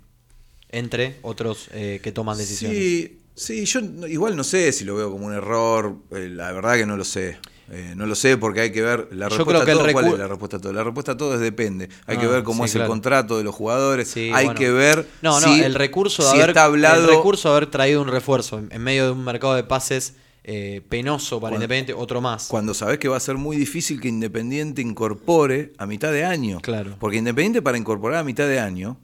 Entre 0.70 1.18
otros 1.22 1.68
eh, 1.72 2.00
que 2.02 2.12
toman 2.12 2.38
decisiones. 2.38 2.78
Sí, 2.78 3.19
sí, 3.40 3.64
yo 3.64 3.80
igual 4.08 4.36
no 4.36 4.44
sé 4.44 4.72
si 4.72 4.84
lo 4.84 4.94
veo 4.96 5.10
como 5.10 5.26
un 5.26 5.32
error, 5.34 5.96
eh, 6.12 6.28
la 6.30 6.52
verdad 6.52 6.74
que 6.76 6.86
no 6.86 6.96
lo 6.96 7.04
sé. 7.04 7.38
Eh, 7.72 7.94
no 7.96 8.04
lo 8.04 8.16
sé 8.16 8.36
porque 8.36 8.62
hay 8.62 8.72
que 8.72 8.82
ver 8.82 9.06
la 9.12 9.28
Yo 9.28 9.36
respuesta 9.38 9.62
creo 9.62 9.64
que 9.64 9.70
a 9.70 9.74
el 9.74 9.78
todo. 9.78 9.92
¿Cuál 9.92 10.04
recu- 10.06 10.12
es 10.14 10.18
la 10.18 10.26
respuesta 10.26 10.56
a 10.56 10.60
todo? 10.60 10.72
La 10.72 10.82
respuesta 10.82 11.12
a 11.12 11.16
todo 11.16 11.34
es 11.34 11.40
depende. 11.40 11.88
Hay 12.06 12.16
Ah, 12.16 12.20
que 12.20 12.26
ver 12.26 12.42
cómo 12.42 12.64
sí, 12.64 12.66
es 12.66 12.72
claro. 12.72 12.84
el 12.86 12.88
contrato 12.90 13.38
de 13.38 13.44
los 13.44 13.54
jugadores. 13.54 14.08
Sí, 14.08 14.30
hay 14.34 14.46
bueno. 14.46 14.58
que 14.58 14.70
ver 14.72 15.06
No, 15.22 15.38
no, 15.40 15.46
si, 15.54 15.60
el 15.62 15.74
recurso 15.76 16.24
de 16.24 16.30
si 16.30 16.40
haber 16.42 16.58
hablado. 16.58 17.04
el 17.08 17.16
recurso 17.16 17.48
de 17.50 17.56
haber 17.58 17.70
traído 17.70 18.02
un 18.02 18.08
refuerzo 18.08 18.58
en, 18.58 18.68
en 18.72 18.82
medio 18.82 19.04
de 19.04 19.10
un 19.12 19.22
mercado 19.24 19.54
de 19.54 19.62
pases 19.62 20.14
eh, 20.42 20.82
penoso 20.88 21.36
para 21.36 21.50
Cuando- 21.52 21.56
Independiente, 21.64 21.92
otro 21.94 22.20
más. 22.20 22.48
Cuando 22.48 22.74
sabes 22.74 22.98
que 22.98 23.06
va 23.08 23.18
a 23.18 23.20
ser 23.20 23.36
muy 23.36 23.56
difícil 23.56 24.00
que 24.00 24.08
Independiente 24.08 24.82
incorpore 24.82 25.72
a 25.78 25.86
mitad 25.86 26.10
de 26.10 26.24
año. 26.24 26.58
Claro. 26.62 26.96
Porque 26.98 27.18
Independiente 27.18 27.62
para 27.62 27.78
incorporar 27.78 28.18
a 28.18 28.24
mitad 28.24 28.48
de 28.48 28.58
año 28.58 28.98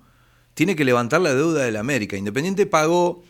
tiene 0.54 0.74
que 0.74 0.84
levantar 0.84 1.20
la 1.20 1.34
deuda 1.34 1.62
del 1.62 1.76
América. 1.76 2.16
Independiente 2.16 2.66
pagó 2.66 3.22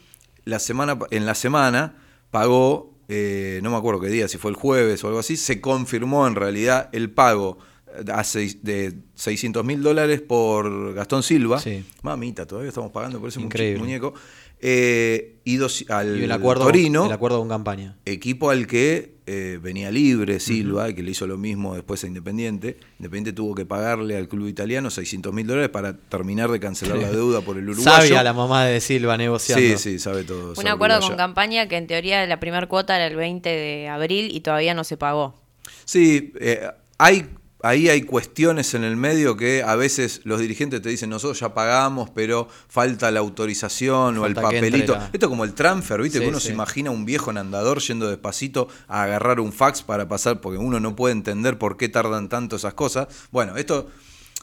la 0.46 0.58
semana, 0.58 0.98
en 1.10 1.26
la 1.26 1.34
semana, 1.34 1.96
pagó, 2.30 2.94
eh, 3.08 3.60
no 3.62 3.70
me 3.70 3.76
acuerdo 3.76 4.00
qué 4.00 4.08
día, 4.08 4.28
si 4.28 4.38
fue 4.38 4.50
el 4.50 4.56
jueves 4.56 5.04
o 5.04 5.08
algo 5.08 5.18
así, 5.18 5.36
se 5.36 5.60
confirmó 5.60 6.26
en 6.26 6.34
realidad 6.34 6.88
el 6.92 7.10
pago 7.10 7.58
a 8.12 8.24
seis- 8.24 8.62
de 8.62 8.94
600 9.14 9.64
mil 9.64 9.82
dólares 9.82 10.20
por 10.20 10.92
Gastón 10.94 11.22
Silva. 11.22 11.58
Sí. 11.60 11.84
Mamita, 12.02 12.46
todavía 12.46 12.68
estamos 12.68 12.90
pagando 12.92 13.18
por 13.20 13.28
ese 13.28 13.40
Increíble. 13.40 13.78
muñeco. 13.80 14.12
Eh, 14.60 15.36
al 15.88 16.18
Y 16.18 16.24
el 16.24 16.32
acuerdo, 16.32 16.64
Torino, 16.64 17.06
el 17.06 17.12
acuerdo 17.12 17.38
con 17.38 17.48
campaña. 17.48 17.96
equipo 18.04 18.50
al 18.50 18.66
que 18.66 19.16
eh, 19.26 19.58
venía 19.60 19.90
libre 19.90 20.40
Silva, 20.40 20.92
que 20.92 21.02
le 21.02 21.10
hizo 21.10 21.26
lo 21.26 21.36
mismo 21.36 21.74
después 21.74 22.02
a 22.04 22.06
Independiente. 22.06 22.76
Independiente 22.98 23.32
tuvo 23.32 23.54
que 23.54 23.66
pagarle 23.66 24.16
al 24.16 24.28
club 24.28 24.48
italiano 24.48 24.90
600 24.90 25.32
mil 25.32 25.46
dólares 25.46 25.68
para 25.68 25.96
terminar 25.96 26.50
de 26.50 26.60
cancelar 26.60 26.98
la 26.98 27.10
deuda 27.10 27.42
por 27.42 27.58
el 27.58 27.68
uruguayo. 27.68 27.90
Sabia 27.90 28.22
la 28.22 28.32
mamá 28.32 28.64
de 28.64 28.80
Silva 28.80 29.16
negociando. 29.16 29.78
Sí, 29.78 29.78
sí, 29.78 29.98
sabe 29.98 30.24
todo. 30.24 30.54
Un 30.56 30.68
acuerdo 30.68 30.96
uruguaya. 30.96 31.08
con 31.08 31.16
campaña 31.16 31.68
que 31.68 31.76
en 31.76 31.86
teoría 31.86 32.24
la 32.26 32.40
primera 32.40 32.66
cuota 32.66 32.96
era 32.96 33.06
el 33.06 33.16
20 33.16 33.48
de 33.48 33.88
abril 33.88 34.34
y 34.34 34.40
todavía 34.40 34.74
no 34.74 34.84
se 34.84 34.96
pagó. 34.96 35.34
Sí, 35.84 36.32
eh, 36.40 36.68
hay, 36.98 37.26
ahí 37.66 37.88
hay 37.88 38.02
cuestiones 38.02 38.74
en 38.74 38.84
el 38.84 38.96
medio 38.96 39.36
que 39.36 39.62
a 39.62 39.76
veces 39.76 40.20
los 40.24 40.40
dirigentes 40.40 40.80
te 40.82 40.88
dicen, 40.88 41.10
nosotros 41.10 41.40
ya 41.40 41.54
pagamos, 41.54 42.10
pero 42.10 42.48
falta 42.68 43.10
la 43.10 43.20
autorización 43.20 44.18
o 44.18 44.26
el 44.26 44.34
papelito. 44.34 44.92
la- 44.94 45.10
Esto 45.12 45.26
es 45.26 45.30
como 45.30 45.44
el 45.44 45.54
transfer, 45.54 46.00
¿viste? 46.02 46.18
Sí, 46.18 46.24
que 46.24 46.28
uno 46.28 46.40
sí. 46.40 46.48
se 46.48 46.52
imagina 46.52 46.90
un 46.90 47.04
viejo 47.04 47.30
en 47.30 47.38
andador 47.38 47.80
yendo 47.80 48.08
despacito 48.08 48.68
a 48.88 49.02
agarrar 49.04 49.40
un 49.40 49.52
fax 49.52 49.82
para 49.82 50.08
pasar, 50.08 50.40
porque 50.40 50.58
uno 50.58 50.80
no 50.80 50.96
puede 50.96 51.12
entender 51.12 51.58
por 51.58 51.76
qué 51.76 51.88
tardan 51.88 52.28
tanto 52.28 52.56
esas 52.56 52.74
cosas. 52.74 53.08
Bueno, 53.30 53.56
esto 53.56 53.88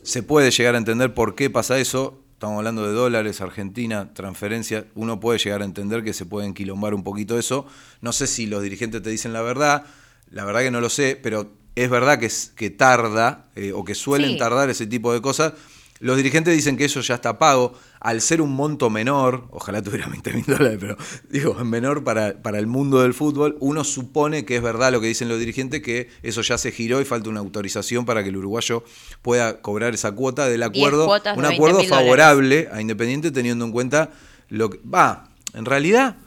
se 0.02 0.24
puede 0.24 0.52
llegar 0.52 0.76
a 0.76 0.78
entender 0.78 1.14
por 1.14 1.36
qué 1.36 1.50
pasa 1.50 1.78
eso. 1.80 2.20
Estamos 2.34 2.58
hablando 2.58 2.86
de 2.86 2.92
dólares, 2.94 3.40
Argentina, 3.40 4.14
transferencia. 4.14 4.86
Uno 4.96 5.20
puede 5.22 5.40
llegar 5.40 5.62
a 5.62 5.66
entender 5.66 6.04
que 6.04 6.12
se 6.14 6.26
puede 6.26 6.46
enquilombar 6.48 6.94
un 6.94 7.04
poquito 7.04 7.40
eso. 7.40 7.66
No 8.02 8.12
sé 8.12 8.28
si 8.28 8.48
los 8.48 8.62
dirigentes 8.62 9.02
te 9.02 9.10
dicen 9.10 9.32
la 9.32 9.42
verdad. 9.42 9.86
La 10.30 10.44
verdad 10.44 10.62
que 10.62 10.72
no 10.72 10.82
lo 10.82 10.90
sé, 10.90 11.18
pero 11.22 11.52
es 11.76 11.90
verdad 11.90 12.20
que, 12.20 12.28
es- 12.28 12.52
que 12.56 12.70
tarda 12.70 13.46
eh, 13.56 13.72
o 13.74 13.84
que 13.84 13.96
suelen 13.96 14.32
Sí. 14.32 14.38
tardar 14.38 14.70
ese 14.70 14.88
tipo 14.88 15.14
de 15.14 15.22
cosas. 15.22 15.54
Los 16.00 16.18
dirigentes 16.18 16.54
dicen 16.54 16.76
que 16.76 16.84
eso 16.86 17.00
ya 17.00 17.16
está 17.16 17.40
pago. 17.40 17.74
Al 18.02 18.20
ser 18.20 18.42
un 18.42 18.52
monto 18.54 18.90
menor, 18.90 19.48
ojalá 19.52 19.82
tuviera 19.82 20.08
20 20.10 20.34
mil 20.34 20.44
dólares, 20.46 20.78
pero 20.82 20.98
digo, 21.30 21.56
es 21.58 21.66
menor 21.66 22.04
para, 22.04 22.42
para 22.42 22.60
el 22.60 22.68
mundo 22.68 23.02
del 23.02 23.14
fútbol, 23.14 23.56
uno 23.62 23.86
supone 23.86 24.44
que 24.44 24.58
es 24.58 24.62
verdad 24.62 24.92
lo 24.92 25.00
que 25.00 25.08
dicen 25.08 25.30
los 25.30 25.40
dirigentes, 25.40 25.82
que 25.82 26.10
eso 26.22 26.42
ya 26.42 26.58
se 26.58 26.74
giró 26.74 27.00
y 27.00 27.06
falta 27.06 27.30
una 27.30 27.40
autorización 27.40 28.06
para 28.06 28.22
que 28.24 28.30
el 28.30 28.36
uruguayo 28.38 28.84
pueda 29.22 29.62
cobrar 29.62 29.94
esa 29.94 30.12
cuota 30.12 30.48
del 30.50 30.64
acuerdo. 30.64 31.04
de 31.08 31.32
Un 31.32 31.44
20.000 31.44 31.54
acuerdo 31.54 31.78
dólares. 31.78 31.90
favorable 31.90 32.70
a 32.74 32.82
Independiente 32.82 33.32
teniendo 33.32 33.64
en 33.64 33.72
cuenta 33.72 34.12
lo 34.50 34.70
que... 34.70 34.80
Va, 34.86 35.30
en 35.54 35.64
realidad 35.64 36.18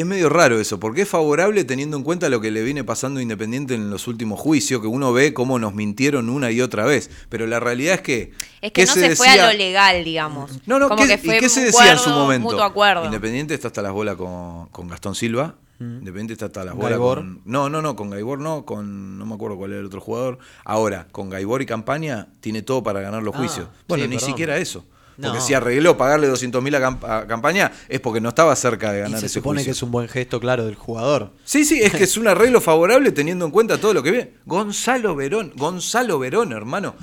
es 0.00 0.06
medio 0.06 0.28
raro 0.28 0.60
eso, 0.60 0.78
porque 0.80 1.02
es 1.02 1.08
favorable 1.08 1.64
teniendo 1.64 1.96
en 1.96 2.02
cuenta 2.02 2.28
lo 2.28 2.40
que 2.40 2.50
le 2.50 2.62
viene 2.62 2.84
pasando 2.84 3.20
a 3.20 3.22
Independiente 3.22 3.74
en 3.74 3.90
los 3.90 4.06
últimos 4.08 4.38
juicios, 4.40 4.80
que 4.80 4.86
uno 4.86 5.12
ve 5.12 5.32
cómo 5.34 5.58
nos 5.58 5.74
mintieron 5.74 6.28
una 6.28 6.50
y 6.50 6.60
otra 6.60 6.84
vez. 6.84 7.10
Pero 7.28 7.46
la 7.46 7.60
realidad 7.60 7.94
es 7.94 8.00
que. 8.02 8.32
Es 8.60 8.72
¿qué 8.72 8.82
que 8.82 8.86
no 8.86 8.92
se, 8.92 9.16
fue 9.16 9.28
a 9.28 9.50
lo 9.50 9.56
legal, 9.58 10.04
digamos. 10.04 10.50
No, 10.66 10.78
no, 10.78 10.88
Como 10.88 11.02
¿qué, 11.02 11.08
que 11.08 11.18
fue 11.18 11.36
¿y 11.36 11.40
qué 11.40 11.48
se 11.48 11.60
un 11.60 11.66
decía 11.66 11.92
en 11.92 11.98
su 11.98 12.04
acuerdo, 12.04 12.20
momento? 12.22 12.44
Mutuo 12.50 12.62
acuerdo. 12.62 13.04
Independiente 13.04 13.54
está 13.54 13.68
hasta 13.68 13.82
las 13.82 13.92
bolas 13.92 14.16
con, 14.16 14.66
con 14.68 14.88
Gastón 14.88 15.14
Silva. 15.14 15.56
Independiente 15.80 16.34
está 16.34 16.46
hasta 16.46 16.62
las 16.62 16.74
bolas 16.74 16.90
Gaibor. 16.90 17.18
con. 17.18 17.40
No, 17.46 17.70
no, 17.70 17.80
no, 17.80 17.96
con 17.96 18.10
Gaibor 18.10 18.38
no, 18.38 18.66
con. 18.66 19.18
No 19.18 19.24
me 19.24 19.34
acuerdo 19.34 19.56
cuál 19.56 19.70
era 19.70 19.80
el 19.80 19.86
otro 19.86 20.00
jugador. 20.02 20.38
Ahora, 20.64 21.06
con 21.10 21.30
Gaibor 21.30 21.62
y 21.62 21.66
Campaña, 21.66 22.28
tiene 22.40 22.60
todo 22.60 22.82
para 22.82 23.00
ganar 23.00 23.22
los 23.22 23.34
Ah, 23.34 23.38
juicios. 23.38 23.68
Bueno, 23.88 24.04
sí, 24.04 24.10
ni 24.10 24.16
perdón. 24.16 24.28
siquiera 24.30 24.58
eso. 24.58 24.84
Porque 25.20 25.38
No. 25.38 25.44
si 25.44 25.54
arregló 25.54 25.96
pagarle 25.96 26.26
200 26.28 26.62
mil 26.62 26.74
a, 26.74 26.80
Camp- 26.80 27.04
a 27.04 27.26
Campaña, 27.26 27.72
es 27.88 28.00
porque 28.00 28.20
no 28.20 28.30
estaba 28.30 28.54
cerca 28.56 28.92
de 28.92 29.00
Y 29.00 29.02
ganar 29.02 29.20
se 29.20 29.26
ese 29.26 29.34
supone 29.40 29.58
juicio. 29.58 29.72
que 29.72 29.76
es 29.76 29.82
un 29.82 29.90
buen 29.90 30.08
gesto, 30.08 30.40
claro, 30.40 30.64
del 30.64 30.76
jugador. 30.76 31.32
Sí, 31.44 31.64
sí, 31.64 31.80
es 31.80 31.92
que 31.92 32.04
es 32.04 32.16
un 32.16 32.26
arreglo 32.28 32.60
favorable 32.60 33.12
teniendo 33.12 33.44
en 33.44 33.50
cuenta 33.50 33.78
todo 33.78 33.92
lo 33.92 34.02
que 34.02 34.10
ve. 34.12 34.34
Gonzalo 34.46 35.14
Verón, 35.16 35.52
Gonzalo 35.56 36.18
Verón, 36.18 36.52
hermano. 36.52 36.94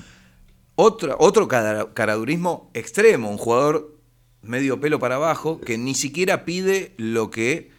Otro, 0.75 1.15
otro 1.19 1.47
cara- 1.47 1.88
caradurismo 1.93 2.69
extremo, 2.73 3.30
un 3.30 3.38
jugador 3.38 3.95
medio 4.41 4.80
pelo 4.80 4.99
para 4.99 5.15
abajo 5.15 5.60
que 5.60 5.77
ni 5.77 5.95
siquiera 5.95 6.45
pide 6.45 6.93
lo 6.97 7.30
que 7.32 7.71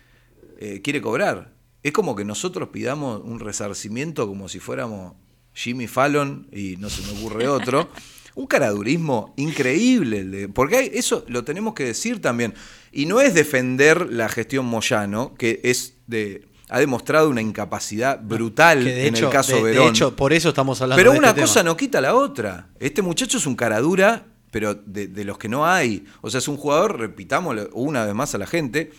eh, 0.58 0.80
quiere 0.82 1.00
cobrar. 1.00 1.52
Es 1.82 1.92
como 1.92 2.16
que 2.16 2.24
nosotros 2.24 2.68
pidamos 2.70 3.22
un 3.24 3.38
resarcimiento 3.40 4.26
como 4.26 4.48
si 4.48 4.58
fuéramos 4.58 5.14
Jimmy 5.54 5.86
Fallon 5.86 6.48
y 6.52 6.76
no 6.78 6.90
se 6.90 7.02
me 7.02 7.18
ocurre 7.18 7.48
otro. 7.48 7.88
Un 8.38 8.46
caradurismo 8.46 9.34
increíble, 9.36 10.24
de- 10.24 10.48
porque 10.48 10.76
hay- 10.76 10.90
eso 10.94 11.24
lo 11.26 11.42
tenemos 11.42 11.74
que 11.74 11.84
decir 11.84 12.20
también. 12.22 12.54
Y 12.92 13.06
no 13.06 13.20
es 13.20 13.34
defender 13.34 14.12
la 14.12 14.28
gestión 14.28 14.64
Moyano, 14.64 15.34
que 15.34 15.60
es 15.64 15.94
de 16.06 16.46
ha 16.70 16.78
demostrado 16.78 17.30
una 17.30 17.40
incapacidad 17.40 18.20
brutal 18.22 18.84
Que 18.84 18.94
de 18.94 19.06
en 19.08 19.16
hecho, 19.16 19.26
el 19.26 19.32
caso 19.32 19.56
de- 19.56 19.62
de 19.62 19.70
Verón. 19.70 19.88
hecho, 19.88 20.14
por 20.14 20.32
eso 20.34 20.50
estamos 20.50 20.80
hablando 20.82 20.98
Pero 21.00 21.12
de 21.12 21.18
una 21.18 21.28
este 21.30 21.40
cosa 21.40 21.60
tema. 21.60 21.70
no 21.70 21.76
quita 21.78 22.00
la 22.00 22.14
otra. 22.14 22.68
Este 22.78 23.00
muchacho 23.02 23.38
es 23.38 23.46
un 23.46 23.56
caradura, 23.56 24.26
pero 24.50 24.74
de, 24.74 25.06
de 25.08 25.24
los 25.24 25.36
que 25.38 25.48
no 25.48 25.66
hay. 25.66 26.04
O 26.20 26.30
sea, 26.30 26.38
es 26.38 26.46
un 26.46 26.58
jugador, 26.58 26.98
repitámoslo 27.00 27.70
una 27.72 28.04
vez 28.04 28.14
más 28.14 28.34
a 28.34 28.38
la 28.38 28.46
gente, 28.46 28.92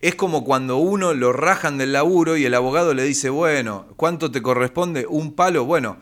es 0.00 0.14
como 0.16 0.42
cuando 0.44 0.78
uno 0.78 1.12
lo 1.14 1.32
rajan 1.32 1.76
del 1.78 1.92
laburo 1.92 2.36
y 2.38 2.44
el 2.46 2.54
abogado 2.54 2.92
le 2.94 3.04
dice, 3.04 3.28
bueno, 3.30 3.86
¿cuánto 3.96 4.30
te 4.32 4.40
corresponde? 4.42 5.06
Un 5.06 5.34
palo, 5.34 5.64
bueno, 5.66 5.98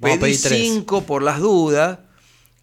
pedí 0.00 0.34
cinco 0.34 1.02
por 1.02 1.22
las 1.22 1.40
dudas, 1.40 1.98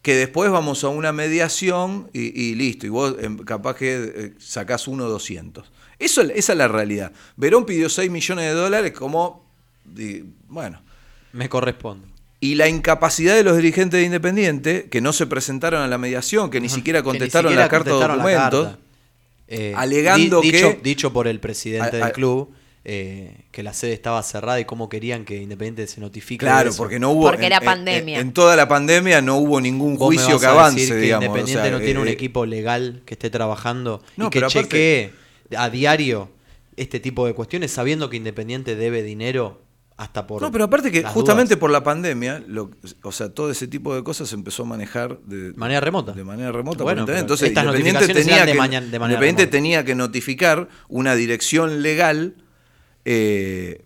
que 0.07 0.15
después 0.15 0.49
vamos 0.49 0.85
a 0.85 0.87
una 0.87 1.11
mediación 1.11 2.09
y, 2.13 2.21
y 2.41 2.55
listo, 2.55 2.85
y 2.85 2.89
vos 2.89 3.17
em, 3.19 3.37
capaz 3.39 3.75
que 3.75 3.93
eh, 4.15 4.33
sacás 4.39 4.87
uno 4.87 5.03
200. 5.09 5.69
Eso, 5.99 6.21
esa 6.21 6.53
es 6.53 6.57
la 6.57 6.69
realidad. 6.69 7.11
Verón 7.35 7.65
pidió 7.65 7.89
6 7.89 8.09
millones 8.09 8.45
de 8.45 8.51
dólares 8.51 8.93
como, 8.93 9.45
bueno, 10.47 10.81
Me 11.33 11.49
corresponde. 11.49 12.07
y 12.39 12.55
la 12.55 12.69
incapacidad 12.69 13.35
de 13.35 13.43
los 13.43 13.57
dirigentes 13.57 13.99
de 13.99 14.05
Independiente, 14.05 14.87
que 14.89 15.01
no 15.01 15.11
se 15.11 15.27
presentaron 15.27 15.81
a 15.81 15.87
la 15.89 15.97
mediación, 15.97 16.49
que 16.51 16.61
ni 16.61 16.69
siquiera 16.69 16.99
ni 16.99 17.03
contestaron 17.03 17.49
siquiera 17.51 17.65
la 17.65 17.69
carta 17.69 17.89
de 17.93 17.99
la 17.99 18.07
documentos. 18.07 18.77
Eh, 19.49 19.73
alegando 19.75 20.39
di- 20.39 20.51
dicho, 20.51 20.69
que- 20.71 20.79
Dicho 20.83 21.11
por 21.11 21.27
el 21.27 21.41
presidente 21.41 21.97
a- 22.01 22.05
del 22.05 22.13
club 22.13 22.53
eh, 22.89 23.45
que 23.51 23.63
la 23.63 23.73
sede 23.73 23.91
estaba 23.91 24.23
cerrada 24.23 24.61
y 24.61 24.65
cómo 24.65 24.87
querían 24.87 25.25
que 25.25 25.41
Independiente 25.41 25.85
se 25.87 25.99
notifique. 25.99 26.45
Claro, 26.45 26.69
eso. 26.69 26.77
porque 26.77 26.99
no 26.99 27.11
hubo. 27.11 27.23
Porque 27.23 27.41
en- 27.45 27.51
era 27.51 27.59
pandemia. 27.59 28.15
En, 28.21 28.27
en 28.27 28.33
toda 28.33 28.55
la 28.55 28.69
pandemia 28.69 29.21
no 29.21 29.35
hubo 29.37 29.59
ningún 29.59 29.97
Vos 29.97 30.09
me 30.11 30.15
juicio 30.21 30.39
que 30.39 30.45
avance, 30.45 30.79
decir 30.79 30.95
que 30.95 31.01
digamos. 31.01 31.23
o 31.23 31.27
Independiente 31.27 31.63
sea, 31.63 31.71
no 31.77 31.79
tiene 31.83 31.99
un 31.99 32.07
eh, 32.07 32.11
equipo 32.11 32.45
legal 32.45 33.01
que 33.05 33.15
esté 33.15 33.29
trabajando 33.29 34.01
No, 34.15 34.27
y 34.27 34.29
que 34.29 34.39
aparte- 34.39 34.61
chequee 34.61 35.13
a 35.57 35.69
diario 35.69 36.29
este 36.77 36.99
tipo 37.01 37.25
de 37.27 37.33
cuestiones 37.33 37.71
sabiendo 37.71 38.09
que 38.09 38.15
Independiente 38.15 38.77
debe 38.77 39.03
dinero 39.03 39.61
hasta 39.97 40.25
por. 40.25 40.41
No, 40.41 40.49
pero 40.51 40.63
aparte 40.63 40.89
que 40.89 41.03
justamente 41.03 41.55
dudas. 41.55 41.59
por 41.59 41.71
la 41.71 41.83
pandemia, 41.83 42.41
lo- 42.47 42.69
o 43.03 43.11
sea, 43.11 43.27
todo 43.33 43.51
ese 43.51 43.67
tipo 43.67 43.95
de 43.95 44.03
cosas 44.03 44.29
se 44.29 44.35
empezó 44.35 44.63
a 44.63 44.65
manejar 44.65 45.17
de 45.25 45.51
Manera 45.57 45.81
remota. 45.81 46.13
De 46.13 46.23
manera 46.23 46.53
remota. 46.53 46.83
Bueno, 46.85 47.01
Entonces, 47.01 47.49
estas 47.49 47.65
Independiente, 47.65 48.13
tenía 48.13 48.45
de 48.45 48.51
que, 48.53 48.57
maña- 48.57 48.79
de 48.79 48.97
manera 48.99 49.19
Independiente 49.19 49.41
remota. 49.41 49.51
tenía 49.51 49.83
que 49.83 49.95
notificar 49.95 50.69
una 50.87 51.15
dirección 51.15 51.81
legal, 51.81 52.35
eh, 53.09 53.85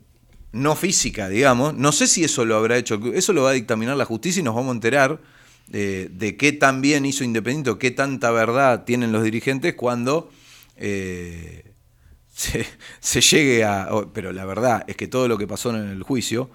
no 0.52 0.76
física, 0.76 1.30
digamos. 1.30 1.76
No 1.76 1.92
sé 1.92 2.08
si 2.08 2.24
eso 2.24 2.44
lo 2.44 2.56
habrá 2.56 2.78
hecho. 2.78 3.00
Eso 3.14 3.34
lo 3.34 3.44
va 3.44 3.52
a 3.52 3.54
dictaminar 3.54 3.96
la 3.96 4.06
justicia 4.06 4.40
y 4.40 4.44
nos 4.44 4.56
vamos 4.56 4.72
a 4.72 4.74
enterar 4.74 5.22
eh, 5.72 6.10
de 6.12 6.36
qué 6.38 6.54
tan 6.54 6.82
bien 6.82 7.06
hizo 7.06 7.24
Independiente 7.24 7.70
o 7.70 7.78
qué 7.78 7.92
tanta 7.92 8.32
verdad 8.32 8.84
tienen 8.84 9.12
los 9.12 9.24
dirigentes 9.24 9.76
cuando. 9.76 10.32
eh, 10.76 11.66
se, 13.00 13.22
llegue 13.22 13.64
a... 13.64 13.90
Pero 14.12 14.34
la 14.34 14.44
verdad 14.46 14.86
es 14.88 14.96
que 14.96 15.08
todo 15.08 15.28
lo 15.28 15.38
que 15.38 15.46
pasó 15.46 15.70
en 15.70 15.88
el 15.88 16.02
juicio 16.02 16.50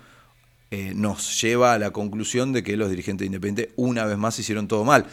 nos 0.97 1.41
lleva 1.41 1.75
a 1.75 1.79
la 1.79 1.93
conclusión 1.93 2.53
de 2.53 2.65
que 2.65 2.77
los 2.77 2.91
dirigentes 2.91 3.21
de 3.21 3.27
Independiente 3.27 3.73
una 3.77 4.05
vez 4.05 4.19
más 4.19 4.39
hicieron 4.41 4.67
todo 4.67 4.85
mal. 4.85 5.07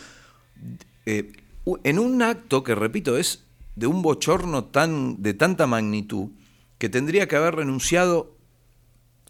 En 1.06 2.00
un 2.00 2.22
acto 2.24 2.64
que, 2.64 2.74
repito, 2.74 3.16
es 3.16 3.44
de 3.76 3.86
un 3.86 4.02
bochorno 4.02 4.66
tan, 4.66 5.22
de 5.22 5.36
tanta 5.36 5.68
magnitud 5.68 6.32
que 6.84 6.90
tendría 6.90 7.30
que 7.30 7.38
haber 7.38 7.56
renunciado 7.56 8.36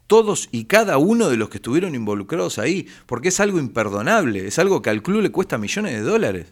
todos 0.07 0.49
y 0.51 0.65
cada 0.65 0.97
uno 0.97 1.29
de 1.29 1.37
los 1.37 1.49
que 1.49 1.57
estuvieron 1.57 1.93
involucrados 1.93 2.57
ahí, 2.57 2.87
porque 3.05 3.27
es 3.27 3.39
algo 3.39 3.59
imperdonable, 3.59 4.47
es 4.47 4.57
algo 4.57 4.81
que 4.81 4.89
al 4.89 5.03
club 5.03 5.21
le 5.21 5.31
cuesta 5.31 5.59
millones 5.59 5.93
de 5.93 6.01
dólares. 6.01 6.47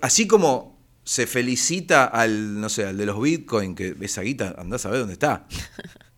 Así 0.00 0.28
como 0.28 0.78
se 1.02 1.26
felicita 1.26 2.04
al, 2.04 2.60
no 2.60 2.68
sé, 2.68 2.86
al 2.86 2.96
de 2.96 3.04
los 3.04 3.20
Bitcoin, 3.20 3.74
que 3.74 3.96
esa 4.00 4.22
guita, 4.22 4.54
andás 4.58 4.86
a 4.86 4.90
ver 4.90 5.00
dónde 5.00 5.14
está. 5.14 5.48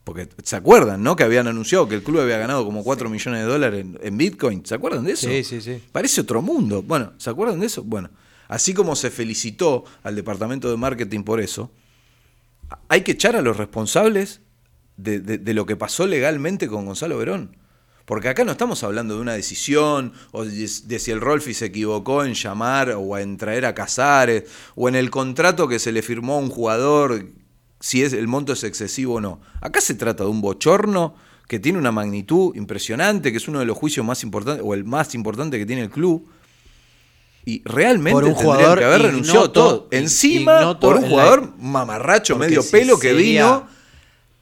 Porque 0.04 0.28
se 0.42 0.56
acuerdan, 0.56 1.02
¿no? 1.02 1.16
Que 1.16 1.24
habían 1.24 1.48
anunciado 1.48 1.88
que 1.88 1.94
el 1.94 2.02
club 2.02 2.20
había 2.20 2.36
ganado 2.36 2.62
como 2.66 2.84
4 2.84 3.08
millones 3.08 3.40
de 3.40 3.46
dólares 3.46 3.80
en, 3.80 3.98
en 4.02 4.18
Bitcoin. 4.18 4.66
¿Se 4.66 4.74
acuerdan 4.74 5.04
de 5.04 5.12
eso? 5.12 5.30
Sí, 5.30 5.44
sí, 5.44 5.62
sí. 5.62 5.82
Parece 5.92 6.20
otro 6.20 6.42
mundo. 6.42 6.82
Bueno, 6.82 7.14
¿se 7.16 7.30
acuerdan 7.30 7.58
de 7.58 7.68
eso? 7.68 7.82
Bueno, 7.84 8.10
así 8.48 8.74
como 8.74 8.94
se 8.96 9.10
felicitó 9.10 9.84
al 10.02 10.14
departamento 10.14 10.70
de 10.70 10.76
marketing 10.76 11.22
por 11.22 11.40
eso, 11.40 11.70
hay 12.88 13.02
que 13.02 13.12
echar 13.12 13.36
a 13.36 13.42
los 13.42 13.56
responsables 13.56 14.40
de, 14.96 15.54
lo 15.54 15.66
que 15.66 15.76
pasó 15.76 16.06
legalmente 16.06 16.68
con 16.68 16.86
Gonzalo 16.86 17.18
Verón. 17.18 17.56
Porque 18.04 18.28
acá 18.28 18.42
no 18.44 18.52
estamos 18.52 18.82
hablando 18.84 19.16
de 19.16 19.20
una 19.20 19.34
decisión 19.34 20.14
o 20.32 20.44
de, 20.44 20.52
de 20.52 20.98
si 20.98 21.10
el 21.10 21.20
Rolfi 21.20 21.52
se 21.52 21.66
equivocó 21.66 22.24
en 22.24 22.32
llamar 22.32 22.94
o 22.96 23.18
en 23.18 23.36
traer 23.36 23.66
a 23.66 23.74
Casares 23.74 24.44
o 24.74 24.88
en 24.88 24.96
el 24.96 25.10
contrato 25.10 25.68
que 25.68 25.78
se 25.78 25.92
le 25.92 26.00
firmó 26.00 26.34
a 26.34 26.38
un 26.38 26.48
jugador, 26.48 27.26
si 27.80 28.02
es, 28.02 28.14
el 28.14 28.26
monto 28.26 28.54
es 28.54 28.64
excesivo 28.64 29.14
o 29.14 29.20
no. 29.20 29.40
Acá 29.60 29.80
se 29.80 29.94
trata 29.94 30.24
de 30.24 30.30
un 30.30 30.40
bochorno 30.40 31.14
que 31.46 31.58
tiene 31.58 31.78
una 31.78 31.92
magnitud 31.92 32.54
impresionante, 32.56 33.30
que 33.30 33.38
es 33.38 33.48
uno 33.48 33.58
de 33.58 33.64
los 33.64 33.76
juicios 33.76 34.04
más 34.04 34.22
importantes 34.22 34.64
o 34.66 34.74
el 34.74 34.84
más 34.84 35.14
importante 35.14 35.58
que 35.58 35.66
tiene 35.66 35.82
el 35.82 35.90
club. 35.90 36.28
Y 37.48 37.62
realmente 37.64 38.12
Por 38.12 38.24
un 38.24 38.34
jugador 38.34 38.78
que 38.78 38.84
haber 38.84 39.02
renunciado 39.04 39.50
todo. 39.50 39.88
Encima, 39.90 40.78
por 40.78 40.96
un 40.96 41.08
jugador 41.08 41.54
mamarracho, 41.58 42.36
medio 42.36 42.62
pelo 42.62 42.98
que 42.98 43.14
vino 43.14 43.66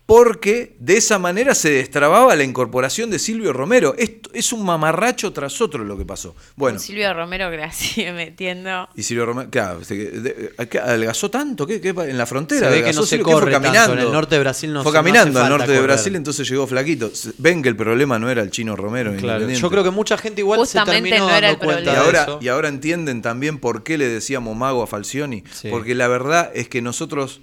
porque 0.07 0.77
de 0.79 0.97
esa 0.97 1.19
manera 1.19 1.53
se 1.57 1.69
destrababa 1.69 2.37
la 2.37 2.45
incorporación 2.45 3.11
de 3.11 3.19
Silvio 3.19 3.53
Romero. 3.53 3.93
Esto 3.99 4.31
es 4.33 4.53
un 4.53 4.65
mamarracho 4.65 5.33
tras 5.33 5.61
otro 5.61 5.83
lo 5.83 5.99
que 5.99 6.05
pasó. 6.05 6.37
Bueno, 6.55 6.79
Silvio 6.79 7.13
Romero 7.13 7.51
que 7.51 7.57
la 7.57 7.73
sigue 7.73 8.13
metiendo. 8.13 8.89
y 8.95 9.03
Silvio 9.03 9.27
Romero, 9.27 9.51
claro, 9.51 9.81
de- 9.81 10.11
de- 10.21 10.69
¿qué, 10.69 10.79
¿adelgazó 10.79 11.29
tanto? 11.29 11.67
¿Qué, 11.67 11.81
en 11.85 12.17
la 12.19 12.25
frontera? 12.25 12.61
Se 12.61 12.67
ve 12.67 12.71
que 12.71 12.77
¿Adelgazó 12.85 13.01
no 13.01 13.07
se 13.07 13.11
Silvio? 13.17 13.25
¿Qué 13.27 13.33
fue 13.33 13.41
corre 13.41 13.53
tanto. 13.53 13.65
caminando? 13.67 13.93
En 13.95 14.07
el 14.07 14.13
norte 14.13 14.35
de 14.37 14.41
Brasil 14.41 14.73
no 14.73 14.83
Fue 14.85 14.93
caminando 14.93 15.43
al 15.43 15.49
norte 15.49 15.73
de. 15.73 15.81
Brasil, 15.81 16.15
entonces 16.15 16.49
llegó 16.49 16.67
flaquito. 16.69 17.11
Ven 17.39 17.61
que 17.63 17.69
el 17.69 17.77
problema 17.77 18.19
no 18.21 18.31
era 18.31 18.43
el 18.43 18.53
chino 18.53 18.77
Romero. 18.77 19.11
en 19.11 19.19
Claro, 19.19 19.49
yo 19.51 19.71
creo 19.71 19.83
que 19.83 19.91
mucha 19.91 20.17
gente 20.17 20.41
igual 20.41 20.61
Justamente 20.61 20.93
se 20.93 21.03
terminó 21.03 21.29
no 21.29 21.37
era 21.37 21.49
dando 21.49 21.63
el 21.63 21.67
cuenta 21.67 21.91
Y 21.91 21.95
de 21.95 22.01
ahora, 22.01 22.23
eso. 22.23 22.39
y 22.41 22.47
ahora 22.49 22.69
entienden 22.69 23.23
también 23.23 23.59
por 23.59 23.83
qué 23.83 23.99
le 23.99 24.07
decíamos 24.09 24.57
mago 24.57 24.85
a 24.85 24.87
Falcioni. 24.87 25.43
Sí. 25.53 25.69
Porque 25.69 25.97
la 25.97 26.07
verdad 26.07 26.51
es 26.55 26.69
que 26.69 26.81
nosotros, 26.81 27.41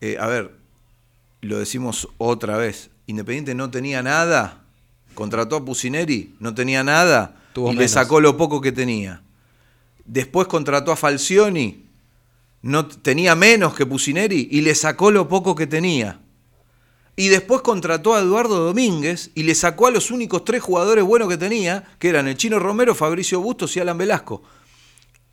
eh, 0.00 0.16
a 0.18 0.26
ver, 0.26 0.61
lo 1.42 1.58
decimos 1.58 2.08
otra 2.18 2.56
vez, 2.56 2.90
Independiente 3.06 3.54
no 3.54 3.70
tenía 3.70 4.00
nada, 4.02 4.62
contrató 5.14 5.56
a 5.56 5.64
Pusineri, 5.64 6.36
no 6.38 6.54
tenía 6.54 6.84
nada, 6.84 7.36
Tuvo 7.52 7.72
y 7.72 7.76
le 7.76 7.88
sacó 7.88 8.20
lo 8.20 8.36
poco 8.36 8.60
que 8.60 8.72
tenía. 8.72 9.22
Después 10.04 10.46
contrató 10.46 10.92
a 10.92 10.96
Falcioni, 10.96 11.84
no 12.62 12.86
tenía 12.86 13.34
menos 13.34 13.74
que 13.74 13.84
Pusineri 13.84 14.48
y 14.50 14.60
le 14.60 14.74
sacó 14.76 15.10
lo 15.10 15.28
poco 15.28 15.54
que 15.56 15.66
tenía. 15.66 16.20
Y 17.16 17.28
después 17.28 17.60
contrató 17.60 18.14
a 18.14 18.20
Eduardo 18.20 18.64
Domínguez 18.64 19.30
y 19.34 19.42
le 19.42 19.54
sacó 19.54 19.88
a 19.88 19.90
los 19.90 20.10
únicos 20.10 20.44
tres 20.44 20.62
jugadores 20.62 21.04
buenos 21.04 21.28
que 21.28 21.36
tenía, 21.36 21.84
que 21.98 22.08
eran 22.08 22.28
el 22.28 22.36
Chino 22.36 22.58
Romero, 22.58 22.94
Fabricio 22.94 23.40
Bustos 23.40 23.76
y 23.76 23.80
Alan 23.80 23.98
Velasco. 23.98 24.42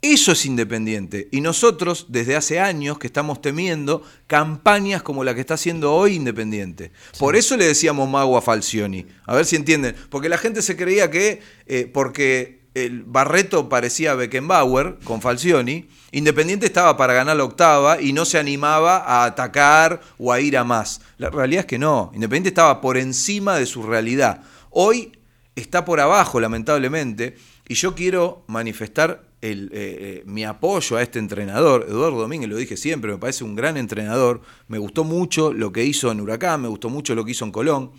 Eso 0.01 0.31
es 0.31 0.45
independiente. 0.45 1.27
Y 1.31 1.41
nosotros, 1.41 2.05
desde 2.07 2.37
hace 2.37 2.61
años, 2.61 2.97
que 2.97 3.07
estamos 3.07 3.41
temiendo 3.41 4.01
campañas 4.27 5.03
como 5.03 5.25
la 5.25 5.35
que 5.35 5.41
está 5.41 5.55
haciendo 5.55 5.93
hoy 5.93 6.15
Independiente. 6.15 6.93
Por 7.17 7.35
eso 7.35 7.57
le 7.57 7.65
decíamos 7.65 8.09
mago 8.09 8.37
a 8.37 8.41
Falcioni. 8.41 9.05
A 9.25 9.35
ver 9.35 9.45
si 9.45 9.57
entienden. 9.57 9.95
Porque 10.09 10.29
la 10.29 10.37
gente 10.37 10.61
se 10.61 10.77
creía 10.77 11.11
que, 11.11 11.41
eh, 11.65 11.89
porque 11.93 12.59
el 12.75 13.03
Barreto 13.03 13.67
parecía 13.67 14.15
Beckenbauer 14.15 14.99
con 15.03 15.21
Falcioni, 15.21 15.89
Independiente 16.11 16.65
estaba 16.65 16.95
para 16.95 17.13
ganar 17.13 17.35
la 17.35 17.43
octava 17.43 18.01
y 18.01 18.13
no 18.13 18.23
se 18.23 18.39
animaba 18.39 18.97
a 18.97 19.25
atacar 19.25 20.01
o 20.17 20.31
a 20.31 20.39
ir 20.39 20.57
a 20.57 20.63
más. 20.63 21.01
La 21.17 21.29
realidad 21.29 21.61
es 21.61 21.65
que 21.65 21.77
no. 21.77 22.11
Independiente 22.13 22.49
estaba 22.49 22.79
por 22.79 22.97
encima 22.97 23.57
de 23.57 23.65
su 23.65 23.83
realidad. 23.83 24.43
Hoy 24.69 25.11
está 25.55 25.83
por 25.83 25.99
abajo, 25.99 26.39
lamentablemente, 26.39 27.35
y 27.67 27.75
yo 27.75 27.93
quiero 27.93 28.43
manifestar 28.47 29.28
el, 29.41 29.69
eh, 29.73 29.97
eh, 29.99 30.23
mi 30.25 30.43
apoyo 30.43 30.97
a 30.97 31.01
este 31.01 31.19
entrenador. 31.19 31.85
Eduardo 31.87 32.21
Domínguez, 32.21 32.49
lo 32.49 32.57
dije 32.57 32.77
siempre, 32.77 33.11
me 33.11 33.17
parece 33.17 33.43
un 33.43 33.55
gran 33.55 33.77
entrenador. 33.77 34.41
Me 34.67 34.77
gustó 34.77 35.03
mucho 35.03 35.53
lo 35.53 35.71
que 35.71 35.83
hizo 35.85 36.11
en 36.11 36.21
Huracán, 36.21 36.61
me 36.61 36.67
gustó 36.67 36.89
mucho 36.89 37.15
lo 37.15 37.25
que 37.25 37.31
hizo 37.31 37.45
en 37.45 37.51
Colón. 37.51 37.91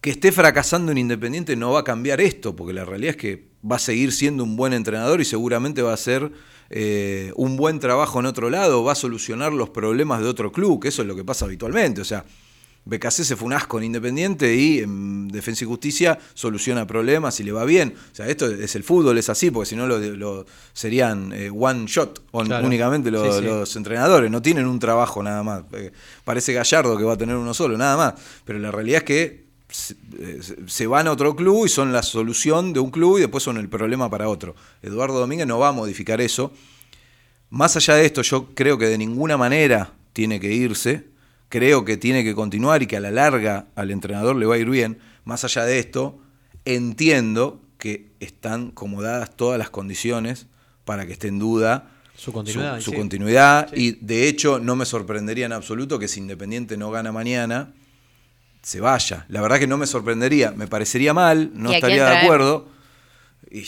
Que 0.00 0.10
esté 0.10 0.32
fracasando 0.32 0.92
en 0.92 0.98
Independiente 0.98 1.56
no 1.56 1.72
va 1.72 1.80
a 1.80 1.84
cambiar 1.84 2.20
esto, 2.20 2.56
porque 2.56 2.72
la 2.72 2.84
realidad 2.84 3.10
es 3.10 3.16
que 3.16 3.50
va 3.70 3.76
a 3.76 3.80
seguir 3.80 4.12
siendo 4.12 4.44
un 4.44 4.56
buen 4.56 4.72
entrenador 4.72 5.20
y 5.20 5.24
seguramente 5.24 5.82
va 5.82 5.90
a 5.90 5.94
hacer 5.94 6.32
eh, 6.70 7.32
un 7.36 7.56
buen 7.56 7.80
trabajo 7.80 8.20
en 8.20 8.26
otro 8.26 8.48
lado, 8.48 8.82
va 8.82 8.92
a 8.92 8.96
solucionar 8.96 9.52
los 9.52 9.70
problemas 9.70 10.20
de 10.20 10.28
otro 10.28 10.52
club, 10.52 10.80
que 10.80 10.88
eso 10.88 11.02
es 11.02 11.08
lo 11.08 11.14
que 11.14 11.24
pasa 11.24 11.44
habitualmente. 11.44 12.00
O 12.00 12.04
sea, 12.04 12.24
BKC 12.86 13.10
se 13.24 13.36
fue 13.36 13.46
un 13.46 13.52
asco 13.52 13.78
en 13.78 13.84
Independiente 13.84 14.54
y 14.56 14.78
en 14.80 15.28
Defensa 15.28 15.64
y 15.64 15.66
Justicia 15.66 16.18
soluciona 16.34 16.86
problemas 16.86 17.38
y 17.38 17.44
le 17.44 17.52
va 17.52 17.64
bien. 17.64 17.94
O 18.12 18.14
sea, 18.14 18.26
esto 18.28 18.46
es 18.46 18.74
el 18.74 18.82
fútbol, 18.82 19.18
es 19.18 19.28
así, 19.28 19.50
porque 19.50 19.68
si 19.68 19.76
no 19.76 19.86
lo, 19.86 19.98
lo- 19.98 20.46
serían 20.72 21.32
eh, 21.32 21.50
one 21.50 21.84
shot 21.86 22.22
on- 22.32 22.46
Claro. 22.46 22.66
únicamente 22.66 23.10
los, 23.10 23.34
Sí, 23.36 23.40
sí. 23.42 23.44
los 23.46 23.76
entrenadores, 23.76 24.30
no 24.30 24.40
tienen 24.42 24.66
un 24.66 24.78
trabajo 24.78 25.22
nada 25.22 25.42
más. 25.42 25.62
Eh, 25.72 25.92
parece 26.24 26.52
Gallardo 26.54 26.96
que 26.96 27.04
va 27.04 27.12
a 27.12 27.18
tener 27.18 27.36
uno 27.36 27.52
solo, 27.54 27.76
nada 27.76 27.96
más. 27.96 28.14
Pero 28.44 28.58
la 28.58 28.70
realidad 28.70 28.98
es 28.98 29.04
que 29.04 29.44
se, 29.68 29.94
eh, 30.18 30.40
se 30.66 30.86
van 30.88 31.06
a 31.06 31.12
otro 31.12 31.36
club 31.36 31.66
y 31.66 31.68
son 31.68 31.92
la 31.92 32.02
solución 32.02 32.72
de 32.72 32.80
un 32.80 32.90
club 32.90 33.18
y 33.18 33.20
después 33.20 33.44
son 33.44 33.56
el 33.58 33.68
problema 33.68 34.10
para 34.10 34.28
otro. 34.28 34.56
Eduardo 34.82 35.20
Domínguez 35.20 35.46
no 35.46 35.58
va 35.58 35.68
a 35.68 35.72
modificar 35.72 36.20
eso. 36.20 36.50
Más 37.50 37.76
allá 37.76 37.94
de 37.94 38.06
esto, 38.06 38.22
yo 38.22 38.48
creo 38.54 38.78
que 38.78 38.86
de 38.86 38.96
ninguna 38.98 39.36
manera 39.36 39.92
tiene 40.12 40.40
que 40.40 40.52
irse. 40.52 41.09
Creo 41.50 41.84
que 41.84 41.98
tiene 41.98 42.24
que 42.24 42.34
continuar 42.34 42.82
y 42.82 42.86
que 42.86 42.96
a 42.96 43.00
la 43.00 43.10
larga 43.10 43.66
al 43.74 43.90
entrenador 43.90 44.36
le 44.36 44.46
va 44.46 44.54
a 44.54 44.58
ir 44.58 44.70
bien. 44.70 44.98
Más 45.24 45.44
allá 45.44 45.64
de 45.64 45.78
esto, 45.78 46.18
entiendo 46.64 47.60
que 47.76 48.12
están 48.20 48.70
como 48.70 49.02
dadas 49.02 49.36
todas 49.36 49.58
las 49.58 49.68
condiciones 49.68 50.46
para 50.84 51.06
que 51.06 51.12
esté 51.12 51.28
en 51.28 51.38
duda 51.38 51.90
Su 52.16 52.32
continuidad, 52.32 52.80
su 52.80 52.90
sí. 52.92 52.96
continuidad. 52.96 53.68
Sí. 53.74 53.98
Y 54.00 54.04
de 54.04 54.28
hecho, 54.28 54.58
no 54.58 54.76
me 54.76 54.84
sorprendería 54.86 55.46
en 55.46 55.52
absoluto 55.52 55.98
que 55.98 56.08
si 56.08 56.20
Independiente 56.20 56.76
no 56.76 56.90
gana 56.90 57.12
mañana, 57.12 57.72
se 58.62 58.80
vaya. 58.80 59.24
La 59.28 59.40
verdad 59.40 59.58
que 59.58 59.66
no 59.66 59.76
me 59.78 59.86
sorprendería. 59.86 60.52
Me 60.52 60.66
parecería 60.66 61.12
mal, 61.14 61.50
no 61.54 61.70
¿Y 61.70 61.74
a 61.74 61.76
estaría 61.76 62.04
de 62.04 62.10
traemos? 62.10 62.24
acuerdo. 62.24 62.68
Y 63.50 63.62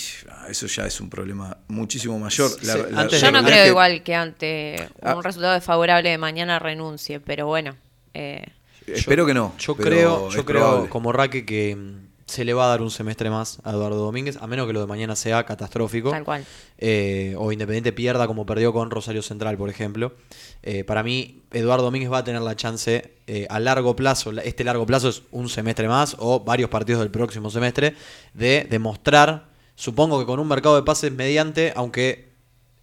eso 0.48 0.66
ya 0.68 0.86
es 0.86 1.00
un 1.00 1.10
problema 1.10 1.56
muchísimo 1.68 2.16
mayor. 2.18 2.50
La- 2.62 2.72
Sí, 2.74 2.78
la- 2.90 3.00
antes 3.00 3.20
Yo 3.20 3.32
no 3.32 3.42
creo 3.42 3.64
que- 3.64 3.68
igual 3.68 4.02
que 4.04 4.14
ante 4.14 4.88
Ah. 5.02 5.16
un 5.16 5.24
resultado 5.24 5.54
desfavorable 5.54 6.08
de 6.08 6.18
mañana 6.18 6.58
renuncie, 6.58 7.18
pero 7.20 7.46
bueno. 7.46 7.76
eh, 8.14 8.44
Espero 8.86 9.24
que 9.26 9.32
no. 9.34 9.54
Yo 9.58 9.74
creo, 9.74 10.28
yo 10.28 10.44
creo 10.44 10.60
probable. 10.60 10.88
como 10.90 11.12
Raque 11.12 11.46
que 11.46 11.74
mm, 11.76 12.08
se 12.26 12.44
le 12.44 12.52
va 12.52 12.66
a 12.66 12.68
dar 12.68 12.82
un 12.82 12.90
semestre 12.90 13.30
más 13.30 13.58
a 13.64 13.70
Eduardo 13.70 13.96
Domínguez, 13.96 14.36
a 14.40 14.46
menos 14.46 14.66
que 14.66 14.72
lo 14.72 14.80
de 14.80 14.86
mañana 14.86 15.16
sea 15.16 15.44
catastrófico. 15.46 16.10
Tal 16.10 16.24
cual. 16.24 16.44
Eh, 16.78 17.34
o 17.38 17.50
Independiente 17.52 17.92
pierda 17.92 18.26
como 18.26 18.44
perdió 18.46 18.72
con 18.72 18.90
Rosario 18.90 19.22
Central, 19.22 19.56
por 19.56 19.70
ejemplo. 19.70 20.14
Eh, 20.62 20.84
para 20.84 21.02
mí, 21.02 21.42
Eduardo 21.52 21.84
Domínguez 21.84 22.10
va 22.12 22.18
a 22.18 22.24
tener 22.24 22.42
la 22.42 22.54
chance 22.56 23.14
eh, 23.26 23.46
a 23.50 23.58
largo 23.60 23.96
plazo, 23.96 24.30
la- 24.32 24.42
este 24.42 24.62
largo 24.64 24.84
plazo 24.86 25.08
es 25.08 25.22
un 25.30 25.48
semestre 25.48 25.88
más 25.88 26.16
o 26.18 26.40
varios 26.40 26.68
partidos 26.70 27.00
del 27.00 27.10
próximo 27.10 27.50
semestre, 27.50 27.94
de 28.34 28.66
demostrar, 28.68 29.46
supongo 29.74 30.18
que 30.18 30.26
con 30.26 30.40
un 30.40 30.48
mercado 30.48 30.76
de 30.76 30.82
pases 30.82 31.12
mediante, 31.12 31.72
aunque 31.76 32.32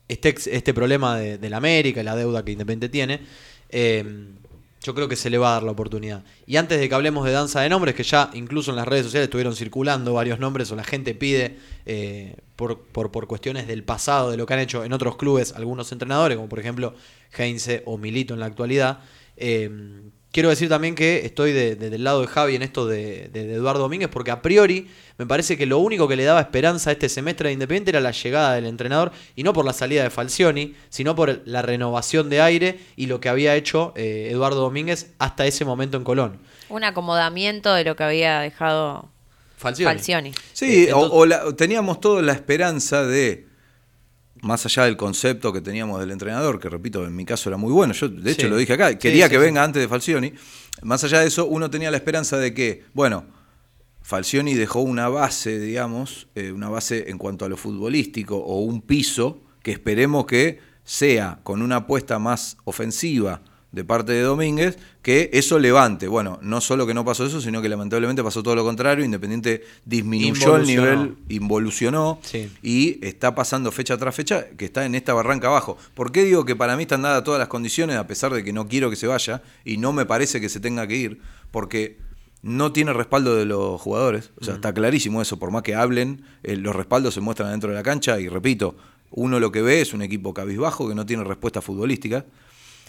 este, 0.08 0.36
este 0.52 0.74
problema 0.74 1.18
de, 1.18 1.38
del 1.38 1.54
América 1.54 2.02
y 2.02 2.04
la 2.04 2.16
deuda 2.16 2.44
que 2.44 2.52
Independiente 2.52 2.90
tiene, 2.90 3.22
eh, 3.70 4.34
yo 4.82 4.96
creo 4.96 5.10
que 5.10 5.16
se 5.16 5.30
le 5.30 5.38
va 5.38 5.50
a 5.50 5.54
dar 5.54 5.64
la 5.64 5.72
oportunidad. 5.72 6.24
Y 6.46 6.56
antes 6.56 6.80
de 6.80 6.88
que 6.88 6.96
hablemos 6.96 7.26
de 7.26 7.32
danza 7.32 7.62
de 7.62 7.70
nombres, 7.70 7.96
que 7.96 8.04
ya 8.04 8.32
incluso 8.34 8.72
en 8.72 8.78
las 8.78 8.88
redes 8.88 9.06
sociales 9.06 9.26
estuvieron 9.26 9.56
circulando 9.56 10.14
varios 10.14 10.40
nombres 10.40 10.72
o 10.72 10.76
la 10.76 10.86
gente 10.86 11.14
pide 11.14 11.58
eh, 11.86 12.38
por, 12.56 12.80
por, 12.80 13.12
por 13.12 13.28
cuestiones 13.28 13.68
del 13.68 13.84
pasado, 13.84 14.32
de 14.32 14.38
lo 14.38 14.46
que 14.46 14.54
han 14.54 14.62
hecho 14.62 14.84
en 14.86 14.94
otros 14.94 15.18
clubes 15.18 15.54
algunos 15.54 15.92
entrenadores, 15.92 16.38
como 16.38 16.50
por 16.50 16.60
ejemplo 16.60 16.94
Heinze 17.38 17.84
o 17.86 17.98
Milito 17.98 18.34
en 18.34 18.40
la 18.40 18.46
actualidad. 18.46 19.00
eh, 19.36 19.70
quiero 20.32 20.50
decir 20.50 20.70
también 20.70 20.96
que 20.96 21.26
estoy 21.26 21.52
de- 21.52 21.76
de- 21.76 21.90
del 21.90 22.04
lado 22.04 22.22
de 22.22 22.28
Javi 22.28 22.56
en 22.56 22.62
esto 22.62 22.86
de, 22.88 23.30
de- 23.34 23.48
de 23.48 23.54
Eduardo 23.56 23.82
Domínguez, 23.82 24.10
porque 24.10 24.32
a 24.32 24.42
priori 24.42 24.88
me 25.18 25.26
parece 25.26 25.58
que 25.58 25.66
lo 25.66 25.80
único 25.80 26.08
que 26.08 26.16
le 26.16 26.24
daba 26.24 26.40
esperanza 26.40 26.92
a 26.92 26.94
este 26.94 27.10
semestre 27.10 27.50
de 27.50 27.54
Independiente 27.54 27.90
era 27.92 28.00
la 28.00 28.12
llegada 28.12 28.54
del 28.54 28.66
entrenador, 28.66 29.12
y 29.36 29.44
no 29.44 29.52
por 29.54 29.66
la 29.66 29.74
salida 29.74 30.04
de 30.04 30.10
Falcioni, 30.10 30.76
sino 30.90 31.16
por 31.16 31.42
la 31.46 31.62
renovación 31.62 32.30
de 32.30 32.42
aire 32.42 32.80
y 32.96 33.08
lo 33.08 33.20
que 33.20 33.28
había 33.30 33.56
hecho 33.56 33.92
eh, 33.96 34.30
Eduardo 34.32 34.62
Domínguez 34.62 35.12
hasta 35.20 35.46
ese 35.46 35.66
momento 35.66 35.98
en 35.98 36.04
Colón. 36.04 36.40
un 36.70 36.84
acomodamiento 36.84 37.74
de 37.74 37.84
lo 37.84 37.96
que 37.96 38.04
había 38.04 38.40
dejado 38.42 39.10
Falcioni. 39.58 39.92
Falcioni. 39.94 40.32
Sí, 40.54 40.86
Eh, 40.88 40.94
o- 40.94 41.04
entonces- 41.04 41.12
o 41.14 41.26
la- 41.26 41.56
teníamos 41.58 42.00
toda 42.00 42.22
la 42.22 42.32
esperanza 42.34 43.04
de, 43.04 43.48
más 44.42 44.66
allá 44.66 44.84
del 44.86 44.96
concepto 44.98 45.52
que 45.52 45.62
teníamos 45.62 46.00
del 46.00 46.12
entrenador, 46.12 46.60
que 46.60 46.70
repito, 46.70 47.06
en 47.06 47.16
mi 47.16 47.26
caso 47.26 47.50
era 47.50 47.58
muy 47.58 47.72
bueno, 47.72 47.94
yo 47.94 48.08
de 48.10 48.32
hecho 48.32 48.44
Sí. 48.44 48.48
lo 48.50 48.58
dije 48.58 48.74
acá, 48.74 48.98
quería 48.98 49.26
sí, 49.26 49.32
que 49.32 49.38
venga 49.38 49.64
antes 49.64 49.82
de 49.82 49.88
Falcioni, 49.88 50.34
más 50.82 51.04
allá 51.04 51.20
de 51.20 51.28
eso, 51.28 51.46
uno 51.46 51.70
tenía 51.70 51.92
la 51.92 51.98
esperanza 51.98 52.38
de 52.38 52.54
que, 52.54 52.86
bueno, 52.94 53.26
Falcioni 54.02 54.56
dejó 54.56 54.80
una 54.82 55.08
base, 55.10 55.60
digamos, 55.60 56.28
eh, 56.36 56.52
una 56.52 56.70
base 56.70 57.10
en 57.10 57.18
cuanto 57.18 57.46
a 57.46 57.50
lo 57.50 57.58
futbolístico 57.58 58.38
o 58.38 58.62
un 58.62 58.82
piso 58.82 59.44
que 59.62 59.72
esperemos 59.72 60.26
que 60.26 60.60
sea 60.84 61.40
con 61.44 61.62
una 61.62 61.76
apuesta 61.78 62.18
más 62.18 62.58
ofensiva 62.64 63.42
de 63.72 63.84
parte 63.84 64.14
de 64.14 64.22
Domínguez, 64.22 64.80
que 65.04 65.30
eso 65.34 65.60
levante. 65.60 66.08
Bueno, 66.08 66.40
no 66.42 66.60
solo 66.60 66.88
que 66.88 66.94
no 66.96 67.06
pasó 67.06 67.26
eso, 67.26 67.40
sino 67.40 67.62
que 67.62 67.70
lamentablemente 67.70 68.24
pasó 68.24 68.42
todo 68.42 68.56
lo 68.56 68.64
contrario, 68.64 69.06
Independiente 69.06 69.64
disminuyó 69.86 70.56
el 70.56 70.66
nivel, 70.66 71.16
involucionó 71.30 72.20
Sí. 72.24 72.52
y 72.64 73.06
está 73.06 73.36
pasando 73.36 73.72
fecha 73.72 73.98
tras 73.98 74.16
fecha 74.16 74.48
que 74.58 74.66
está 74.66 74.86
en 74.86 74.96
esta 74.96 75.14
barranca 75.14 75.48
abajo. 75.48 75.78
¿Por 75.94 76.12
qué 76.12 76.24
digo 76.24 76.46
que 76.46 76.56
para 76.56 76.76
mí 76.76 76.84
están 76.84 77.04
dadas 77.04 77.24
todas 77.24 77.40
las 77.40 77.48
condiciones, 77.48 77.98
a 77.98 78.08
pesar 78.08 78.34
de 78.34 78.44
que 78.44 78.54
no 78.54 78.68
quiero 78.68 78.90
que 78.90 78.96
se 78.96 79.08
vaya 79.08 79.42
y 79.66 79.78
no 79.78 79.94
me 79.94 80.06
parece 80.06 80.42
que 80.42 80.50
se 80.50 80.60
tenga 80.60 80.88
que 80.88 80.96
ir? 80.96 81.22
Porque 81.52 81.98
no 82.42 82.72
tiene 82.72 82.94
respaldo 82.94 83.36
de 83.36 83.46
los 83.46 83.80
jugadores. 83.82 84.32
O 84.42 84.46
sea, 84.46 84.56
está 84.56 84.74
clarísimo 84.74 85.22
eso. 85.22 85.38
Por 85.38 85.52
más 85.52 85.62
que 85.62 85.76
hablen, 85.76 86.24
eh, 86.44 86.56
los 86.56 86.76
respaldos 86.76 87.14
se 87.14 87.22
muestran 87.22 87.52
dentro 87.52 87.70
de 87.70 87.76
la 87.76 87.84
cancha. 87.84 88.20
Y 88.20 88.30
repito, 88.30 88.76
uno 89.12 89.40
lo 89.40 89.52
que 89.52 89.62
ve 89.62 89.82
es 89.82 89.94
un 89.94 90.02
equipo 90.02 90.34
cabizbajo 90.34 90.88
que 90.88 90.96
no 90.96 91.06
tiene 91.06 91.24
respuesta 91.24 91.62
futbolística. 91.62 92.26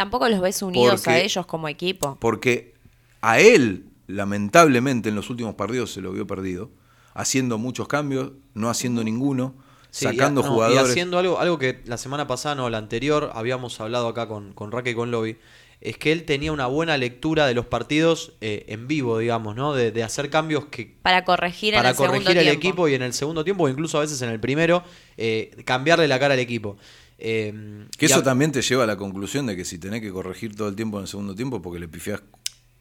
Tampoco 0.01 0.31
los 0.31 0.41
ves 0.41 0.63
unidos 0.63 1.07
a 1.09 1.19
ellos 1.21 1.45
como 1.45 1.69
equipo. 1.69 2.17
Porque 2.19 2.73
a 3.21 3.39
él, 3.39 3.85
lamentablemente, 4.07 5.11
en 5.11 5.15
los 5.15 5.29
últimos 5.29 5.57
partidos 5.57 5.93
se 5.93 6.01
lo 6.01 6.11
vio 6.13 6.27
perdido. 6.27 6.71
Haciendo 7.13 7.59
muchos 7.59 7.87
cambios, 7.87 8.33
no 8.55 8.71
haciendo 8.71 9.05
ninguno, 9.05 9.57
Sí, 9.91 10.07
y 10.07 10.09
sacando 10.09 10.41
a- 10.41 10.45
no, 10.45 10.51
jugadores. 10.53 10.87
Y 10.89 10.91
haciendo 10.93 11.19
algo, 11.19 11.39
algo 11.39 11.59
que 11.59 11.83
la 11.85 11.99
semana 11.99 12.27
pasada, 12.27 12.55
no, 12.55 12.71
la 12.71 12.79
anterior, 12.79 13.31
habíamos 13.35 13.79
hablado 13.79 14.09
acá 14.09 14.27
con, 14.27 14.55
con 14.55 14.73
Raque 14.73 14.93
y 14.93 14.95
con 14.95 15.11
Lobby, 15.11 15.37
es 15.83 15.99
que 15.99 16.13
él 16.13 16.25
tenía 16.25 16.51
una 16.53 16.67
buena 16.67 16.97
lectura 16.97 17.47
de 17.47 17.53
los 17.53 17.67
partidos 17.67 18.33
eh, 18.41 18.65
en 18.69 18.89
vivo, 18.89 19.19
digamos, 19.19 19.55
¿no? 19.55 19.75
De, 19.75 19.91
de 19.93 20.03
hacer 20.03 20.31
cambios 20.31 20.67
que 20.67 20.95
Para 21.03 21.25
corregir 21.27 21.75
en 21.75 21.79
para 21.81 21.91
el 21.91 21.97
corregir 21.97 22.39
el 22.39 22.45
tiempo. 22.45 22.59
equipo 22.59 22.89
y 22.89 22.95
en 22.95 23.03
el 23.03 23.13
segundo 23.13 23.45
tiempo, 23.45 23.65
o 23.65 23.69
incluso 23.69 23.99
a 23.99 24.01
veces 24.03 24.23
en 24.23 24.31
el 24.31 24.41
primero, 24.41 24.83
eh, 25.19 25.63
cambiarle 25.67 26.09
la 26.09 26.19
cara 26.19 26.33
al 26.35 26.41
equipo. 26.41 26.77
Eh, 27.23 27.87
Que 27.99 28.07
eso 28.07 28.21
a- 28.21 28.23
también 28.23 28.51
te 28.51 28.63
lleva 28.63 28.85
a 28.85 28.87
la 28.87 28.97
conclusión 28.97 29.47
de 29.47 29.55
que 29.57 29.65
si 29.67 29.79
tenés 29.79 30.01
que 30.01 30.11
corregir 30.11 30.57
todo 30.57 30.69
el 30.69 30.75
tiempo 30.75 30.97
en 30.97 31.03
el 31.03 31.09
segundo 31.09 31.35
tiempo 31.35 31.61
porque 31.61 31.79
le 31.79 31.87
pifiás. 31.87 32.23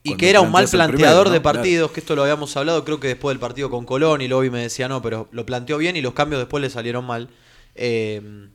Y 0.02 0.16
que 0.16 0.30
era 0.30 0.40
un 0.40 0.50
mal 0.50 0.66
planteador 0.70 1.24
primero, 1.26 1.30
de 1.30 1.42
partidos, 1.42 1.92
que 1.92 2.00
esto 2.00 2.16
lo 2.16 2.22
habíamos 2.24 2.56
hablado, 2.56 2.86
creo 2.86 3.02
que 3.02 3.10
después 3.10 3.34
del 3.34 3.40
partido 3.42 3.70
con 3.70 3.86
Colón 3.86 4.22
y 4.22 4.30
Lobby 4.30 4.50
me 4.50 4.62
decía 4.62 4.88
no, 4.88 5.02
pero 5.02 5.28
lo 5.34 5.46
planteó 5.46 5.78
bien 5.78 5.98
y 5.98 6.02
los 6.02 6.14
cambios 6.14 6.40
después 6.40 6.62
le 6.62 6.70
salieron 6.70 7.06
mal. 7.06 7.30
Eh, 7.76 8.48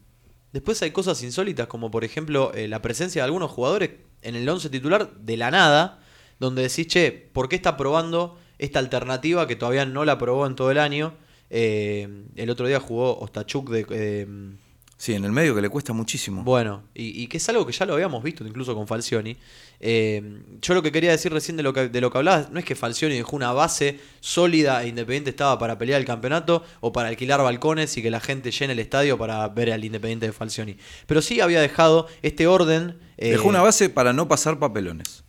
después 0.53 0.81
hay 0.83 0.91
cosas 0.93 1.23
insólitas, 1.23 1.67
como 1.67 1.91
por 1.91 2.03
ejemplo 2.03 2.51
eh, 2.55 2.67
la 2.67 2.81
presencia 2.81 3.21
de 3.21 3.25
algunos 3.27 3.51
jugadores 3.51 3.91
en 4.23 4.37
el 4.37 4.49
11 4.49 4.71
titular 4.71 5.13
de 5.19 5.37
la 5.37 5.51
nada, 5.51 6.01
donde 6.41 6.63
decís, 6.63 6.87
che, 6.87 7.13
¿por 7.13 7.51
qué 7.51 7.57
está 7.57 7.77
probando 7.77 8.39
esta 8.59 8.79
alternativa 8.79 9.47
que 9.47 9.55
todavía 9.57 9.85
no 9.85 10.07
la 10.07 10.17
probó 10.17 10.47
en 10.47 10.55
todo 10.57 10.71
el 10.71 10.79
año? 10.79 11.13
Eh, 11.51 12.09
el 12.37 12.49
otro 12.49 12.67
día 12.67 12.81
jugó 12.81 13.19
Ostachuk 13.19 13.69
de... 13.69 14.57
Sí, 15.05 15.13
en 15.13 15.23
el 15.27 15.33
medio 15.33 15.55
que 15.55 15.61
le 15.61 15.69
cuesta 15.69 15.93
muchísimo. 15.93 16.43
bueno, 16.45 16.85
y, 16.95 17.23
y 17.23 17.27
que 17.27 17.37
es 17.37 17.47
algo 17.51 17.67
que 17.67 17.73
ya 17.73 17.85
lo 17.85 17.93
habíamos 17.93 18.23
visto 18.23 18.43
incluso 18.47 18.75
con 18.75 18.87
Falcioni. 18.87 19.37
Eh, 19.79 20.41
yo 20.63 20.73
lo 20.73 20.83
que 20.83 20.91
quería 20.91 21.11
decir 21.11 21.31
recién 21.31 21.59
de 21.59 21.63
lo 21.63 21.75
que, 21.75 21.91
de 21.91 22.01
lo 22.01 22.11
que 22.11 22.17
hablabas, 22.17 22.51
no 22.51 22.59
es 22.59 22.65
que 22.65 22.75
Falcioni 22.75 23.15
dejó 23.17 23.37
una 23.37 23.53
base 23.53 24.01
sólida 24.21 24.83
e 24.83 24.89
Independiente 24.89 25.29
estaba 25.29 25.59
para 25.59 25.77
pelear 25.77 26.01
el 26.01 26.07
campeonato 26.07 26.65
o 26.81 26.91
para 26.91 27.11
alquilar 27.11 27.43
balcones 27.43 27.95
y 27.99 28.03
que 28.03 28.11
la 28.11 28.21
gente 28.21 28.51
llene 28.51 28.73
el 28.73 28.79
estadio 28.79 29.19
para 29.19 29.47
ver 29.49 29.73
al 29.73 29.85
Independiente 29.85 30.25
de 30.25 30.33
Falcioni. 30.33 30.79
Pero 31.07 31.21
sí 31.21 31.39
había 31.43 31.61
dejado 31.61 32.07
este 32.23 32.47
orden. 32.47 32.99
eh, 33.19 33.33
Dejó 33.33 33.49
una 33.51 33.61
base 33.61 33.91
para 33.91 34.15
no 34.15 34.27
pasar 34.27 34.59
papelones. 34.59 35.23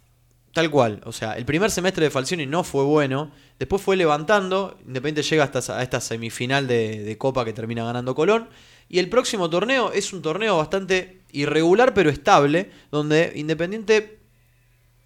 Tal 0.54 0.72
cual, 0.72 1.02
o 1.04 1.12
sea, 1.12 1.34
el 1.34 1.44
primer 1.44 1.70
semestre 1.70 2.06
de 2.06 2.12
Falcioni 2.12 2.46
no 2.46 2.64
fue 2.64 2.86
bueno, 2.86 3.30
después 3.60 3.82
fue 3.82 3.98
levantando, 3.98 4.78
Independiente 4.88 5.22
llega 5.30 5.44
hasta 5.44 5.78
a 5.78 5.84
esta 5.84 6.00
semifinal 6.00 6.66
de, 6.66 7.04
de 7.04 7.18
Copa 7.18 7.44
que 7.44 7.52
termina 7.52 7.84
ganando 7.84 8.16
Colón, 8.16 8.48
y 8.90 9.00
el 9.00 9.10
próximo 9.10 9.50
torneo 9.50 9.92
es 9.92 10.14
un 10.14 10.22
torneo 10.22 10.58
bastante 10.58 11.22
irregular 11.32 11.94
pero 11.94 12.10
estable, 12.10 12.72
donde 12.92 13.34
Independiente 13.36 14.20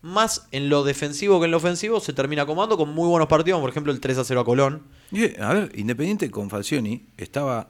más 0.01 0.47
en 0.51 0.69
lo 0.69 0.83
defensivo 0.83 1.39
que 1.39 1.45
en 1.45 1.51
lo 1.51 1.57
ofensivo 1.57 1.99
se 1.99 2.13
termina 2.13 2.45
comando 2.45 2.77
con 2.77 2.89
muy 2.93 3.07
buenos 3.09 3.27
partidos, 3.27 3.59
por 3.59 3.69
ejemplo 3.69 3.91
el 3.91 3.99
3 3.99 4.19
a 4.19 4.23
0 4.23 4.39
a 4.39 4.45
Colón. 4.45 4.83
Y, 5.11 5.39
a 5.41 5.53
ver, 5.53 5.71
Independiente 5.75 6.31
con 6.31 6.49
Falcioni 6.49 7.07
estaba. 7.17 7.69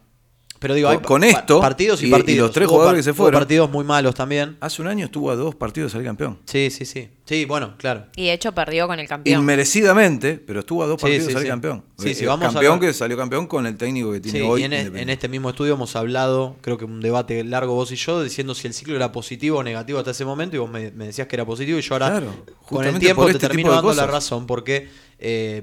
Pero 0.60 0.74
digo, 0.74 0.90
Con- 0.90 0.98
hay 0.98 1.04
con 1.04 1.24
esto, 1.24 1.62
partidos 1.62 2.02
y, 2.02 2.06
y- 2.06 2.08
y 2.10 2.12
partidos. 2.12 2.48
los 2.48 2.52
tres 2.54 2.68
Hubo 2.68 2.74
jugadores 2.76 2.98
par- 2.98 3.00
que 3.00 3.04
se 3.04 3.14
fueron. 3.14 3.40
partidos 3.40 3.70
muy 3.72 3.86
malos 3.86 4.14
también. 4.14 4.58
Hace 4.60 4.82
un 4.82 4.90
año 4.90 5.06
estuvo 5.06 5.32
a 5.32 5.36
dos 5.38 5.56
partidos 5.56 5.90
de 5.90 5.94
salir 5.94 6.08
campeón. 6.08 6.38
Sí, 6.46 6.70
sí, 6.70 6.84
sí. 6.84 7.08
Sí, 7.24 7.46
bueno, 7.46 7.76
claro. 7.78 8.08
Y 8.18 8.26
de 8.26 8.34
hecho 8.34 8.52
perdió 8.52 8.86
con 8.88 9.00
el 9.00 9.08
campeón. 9.08 9.40
Inmerecidamente, 9.40 10.34
pero 10.46 10.60
estuvo 10.60 10.84
a 10.84 10.88
dos 10.88 11.00
Sí, 11.00 11.04
partidos 11.04 11.24
sí, 11.24 11.28
de 11.28 11.34
salir 11.34 11.46
sí. 11.46 11.50
campeón. 11.50 11.86
Sí, 11.98 12.10
Eh, 12.10 12.14
sí, 12.16 12.26
vamos 12.26 12.50
a 12.50 12.54
campeón 12.54 12.80
que 12.82 12.92
salió 12.94 13.16
campeón 13.16 13.48
con 13.48 13.66
el 13.68 13.78
técnico 13.78 14.12
que 14.12 14.20
tiene 14.20 14.40
Sí, 14.40 14.46
hoy. 14.46 14.62
y 14.62 14.64
en, 14.66 14.74
e- 14.74 14.82
en 15.02 15.10
este 15.10 15.30
mismo 15.30 15.50
estudio 15.52 15.76
hemos 15.76 15.96
hablado, 15.96 16.58
creo 16.62 16.78
que 16.78 16.84
un 16.86 17.00
debate 17.00 17.42
largo 17.46 17.76
vos 17.76 17.92
y 17.94 17.96
yo, 17.96 18.22
diciendo 18.22 18.54
si 18.54 18.68
el 18.68 18.74
ciclo 18.74 18.98
era 18.98 19.14
positivo 19.14 19.60
o 19.60 19.64
negativo 19.64 20.00
hasta 20.00 20.12
ese 20.12 20.26
momento, 20.26 20.58
y 20.58 20.60
vos 20.60 20.70
me, 20.70 20.92
me 20.92 21.06
decías 21.06 21.28
que 21.28 21.38
era 21.38 21.46
positivo, 21.46 21.80
y 21.80 21.82
yo 21.84 21.94
ahora 21.96 22.10
Claro, 22.10 22.34
con 22.66 22.84
el 22.86 23.00
tiempo 23.00 23.26
te 23.28 23.32
este 23.32 23.48
termino 23.48 23.72
dando 23.72 23.94
la 23.94 24.08
razón, 24.08 24.46
porque, 24.46 24.90
eh, 25.20 25.62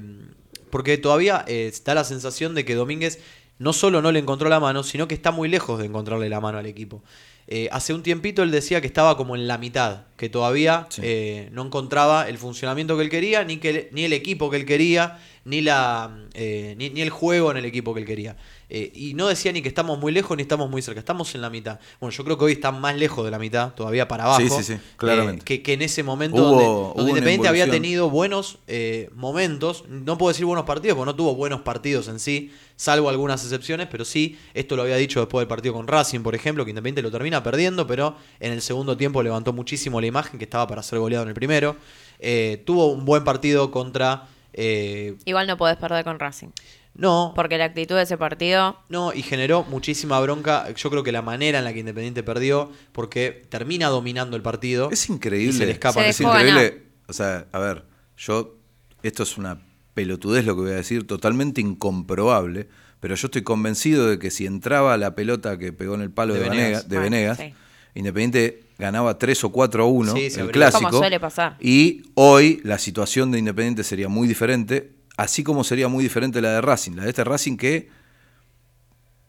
porque 0.71 0.97
todavía 0.99 1.45
eh, 1.49 1.67
está 1.67 1.95
la 1.95 2.05
sensación 2.05 2.55
de 2.55 2.65
que 2.65 2.75
Domínguez 2.75 3.19
no 3.59 3.73
solo 3.73 4.03
no 4.03 4.13
le 4.13 4.19
encontró 4.19 4.49
la 4.49 4.61
mano, 4.61 4.83
sino 4.83 5.09
que 5.09 5.15
está 5.15 5.31
muy 5.31 5.49
lejos 5.49 5.79
de 5.79 5.87
encontrarle 5.87 6.29
la 6.29 6.41
mano 6.41 6.59
al 6.59 6.67
equipo. 6.67 7.03
Eh, 7.49 7.69
hace 7.71 7.95
un 7.95 8.03
tiempito 8.03 8.43
él 8.43 8.51
decía 8.51 8.81
que 8.81 8.89
estaba 8.89 9.17
como 9.17 9.37
en 9.37 9.47
la 9.47 9.57
mitad, 9.57 10.03
que 10.17 10.29
todavía 10.29 10.87
Sí. 10.91 11.01
eh, 11.05 11.49
no 11.53 11.65
encontraba 11.65 12.29
el 12.29 12.39
funcionamiento 12.39 12.97
que 12.97 13.05
él 13.05 13.11
quería, 13.11 13.45
ni, 13.45 13.59
que, 13.59 13.89
ni 13.93 14.05
el 14.05 14.13
equipo 14.13 14.51
que 14.51 14.57
él 14.57 14.67
quería, 14.67 15.19
ni, 15.45 15.61
la, 15.61 16.11
eh, 16.35 16.75
ni, 16.77 16.91
ni 16.91 17.03
el 17.03 17.11
juego 17.11 17.53
en 17.53 17.57
el 17.59 17.65
equipo 17.65 17.95
que 17.95 18.01
él 18.01 18.07
quería. 18.07 18.37
Eh, 18.69 18.91
y 18.95 19.15
no 19.15 19.29
decía 19.29 19.53
ni 19.53 19.63
que 19.63 19.69
estamos 19.69 19.97
muy 19.99 20.11
lejos 20.13 20.37
ni 20.37 20.43
estamos 20.43 20.69
muy 20.69 20.83
cerca, 20.83 20.99
estamos 20.99 21.33
en 21.37 21.41
la 21.41 21.51
mitad. 21.51 21.79
Bueno, 22.01 22.11
yo 22.13 22.25
creo 22.25 22.37
que 22.37 22.45
hoy 22.47 22.53
están 22.53 22.81
más 22.81 22.97
lejos 22.97 23.25
de 23.25 23.31
la 23.31 23.39
mitad, 23.39 23.73
todavía 23.75 24.09
para 24.09 24.25
abajo. 24.25 24.41
Sí, 24.41 24.51
sí, 24.51 24.75
sí, 24.75 24.81
claramente. 24.97 25.43
eh, 25.43 25.45
que, 25.45 25.63
que 25.63 25.73
en 25.75 25.83
ese 25.83 26.03
momento 26.03 26.37
Hubo- 26.37 26.51
donde, 26.51 26.65
hubo 26.67 26.87
donde 26.95 27.03
una 27.03 27.11
Independiente 27.11 27.49
había 27.49 27.65
tenido 27.71 28.11
buenos 28.11 28.59
eh, 28.67 29.09
momentos, 29.15 29.85
no 29.89 30.19
puedo 30.19 30.33
decir 30.33 30.47
buenos 30.47 30.65
partidos, 30.65 30.97
porque 30.97 31.07
no 31.13 31.15
tuvo 31.15 31.35
buenos 31.37 31.61
partidos 31.61 32.09
en 32.09 32.19
sí, 32.19 32.51
salvo 32.75 33.09
algunas 33.09 33.43
excepciones, 33.45 33.87
pero 33.91 34.05
sí, 34.05 34.37
esto 34.53 34.75
lo 34.75 34.83
había 34.83 34.97
dicho 34.97 35.21
después 35.21 35.43
del 35.43 35.49
partido 35.49 35.73
con 35.75 35.87
Racing, 35.87 36.21
por 36.21 36.35
ejemplo, 36.35 36.65
que 36.65 36.71
Independiente 36.73 37.03
lo 37.03 37.13
termina 37.13 37.43
perdiendo, 37.45 37.87
pero 37.87 38.17
en 38.41 38.53
el 38.53 38.63
segundo 38.63 38.97
tiempo 38.97 39.23
levantó 39.23 39.53
muchísimo 39.53 40.01
la 40.01 40.09
imagen 40.09 40.39
que 40.39 40.45
estaba 40.45 40.67
para 40.67 40.83
ser 40.83 40.99
goleado 40.99 41.23
en 41.23 41.29
el 41.29 41.35
primero. 41.35 41.77
Eh, 42.19 42.63
tuvo 42.67 42.91
un 42.91 43.05
buen 43.05 43.23
partido 43.23 43.71
contra... 43.71 44.27
eh, 44.55 45.15
Igual 45.25 45.47
no 45.47 45.57
podés 45.57 45.77
perder 45.77 46.03
con 46.05 46.19
Racing. 46.19 46.49
No, 46.97 47.33
Porque 47.37 47.59
la 47.59 47.65
actitud 47.67 47.95
de 47.95 48.03
ese 48.03 48.17
partido. 48.17 48.79
no, 48.89 49.13
y 49.13 49.23
generó 49.23 49.65
muchísima 49.65 50.19
bronca. 50.21 50.73
Yo 50.75 50.91
creo 50.91 51.03
que 51.03 51.13
la 51.13 51.23
manera 51.23 51.59
en 51.59 51.65
la 51.65 51.73
que 51.73 51.81
Independiente 51.81 52.23
perdió, 52.23 52.71
porque 52.93 53.43
termina 53.49 53.89
dominando 53.89 54.37
el 54.37 54.43
partido. 54.43 54.91
Es 54.91 55.09
increíble. 55.09 55.55
Y 55.55 55.59
se 55.59 55.67
le 55.67 55.73
escapa. 55.73 56.03
Se 56.03 56.09
es 56.09 56.21
increíble. 56.21 56.53
ganar. 56.71 56.75
O 57.09 57.13
sea, 57.13 57.47
a 57.53 57.59
ver, 57.59 57.85
yo. 58.17 58.57
Esto 59.03 59.23
es 59.23 59.37
una 59.39 59.61
pelotudez 59.95 60.45
lo 60.45 60.57
que 60.57 60.63
voy 60.63 60.73
a 60.73 60.77
decir, 60.77 61.07
totalmente 61.07 61.61
incomprobable. 61.61 62.69
Pero 63.01 63.15
yo 63.15 63.27
estoy 63.27 63.43
convencido 63.43 64.09
de 64.09 64.19
que 64.19 64.31
si 64.31 64.47
entraba 64.47 64.97
la 64.97 65.15
pelota 65.15 65.59
que 65.59 65.73
pegó 65.73 65.95
en 65.95 66.01
el 66.01 66.11
palo 66.11 66.35
De 66.35 66.41
de, 66.41 66.49
Venegas. 66.49 66.89
Venegas, 66.89 66.89
de 66.89 66.97
Bueno, 66.97 67.11
Venegas, 67.11 67.39
sí. 67.39 67.55
Independiente 67.95 68.65
ganaba 68.79 69.19
3 69.19 69.45
o 69.45 69.53
4 69.53 69.83
a 69.83 69.87
1, 69.87 70.15
Sí, 70.15 70.29
el 70.39 70.51
clásico. 70.51 70.85
Como 70.91 70.99
suele 70.99 71.21
pasar. 71.21 71.57
Y 71.61 72.03
hoy 72.15 72.61
la 72.65 72.79
situación 72.79 73.31
de 73.31 73.39
Independiente 73.39 73.85
sería 73.85 74.09
muy 74.09 74.27
diferente, 74.29 74.93
así 75.17 75.43
como 75.43 75.65
sería 75.65 75.89
muy 75.89 76.03
diferente 76.03 76.41
la 76.41 76.53
de 76.53 76.61
Racing. 76.61 76.93
La 76.93 77.05
de 77.05 77.11
este 77.11 77.25
Racing 77.25 77.57
que 77.57 77.89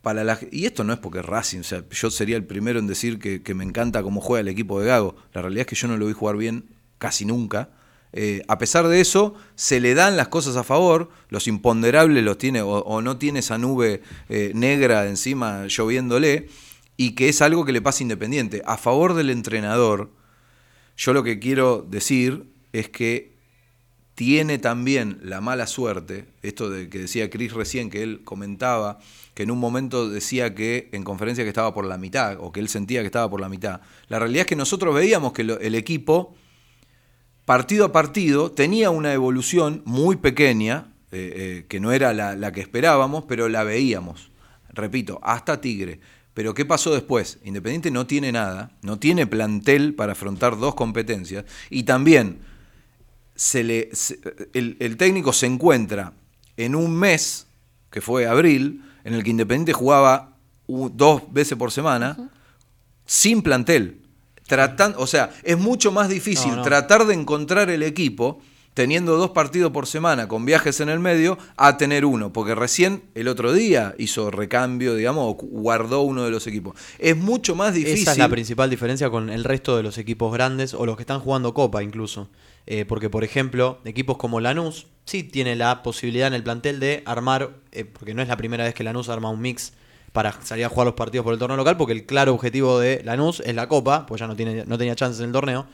para 0.02 0.24
la, 0.24 0.40
y 0.52 0.66
esto 0.66 0.84
no 0.84 0.94
es 0.94 1.00
porque 1.00 1.22
Racing, 1.22 1.60
o 1.60 1.64
sea, 1.64 1.84
yo 1.90 2.10
sería 2.10 2.38
el 2.38 2.46
primero 2.46 2.80
en 2.80 2.88
decir 2.88 3.20
que, 3.20 3.54
me 3.54 3.64
encanta 3.64 4.04
cómo 4.04 4.22
juega 4.22 4.42
el 4.42 4.48
equipo 4.48 4.80
de 4.80 4.88
Gago. 4.88 5.16
La 5.34 5.42
realidad 5.42 5.62
es 5.62 5.68
que 5.68 5.76
yo 5.76 5.88
no 5.88 5.98
lo 5.98 6.06
vi 6.06 6.14
jugar 6.14 6.38
bien 6.38 6.66
casi 6.98 7.26
nunca. 7.26 7.72
Eh, 8.14 8.42
a 8.48 8.58
pesar 8.58 8.88
de 8.88 9.02
eso, 9.02 9.36
se 9.56 9.82
le 9.82 9.96
dan 9.96 10.16
las 10.16 10.30
cosas 10.30 10.56
a 10.56 10.64
favor, 10.64 11.10
los 11.30 11.48
imponderables 11.48 12.24
los 12.24 12.38
tiene, 12.38 12.62
o, 12.62 13.02
no 13.02 13.18
tiene 13.18 13.40
esa 13.40 13.58
nube 13.58 14.02
eh, 14.30 14.52
negra 14.56 15.08
encima 15.08 15.68
lloviéndole, 15.68 16.48
y 16.96 17.12
que 17.12 17.28
es 17.28 17.42
algo 17.42 17.66
que 17.66 17.74
le 17.74 17.82
pasa 17.82 18.04
Independiente. 18.04 18.64
A 18.66 18.78
favor 18.78 19.14
del 19.14 19.30
entrenador, 19.30 20.10
yo 20.96 21.14
lo 21.14 21.24
que 21.24 21.38
quiero 21.38 21.86
decir 21.88 22.46
es 22.72 22.90
que 22.90 23.37
tiene 24.18 24.57
también 24.57 25.20
la 25.22 25.41
mala 25.41 25.68
suerte, 25.68 26.26
esto 26.41 26.72
de 26.72 26.89
que 26.89 26.97
decía 26.97 27.30
Chris 27.30 27.53
recién, 27.53 27.91
que 27.91 28.01
él 28.01 28.22
comentaba 28.24 28.97
que 29.36 29.43
en 29.43 29.51
un 29.51 29.59
momento 29.59 30.09
decía 30.09 30.55
que 30.55 30.89
en 30.91 31.03
conferencia 31.03 31.43
que 31.43 31.49
estaba 31.49 31.72
por 31.72 31.86
la 31.86 31.99
mitad, 31.99 32.36
o 32.39 32.51
que 32.51 32.59
él 32.59 32.68
sentía 32.68 33.01
que 33.01 33.05
estaba 33.05 33.30
por 33.30 33.39
la 33.39 33.47
mitad. 33.47 33.82
La 34.07 34.18
realidad 34.18 34.41
es 34.41 34.47
que 34.47 34.55
nosotros 34.55 34.95
veíamos 34.95 35.34
que 35.34 35.43
el 35.43 35.76
equipo, 35.76 36.34
partido 37.45 37.86
a 37.86 37.91
partido, 37.91 38.51
tenía 38.51 38.89
una 38.89 39.13
evolución 39.13 39.84
muy 39.86 40.15
pequeña, 40.15 40.95
eh, 41.11 41.34
eh, 41.36 41.65
que 41.70 41.80
no 41.80 41.91
era 41.91 42.11
la 42.11 42.51
que 42.51 42.61
esperábamos, 42.61 43.26
pero 43.28 43.49
la 43.49 43.63
veíamos. 43.63 44.32
Repito, 44.70 45.20
hasta 45.22 45.61
Tigre. 45.61 45.99
Pero 46.34 46.55
¿qué 46.55 46.65
pasó 46.65 46.91
después? 46.91 47.38
Independiente 47.43 47.91
no 47.91 48.07
tiene 48.07 48.32
nada, 48.32 48.72
no 48.82 48.97
tiene 48.97 49.28
plantel 49.28 49.93
para 49.93 50.13
afrontar 50.13 50.57
dos 50.57 50.74
competencias, 50.74 51.45
y 51.70 51.84
también 51.84 52.39
se 53.38 53.64
le, 53.64 53.90
se- 53.94 54.20
el, 54.54 54.76
el 54.82 54.98
técnico 54.98 55.32
se 55.32 55.46
encuentra 55.46 56.12
en 56.58 56.76
un 56.76 56.94
mes, 56.94 57.48
que 57.92 58.02
fue 58.02 58.28
abril, 58.28 58.84
en 59.06 59.14
el 59.14 59.24
que 59.24 59.30
Independiente 59.30 59.72
jugaba 59.72 60.36
u- 60.66 60.90
dos 60.90 61.22
veces 61.32 61.58
por 61.58 61.72
semana, 61.72 62.30
sin 63.06 63.42
plantel. 63.42 64.02
Tratan, 64.48 64.96
o 64.98 65.08
sea, 65.08 65.30
es 65.44 65.58
mucho 65.58 65.92
más 65.92 66.10
difícil 66.10 66.52
No, 66.52 66.58
no. 66.58 66.62
tratar 66.64 67.06
de 67.06 67.14
encontrar 67.14 67.70
el 67.70 67.84
equipo 67.84 68.40
teniendo 68.74 69.18
dos 69.18 69.32
partidos 69.32 69.72
por 69.72 69.88
semana 69.88 70.28
con 70.28 70.46
viajes 70.46 70.80
en 70.82 70.90
el 70.90 71.00
medio 71.00 71.38
a 71.58 71.78
tener 71.78 72.06
uno, 72.06 72.32
porque 72.32 72.54
recién 72.54 73.02
el 73.16 73.28
otro 73.28 73.52
día 73.52 73.96
hizo 73.98 74.30
recambio, 74.30 74.94
digamos, 74.94 75.26
o 75.26 75.34
guardó 75.34 76.02
uno 76.02 76.24
de 76.24 76.30
los 76.32 76.46
equipos. 76.48 76.76
Es 77.00 77.18
mucho 77.18 77.56
más 77.56 77.74
difícil. 77.74 78.02
Esa 78.04 78.12
es 78.12 78.18
la 78.20 78.30
principal 78.30 78.70
diferencia 78.70 79.10
con 79.10 79.30
el 79.32 79.44
resto 79.44 79.76
de 79.76 79.84
los 79.84 79.98
equipos 79.98 80.32
grandes 80.32 80.74
o 80.76 80.86
los 80.86 80.96
que 80.96 81.02
están 81.04 81.20
jugando 81.22 81.54
Copa 81.54 81.82
incluso. 81.84 82.30
Eh, 82.68 82.86
porque, 82.86 83.09
por 83.09 83.24
ejemplo, 83.24 83.80
equipos 83.86 84.18
como 84.18 84.41
Lanús 84.41 84.88
sí 85.05 85.24
tiene 85.24 85.55
la 85.55 85.84
posibilidad 85.84 86.28
en 86.28 86.34
el 86.34 86.43
plantel 86.43 86.82
de 86.82 87.01
armar, 87.05 87.51
eh, 87.72 87.86
porque 87.86 88.13
no 88.13 88.22
es 88.22 88.28
la 88.28 88.36
primera 88.36 88.65
vez 88.65 88.74
que 88.74 88.84
Lanús 88.84 89.07
arma 89.07 89.30
un 89.30 89.39
mix 89.41 89.72
para 90.11 90.34
salir 90.41 90.65
a 90.65 90.70
jugar 90.70 90.86
los 90.88 90.95
partidos 90.95 91.24
por 91.24 91.34
el 91.34 91.39
torneo 91.39 91.55
local, 91.55 91.78
porque 91.78 91.93
el 91.93 92.05
claro 92.05 92.34
objetivo 92.34 92.78
de 92.80 93.01
Lanús 93.05 93.39
es 93.39 93.55
la 93.55 93.70
Copa, 93.70 94.05
pues 94.05 94.20
ya 94.20 94.28
no, 94.28 94.36
tiene, 94.36 94.65
no 94.65 94.78
tenía 94.78 94.95
chances 94.95 95.22
en 95.22 95.28
el 95.28 95.32
torneo. 95.32 95.65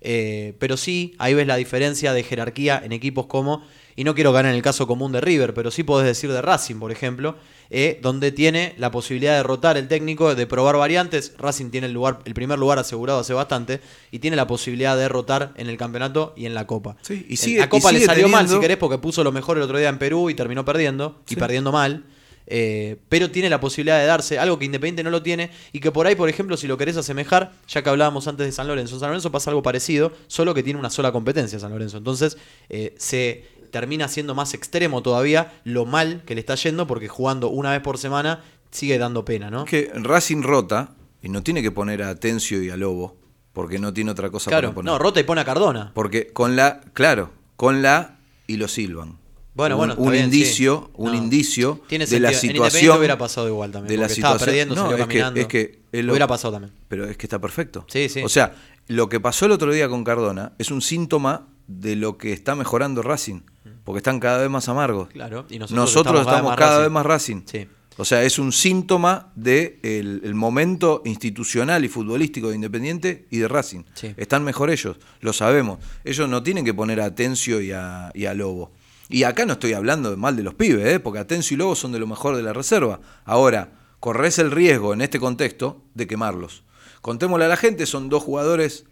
Eh, 0.00 0.54
pero 0.58 0.76
sí, 0.76 1.14
ahí 1.18 1.34
ves 1.34 1.46
la 1.46 1.56
diferencia 1.56 2.12
de 2.12 2.22
jerarquía 2.22 2.80
en 2.84 2.92
equipos 2.92 3.26
como, 3.26 3.62
y 3.96 4.04
no 4.04 4.14
quiero 4.14 4.32
ganar 4.32 4.50
en 4.52 4.56
el 4.56 4.62
caso 4.62 4.86
común 4.86 5.10
de 5.10 5.20
River, 5.20 5.54
pero 5.54 5.70
sí 5.72 5.82
podés 5.82 6.06
decir 6.06 6.30
de 6.30 6.40
Racing, 6.40 6.76
por 6.76 6.92
ejemplo, 6.92 7.34
eh, 7.70 7.98
donde 8.00 8.30
tiene 8.30 8.74
la 8.78 8.92
posibilidad 8.92 9.36
de 9.36 9.42
rotar 9.42 9.76
el 9.76 9.88
técnico, 9.88 10.34
de 10.36 10.46
probar 10.46 10.76
variantes. 10.76 11.34
Racing 11.36 11.70
tiene 11.70 11.88
el, 11.88 11.94
lugar, 11.94 12.20
el 12.24 12.32
primer 12.32 12.58
lugar 12.60 12.78
asegurado 12.78 13.18
hace 13.18 13.34
bastante 13.34 13.80
y 14.12 14.20
tiene 14.20 14.36
la 14.36 14.46
posibilidad 14.46 14.96
de 14.96 15.08
rotar 15.08 15.52
en 15.56 15.68
el 15.68 15.76
campeonato 15.76 16.32
y 16.36 16.46
en 16.46 16.54
la 16.54 16.66
Copa. 16.66 16.96
Sí, 17.02 17.26
y 17.28 17.32
En 17.32 17.36
sigue- 17.36 17.58
la 17.58 17.68
Copa 17.68 17.90
y 17.90 17.94
le 17.98 18.04
salió 18.04 18.28
mal, 18.28 18.48
si 18.48 18.58
querés, 18.60 18.76
porque 18.76 18.98
puso 18.98 19.24
lo 19.24 19.32
mejor 19.32 19.56
el 19.56 19.64
otro 19.64 19.78
día 19.78 19.88
en 19.88 19.98
Perú 19.98 20.30
y 20.30 20.34
terminó 20.34 20.64
perdiendo, 20.64 21.20
y 21.28 21.34
perdiendo 21.34 21.72
mal. 21.72 22.04
Eh, 22.50 22.96
pero 23.10 23.30
tiene 23.30 23.50
la 23.50 23.60
posibilidad 23.60 23.98
de 24.00 24.06
darse 24.06 24.38
algo 24.38 24.58
que 24.58 24.64
Independiente 24.64 25.02
no 25.04 25.10
lo 25.10 25.22
tiene 25.22 25.50
y 25.72 25.80
que 25.80 25.92
por 25.92 26.06
ahí, 26.06 26.14
por 26.14 26.30
ejemplo, 26.30 26.56
si 26.56 26.66
lo 26.66 26.78
querés 26.78 26.96
asemejar, 26.96 27.52
ya 27.68 27.82
que 27.82 27.90
hablábamos 27.90 28.26
antes 28.26 28.46
de 28.46 28.52
San 28.52 28.66
Lorenzo, 28.66 28.94
en 28.94 29.00
San 29.00 29.10
Lorenzo 29.10 29.30
pasa 29.30 29.50
algo 29.50 29.62
parecido, 29.62 30.12
solo 30.28 30.54
que 30.54 30.62
tiene 30.62 30.80
una 30.80 30.88
sola 30.88 31.12
competencia 31.12 31.58
San 31.58 31.70
Lorenzo. 31.72 31.98
Entonces 31.98 32.38
eh, 32.70 32.94
se 32.96 33.44
termina 33.70 34.08
siendo 34.08 34.34
más 34.34 34.54
extremo 34.54 35.02
todavía 35.02 35.60
lo 35.64 35.84
mal 35.84 36.22
que 36.24 36.34
le 36.34 36.40
está 36.40 36.54
yendo 36.54 36.86
porque 36.86 37.06
jugando 37.06 37.50
una 37.50 37.72
vez 37.72 37.82
por 37.82 37.98
semana 37.98 38.42
sigue 38.70 38.96
dando 38.96 39.26
pena, 39.26 39.50
¿no? 39.50 39.64
Es 39.64 39.70
que 39.70 39.90
Racing 39.94 40.42
rota 40.42 40.94
y 41.22 41.28
no 41.28 41.42
tiene 41.42 41.60
que 41.62 41.70
poner 41.70 42.02
a 42.02 42.14
Tencio 42.14 42.62
y 42.62 42.70
a 42.70 42.76
Lobo, 42.78 43.16
porque 43.52 43.78
no 43.78 43.92
tiene 43.92 44.10
otra 44.10 44.30
cosa 44.30 44.50
Claro, 44.50 44.68
para 44.68 44.74
poner. 44.76 44.92
no, 44.92 44.98
rota 44.98 45.20
y 45.20 45.24
pone 45.24 45.40
a 45.42 45.44
Cardona. 45.44 45.90
Porque 45.94 46.28
con 46.28 46.56
la, 46.56 46.80
claro, 46.94 47.30
con 47.56 47.82
la 47.82 48.18
y 48.46 48.56
lo 48.56 48.68
silban. 48.68 49.18
Bueno, 49.58 49.74
un, 49.74 49.78
bueno, 49.88 49.94
un 49.98 50.12
bien, 50.12 50.24
indicio, 50.26 50.84
sí. 50.86 50.92
un 50.96 51.10
No. 51.10 51.18
indicio 51.18 51.80
Tiene 51.88 52.06
de 52.06 52.20
la. 52.20 52.30
En 52.30 52.34
situación. 52.38 52.96
Hubiera 52.96 53.18
pasado 53.18 53.48
igual 53.48 53.72
también, 53.72 53.88
De 53.88 53.96
la 53.98 54.06
estaba 54.06 54.38
situación. 54.38 54.46
perdiendo, 54.46 54.74
no, 54.76 54.82
salió 54.82 55.02
es 55.04 55.08
que, 55.08 55.40
es 55.40 55.46
que 55.48 55.80
Hubiera 56.08 56.26
pasado 56.28 56.52
también. 56.52 56.72
Pero 56.86 57.04
es 57.06 57.16
que 57.16 57.26
está 57.26 57.40
perfecto. 57.40 57.84
Sí, 57.88 58.08
sí. 58.08 58.22
O 58.22 58.28
sea, 58.28 58.54
lo 58.86 59.08
que 59.08 59.18
pasó 59.20 59.46
el 59.46 59.52
otro 59.52 59.72
día 59.72 59.88
con 59.88 60.04
Cardona 60.04 60.52
es 60.58 60.70
un 60.70 60.80
síntoma 60.80 61.48
de 61.66 61.96
lo 61.96 62.16
que 62.16 62.32
está 62.32 62.54
mejorando 62.54 63.02
Racing, 63.02 63.40
porque 63.84 63.98
están 63.98 64.20
cada 64.20 64.38
vez 64.38 64.48
más 64.48 64.68
amargos. 64.68 65.08
Claro, 65.08 65.44
y 65.50 65.58
nosotros 65.58 65.84
Nosotros, 65.84 66.20
estamos 66.20 66.36
estamos, 66.36 66.56
cada 66.56 66.68
cada 66.68 66.78
vez 66.78 66.86
vez 66.86 66.92
más 66.92 67.04
más 67.04 67.06
Racing. 67.12 67.42
Sí. 67.44 67.66
O 68.00 68.04
sea, 68.04 68.22
es 68.22 68.38
un 68.38 68.52
síntoma 68.52 69.32
del 69.34 69.80
de 69.82 69.98
el 70.22 70.34
momento 70.36 71.02
institucional 71.04 71.84
y 71.84 71.88
futbolístico 71.88 72.50
de 72.50 72.54
Independiente 72.54 73.26
y 73.28 73.38
de 73.38 73.48
Racing. 73.48 73.82
Sí. 73.94 74.14
Están 74.16 74.44
mejor 74.44 74.70
ellos, 74.70 74.98
lo 75.20 75.32
sabemos. 75.32 75.78
Ellos 76.04 76.28
no 76.28 76.44
tienen 76.44 76.64
que 76.64 76.72
poner 76.72 77.00
a 77.00 77.06
Atencio 77.06 77.60
y 77.60 77.72
a, 77.72 78.12
y 78.14 78.26
a 78.26 78.34
Lobo. 78.34 78.70
Y 79.08 79.22
acá 79.22 79.46
no 79.46 79.54
estoy 79.54 79.72
hablando 79.72 80.10
de 80.10 80.16
mal 80.16 80.36
de 80.36 80.42
los 80.42 80.54
pibes, 80.54 80.86
¿eh? 80.86 81.00
porque 81.00 81.18
Atencio 81.18 81.54
y 81.54 81.58
Lobo 81.58 81.74
son 81.74 81.92
de 81.92 81.98
lo 81.98 82.06
mejor 82.06 82.36
de 82.36 82.42
la 82.42 82.52
reserva. 82.52 83.00
Ahora, 83.24 83.72
corres 84.00 84.38
el 84.38 84.50
riesgo 84.50 84.92
en 84.92 85.00
este 85.00 85.18
contexto 85.18 85.82
de 85.94 86.06
quemarlos. 86.06 86.62
Contémosle 87.00 87.46
a 87.46 87.48
la 87.48 87.56
gente, 87.56 87.86
son 87.86 88.08
dos 88.08 88.22
jugadores 88.22 88.84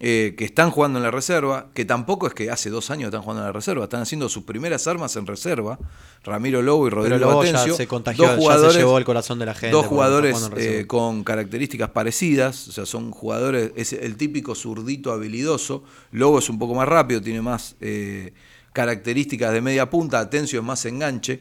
eh, 0.00 0.36
que 0.38 0.44
están 0.44 0.70
jugando 0.70 1.00
en 1.00 1.02
la 1.02 1.10
reserva, 1.10 1.70
que 1.74 1.84
tampoco 1.84 2.28
es 2.28 2.34
que 2.34 2.52
hace 2.52 2.70
dos 2.70 2.88
años 2.90 3.08
están 3.08 3.22
jugando 3.22 3.42
en 3.42 3.48
la 3.48 3.52
reserva, 3.52 3.84
están 3.84 4.02
haciendo 4.02 4.28
sus 4.28 4.44
primeras 4.44 4.86
armas 4.86 5.16
en 5.16 5.26
reserva, 5.26 5.76
Ramiro 6.22 6.62
Lobo 6.62 6.86
y 6.86 6.90
Rodrigo 6.90 7.18
luego 7.18 7.42
ya 7.42 7.58
se 7.58 7.88
contagió, 7.88 8.36
dos 8.36 8.62
ya 8.62 8.70
se 8.70 8.78
llevó 8.78 8.96
el 8.96 9.04
corazón 9.04 9.40
de 9.40 9.46
la 9.46 9.54
gente. 9.54 9.72
Dos 9.74 9.86
jugadores 9.86 10.50
eh, 10.56 10.84
con 10.86 11.24
características 11.24 11.90
parecidas, 11.90 12.68
o 12.68 12.72
sea, 12.72 12.86
son 12.86 13.10
jugadores, 13.10 13.72
es 13.74 13.92
el 13.92 14.16
típico 14.16 14.54
zurdito 14.54 15.10
habilidoso. 15.10 15.82
Lobo 16.12 16.38
es 16.38 16.48
un 16.48 16.60
poco 16.60 16.76
más 16.76 16.86
rápido, 16.86 17.20
tiene 17.20 17.42
más 17.42 17.74
eh, 17.80 18.32
características 18.72 19.52
de 19.52 19.60
media 19.60 19.90
punta, 19.90 20.20
Atencio 20.20 20.60
es 20.60 20.64
más 20.64 20.84
enganche. 20.84 21.40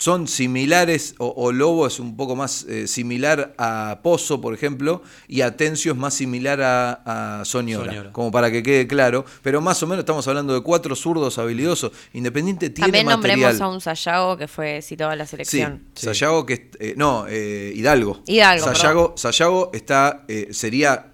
Son 0.00 0.28
similares, 0.28 1.16
o, 1.18 1.26
o 1.36 1.50
Lobo 1.50 1.84
es 1.84 1.98
un 1.98 2.16
poco 2.16 2.36
más 2.36 2.62
eh, 2.68 2.86
similar 2.86 3.52
a 3.58 3.98
Pozo, 4.00 4.40
por 4.40 4.54
ejemplo, 4.54 5.02
y 5.26 5.40
Atencio 5.40 5.90
es 5.90 5.98
más 5.98 6.14
similar 6.14 6.60
a, 6.62 7.40
a 7.40 7.44
Soñora, 7.44 7.86
Soñora. 7.90 8.12
como 8.12 8.30
para 8.30 8.48
que 8.52 8.62
quede 8.62 8.86
claro. 8.86 9.24
Pero 9.42 9.60
más 9.60 9.82
o 9.82 9.88
menos 9.88 10.04
estamos 10.04 10.28
hablando 10.28 10.54
de 10.54 10.60
cuatro 10.60 10.94
zurdos 10.94 11.36
habilidosos. 11.38 11.90
Independiente 12.12 12.70
tiene 12.70 12.86
También 12.92 13.06
material. 13.06 13.40
nombremos 13.40 13.60
a 13.60 13.68
un 13.74 13.80
Sayago 13.80 14.36
que 14.36 14.46
fue 14.46 14.82
citado 14.82 15.10
a 15.10 15.16
la 15.16 15.24
Sí, 15.26 15.30
selección. 15.30 15.82
Sayago 15.94 16.46
que 16.46 16.70
eh, 16.78 16.94
no, 16.96 17.26
eh, 17.28 17.72
Hidalgo. 17.74 18.22
Hidalgo, 18.24 18.66
Sayago, 18.66 19.14
Sayago 19.16 19.70
está 19.74 20.24
eh, 20.28 20.46
sería 20.52 21.06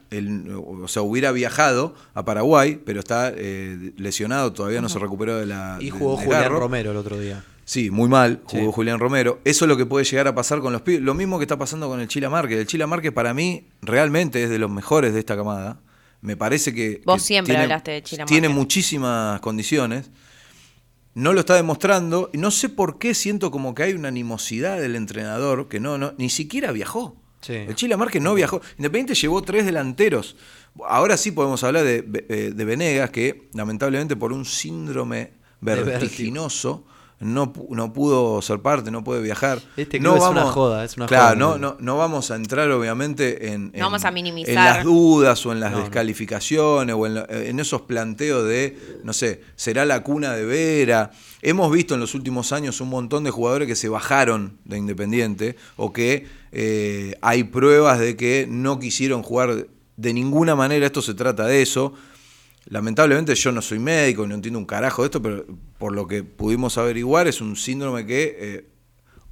o 0.56 0.88
sea, 0.88 1.02
hubiera 1.02 1.32
viajado 1.32 1.94
a 2.14 2.24
Paraguay, 2.24 2.80
pero 2.84 3.00
está 3.00 3.32
eh, 3.34 3.92
lesionado, 3.96 4.52
todavía 4.52 4.80
no 4.80 4.88
se 4.88 4.98
recuperó 4.98 5.36
de 5.38 5.46
la 5.46 5.78
Y 5.80 5.86
de- 5.86 5.90
jugó 5.92 6.16
Julián 6.16 6.42
garro. 6.42 6.60
Romero 6.60 6.90
el 6.90 6.96
otro 6.96 7.18
día. 7.18 7.44
Sí, 7.66 7.90
muy 7.90 8.08
mal, 8.10 8.42
Sí. 8.46 8.58
jugó 8.58 8.72
Julián 8.72 8.98
Romero. 8.98 9.40
Eso 9.44 9.64
es 9.64 9.68
lo 9.70 9.76
que 9.78 9.86
puede 9.86 10.04
llegar 10.04 10.28
a 10.28 10.34
pasar 10.34 10.60
con 10.60 10.72
los 10.74 10.82
pibes. 10.82 11.00
Lo 11.00 11.14
mismo 11.14 11.38
que 11.38 11.44
está 11.44 11.56
pasando 11.56 11.88
con 11.88 11.98
el 12.00 12.08
Chila 12.08 12.28
Márquez. 12.28 12.58
El 12.58 12.66
Chila 12.66 12.86
Márquez 12.86 13.10
para 13.12 13.32
mí 13.32 13.68
realmente 13.80 14.44
es 14.44 14.50
de 14.50 14.58
los 14.58 14.70
mejores 14.70 15.14
de 15.14 15.20
esta 15.20 15.34
camada. 15.34 15.80
Me 16.20 16.36
parece 16.36 16.74
que... 16.74 17.00
Vos 17.06 17.16
que 17.22 17.26
siempre 17.26 17.52
tiene, 17.52 17.62
hablaste 17.64 17.90
de 17.92 18.02
Chila 18.02 18.24
Tiene 18.26 18.48
muchísimas 18.50 19.40
condiciones. 19.40 20.10
No 21.14 21.32
lo 21.32 21.40
está 21.40 21.54
demostrando. 21.54 22.28
Y 22.34 22.38
no 22.38 22.50
sé 22.50 22.68
por 22.68 22.98
qué 22.98 23.14
siento 23.14 23.50
como 23.50 23.74
que 23.74 23.84
hay 23.84 23.92
una 23.94 24.08
animosidad 24.08 24.78
del 24.80 24.94
entrenador 24.96 25.68
que 25.68 25.80
no, 25.80 25.96
no 25.96 26.12
ni 26.18 26.28
siquiera 26.28 26.70
viajó. 26.72 27.16
Sí. 27.44 27.52
El 27.54 27.74
Chila 27.74 27.96
Márquez 27.96 28.22
no 28.22 28.34
viajó. 28.34 28.60
Independiente 28.78 29.14
llevó 29.14 29.42
tres 29.42 29.66
delanteros. 29.66 30.36
Ahora 30.88 31.16
sí 31.16 31.30
podemos 31.30 31.62
hablar 31.62 31.84
de, 31.84 32.04
eh, 32.28 32.52
de 32.54 32.64
Venegas, 32.64 33.10
que 33.10 33.48
lamentablemente 33.52 34.16
por 34.16 34.32
un 34.32 34.44
síndrome 34.44 35.32
vertiginoso 35.60 36.84
no, 37.20 37.52
pu- 37.54 37.68
no 37.70 37.92
pudo 37.92 38.42
ser 38.42 38.58
parte, 38.60 38.90
no 38.90 39.02
puede 39.04 39.22
viajar. 39.22 39.58
Este 39.76 39.98
no 40.00 40.14
club 40.14 40.24
es 40.24 40.30
una 40.30 40.42
joda, 40.42 40.84
es 40.84 40.96
una 40.96 41.06
claro, 41.06 41.24
joda, 41.28 41.34
no, 41.36 41.58
¿no? 41.58 41.68
no, 41.74 41.76
no 41.80 41.96
vamos 41.96 42.30
a 42.30 42.36
entrar 42.36 42.70
obviamente 42.70 43.52
en, 43.52 43.70
en- 43.72 43.80
vamos 43.80 44.04
a 44.04 44.10
minimizar. 44.10 44.50
en 44.50 44.54
las 44.56 44.84
dudas 44.84 45.46
o 45.46 45.52
en 45.52 45.60
las 45.60 45.70
No, 45.70 45.78
no. 45.78 45.82
descalificaciones 45.84 46.94
o 46.98 47.06
en, 47.06 47.24
en 47.30 47.60
esos 47.60 47.82
planteos 47.82 48.46
de, 48.46 48.76
no 49.04 49.12
sé, 49.12 49.42
será 49.56 49.84
la 49.86 50.02
cuna 50.02 50.32
de 50.34 50.44
Vera. 50.44 51.12
Hemos 51.40 51.70
visto 51.72 51.94
en 51.94 52.00
los 52.00 52.14
últimos 52.14 52.52
años 52.52 52.80
un 52.80 52.88
montón 52.90 53.22
de 53.24 53.30
jugadores 53.30 53.68
que 53.68 53.76
se 53.76 53.88
bajaron 53.88 54.58
de 54.64 54.76
Independiente 54.78 55.56
o 55.76 55.92
que 55.92 56.26
eh, 56.56 57.16
hay 57.20 57.42
pruebas 57.42 57.98
de 57.98 58.16
que 58.16 58.46
no 58.48 58.78
quisieron 58.78 59.24
jugar 59.24 59.66
de 59.96 60.14
ninguna 60.14 60.54
manera. 60.54 60.86
Esto 60.86 61.02
se 61.02 61.14
trata 61.14 61.46
de 61.46 61.62
eso. 61.62 61.94
Lamentablemente 62.66 63.34
yo 63.34 63.50
no 63.50 63.60
soy 63.60 63.80
médico, 63.80 64.26
no 64.26 64.36
entiendo 64.36 64.60
un 64.60 64.64
carajo 64.64 65.02
de 65.02 65.06
esto, 65.06 65.20
pero 65.20 65.44
por 65.78 65.92
lo 65.92 66.06
que 66.06 66.22
pudimos 66.22 66.78
averiguar 66.78 67.26
es 67.26 67.40
un 67.40 67.56
síndrome 67.56 68.06
que 68.06 68.36
eh, 68.38 68.68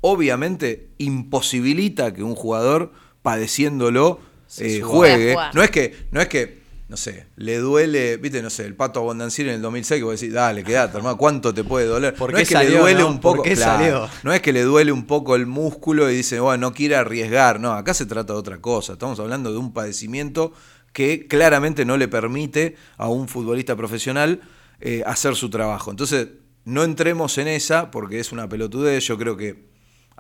obviamente 0.01 0.91
imposibilita 0.99 2.13
que 2.13 2.25
un 2.25 2.35
jugador 2.35 2.93
padeciéndolo 3.23 4.19
Se 4.49 4.79
eh, 4.79 4.81
juegue. 4.81 5.37
No 5.55 5.63
es 5.63 5.71
que, 5.71 5.95
no 6.11 6.21
es 6.21 6.27
que, 6.27 6.62
no 6.93 6.99
sé, 6.99 7.25
le 7.37 7.57
duele, 7.57 8.19
viste, 8.19 8.43
no 8.43 8.51
sé, 8.51 8.67
el 8.67 8.77
pato 8.77 9.01
Abondancieri 9.01 9.49
en 9.49 9.57
el 9.57 9.63
2006 9.63 9.99
que 9.99 10.05
vos 10.05 10.21
decís, 10.21 10.35
dale, 10.35 10.63
quedate, 10.63 10.99
hermano, 10.99 11.17
¿cuánto 11.17 11.55
te 11.55 11.65
puede 11.65 11.87
doler? 11.87 12.13
¿Por 12.13 12.33
no 12.33 12.37
qué 12.37 12.43
es 12.43 12.49
que 12.51 12.55
salió, 12.55 12.73
le 12.73 12.79
duele 12.81 13.01
no? 13.01 13.09
un 13.09 13.19
¿Por 13.19 13.39
poco, 13.39 13.49
claro, 13.49 14.11
no 14.23 14.31
es 14.35 14.43
que 14.43 14.53
le 14.53 14.61
duele 14.61 14.93
un 14.93 15.07
poco 15.07 15.35
el 15.35 15.47
músculo 15.47 16.11
y 16.11 16.17
dice, 16.17 16.39
bueno, 16.39 16.69
no 16.69 16.75
quiere 16.75 16.97
arriesgar. 16.97 17.61
No, 17.61 17.73
acá 17.73 17.95
se 17.95 18.05
trata 18.05 18.35
de 18.35 18.39
otra 18.39 18.59
cosa. 18.61 18.93
Estamos 18.93 19.19
hablando 19.21 19.51
de 19.51 19.57
un 19.57 19.73
padecimiento 19.73 20.53
que 20.93 21.27
claramente 21.29 21.87
no 21.87 21.97
le 21.97 22.09
permite 22.09 22.77
a 22.99 23.09
un 23.09 23.27
futbolista 23.27 23.75
profesional 23.75 24.43
eh, 24.83 25.03
hacer 25.07 25.35
su 25.35 25.49
trabajo. 25.49 25.91
Entonces, 25.91 26.29
no 26.67 26.85
entremos 26.85 27.39
en 27.39 27.49
esa 27.49 27.91
porque 27.91 28.21
es 28.21 28.33
una 28.33 28.51
pelotudez. 28.51 29.03
Yo 29.07 29.17
creo 29.17 29.39
que, 29.39 29.65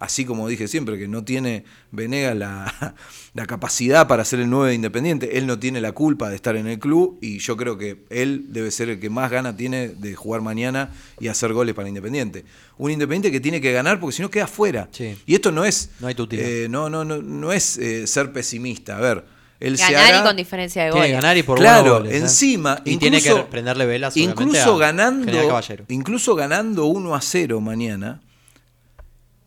así 0.02 0.24
como 0.24 0.48
dije 0.48 0.66
siempre, 0.68 0.98
que 0.98 1.06
no 1.06 1.24
tiene 1.24 1.64
Venegas 1.92 2.36
la, 2.36 2.94
la 3.34 3.46
capacidad 3.46 4.08
para 4.08 4.24
ser 4.24 4.40
el 4.40 4.50
9 4.50 4.70
de 4.70 4.74
Independiente. 4.74 5.38
Él 5.38 5.46
no 5.46 5.58
tiene 5.58 5.80
la 5.80 5.92
culpa 5.92 6.28
de 6.28 6.36
estar 6.36 6.56
en 6.56 6.66
el 6.66 6.78
club 6.78 7.18
y 7.22 7.38
yo 7.38 7.56
creo 7.56 7.78
que 7.78 8.04
él 8.10 8.46
debe 8.48 8.70
ser 8.70 8.88
el 8.90 8.98
que 8.98 9.08
más 9.10 9.30
gana 9.30 9.56
tiene 9.56 9.88
de 9.88 10.14
jugar 10.14 10.40
mañana 10.40 10.90
y 11.20 11.28
hacer 11.28 11.52
goles 11.52 11.74
para 11.74 11.88
Independiente. 11.88 12.44
Un 12.78 12.90
Independiente 12.90 13.30
que 13.30 13.40
tiene 13.40 13.60
que 13.60 13.72
ganar 13.72 14.00
porque 14.00 14.16
si 14.16 14.22
no 14.22 14.30
queda 14.30 14.46
fuera. 14.46 14.88
Sí. 14.90 15.16
Y 15.24 15.34
esto 15.34 15.52
no 15.52 15.64
es, 15.64 15.90
No 16.00 16.08
hay 16.08 16.16
eh, 16.32 16.66
no, 16.68 16.90
no, 16.90 17.04
no, 17.04 17.22
no 17.22 17.52
es 17.52 17.78
eh, 17.78 18.06
ser 18.08 18.32
pesimista. 18.32 18.96
A 18.96 19.00
ver, 19.00 19.24
él 19.60 19.78
se 19.78 19.92
Ganar 19.92 20.20
y 20.22 20.26
con 20.26 20.36
diferencia 20.36 20.84
de 20.84 20.90
Tiene 20.90 21.06
que 21.06 21.12
goles. 21.12 21.22
ganar 21.22 21.36
y 21.38 21.42
por 21.44 21.58
claro, 21.58 21.92
goles, 21.98 22.12
¿eh? 22.12 22.16
encima, 22.16 22.82
Y 22.84 22.96
tiene 22.96 23.22
que 23.22 23.28
incluso- 23.28 23.48
prenderle 23.48 23.86
velas 23.86 24.16
incluso 24.16 24.74
a 24.74 24.78
ganando, 24.78 25.62
incluso 25.88 26.34
ganando 26.34 26.86
1 26.86 27.14
a 27.14 27.20
0 27.20 27.60
mañana, 27.60 28.20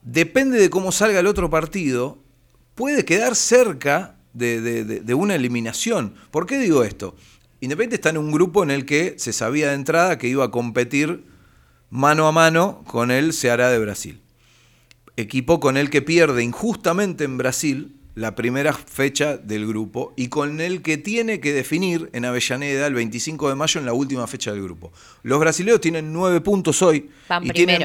depende 0.05 0.57
de 0.59 0.69
cómo 0.69 0.91
salga 0.93 1.19
el 1.19 1.27
otro 1.27 1.49
partido, 1.49 2.19
puede 2.75 3.03
quedar 3.03 3.35
cerca 3.35 4.15
de, 4.33 4.61
de- 4.61 4.83
de- 4.85 4.99
de 5.01 5.13
una 5.13 5.35
eliminación. 5.35 6.13
¿Por 6.31 6.45
qué 6.45 6.57
digo 6.57 6.83
esto? 6.85 7.15
Independiente 7.59 7.95
está 7.95 8.09
en 8.11 8.17
un 8.17 8.31
grupo 8.31 8.63
en 8.63 8.71
el 8.71 8.85
que 8.85 9.15
se 9.17 9.33
sabía 9.33 9.69
de 9.69 9.75
entrada 9.75 10.17
que 10.17 10.27
iba 10.27 10.45
a 10.45 10.51
competir 10.51 11.23
mano 11.89 12.27
a 12.27 12.31
mano 12.31 12.83
con 12.87 13.11
el 13.11 13.33
Ceará 13.33 13.69
de 13.69 13.79
Brasil. 13.79 14.21
Equipo 15.17 15.59
con 15.59 15.77
el 15.77 15.89
que 15.89 16.01
pierde 16.01 16.43
injustamente 16.43 17.23
en 17.23 17.37
Brasil 17.37 17.95
la 18.15 18.35
primera 18.35 18.73
fecha 18.73 19.37
del 19.37 19.65
grupo 19.67 20.13
y 20.17 20.27
con 20.27 20.59
el 20.61 20.81
que 20.81 20.97
tiene 20.97 21.39
que 21.39 21.53
definir 21.53 22.09
en 22.13 22.25
Avellaneda 22.25 22.87
el 22.87 22.93
25 22.93 23.49
de 23.49 23.55
mayo 23.55 23.79
en 23.79 23.85
la 23.85 23.93
última 23.93 24.27
fecha 24.27 24.51
del 24.51 24.61
grupo. 24.63 24.91
Los 25.23 25.39
brasileños 25.39 25.81
tienen 25.81 26.11
nueve 26.13 26.41
puntos 26.41 26.81
hoy. 26.81 27.09
Van 27.29 27.43
y 27.45 27.49
tienen- 27.53 27.77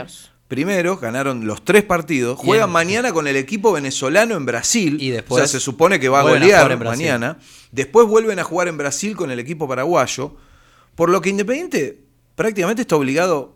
primeros. 0.50 0.98
primeros, 0.98 1.00
ganaron 1.00 1.46
los 1.46 1.64
tres 1.64 1.84
partidos. 1.84 2.38
Juegan 2.38 2.66
Bien. 2.68 2.72
mañana 2.72 3.12
con 3.12 3.26
el 3.26 3.36
equipo 3.36 3.72
venezolano 3.72 4.36
en 4.36 4.44
Brasil. 4.44 4.98
Y 5.00 5.10
después 5.10 5.42
o 5.42 5.46
sea, 5.46 5.58
se 5.58 5.60
supone 5.64 5.98
que 5.98 6.08
va 6.10 6.20
a 6.20 6.22
golear 6.24 6.76
mañana. 6.78 7.38
Después 7.72 8.06
vuelven 8.06 8.38
a 8.38 8.44
jugar 8.44 8.68
en 8.68 8.76
Brasil 8.76 9.16
con 9.16 9.30
el 9.30 9.38
equipo 9.38 9.66
paraguayo. 9.68 10.36
Por 10.94 11.08
lo 11.08 11.20
que 11.22 11.30
Independiente 11.30 12.00
prácticamente 12.34 12.82
está 12.82 12.96
obligado 12.96 13.54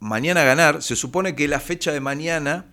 mañana 0.00 0.42
a 0.42 0.44
ganar. 0.44 0.82
Se 0.82 0.96
supone 0.96 1.34
que 1.34 1.46
la 1.48 1.60
fecha 1.60 1.92
de 1.92 2.00
mañana, 2.00 2.66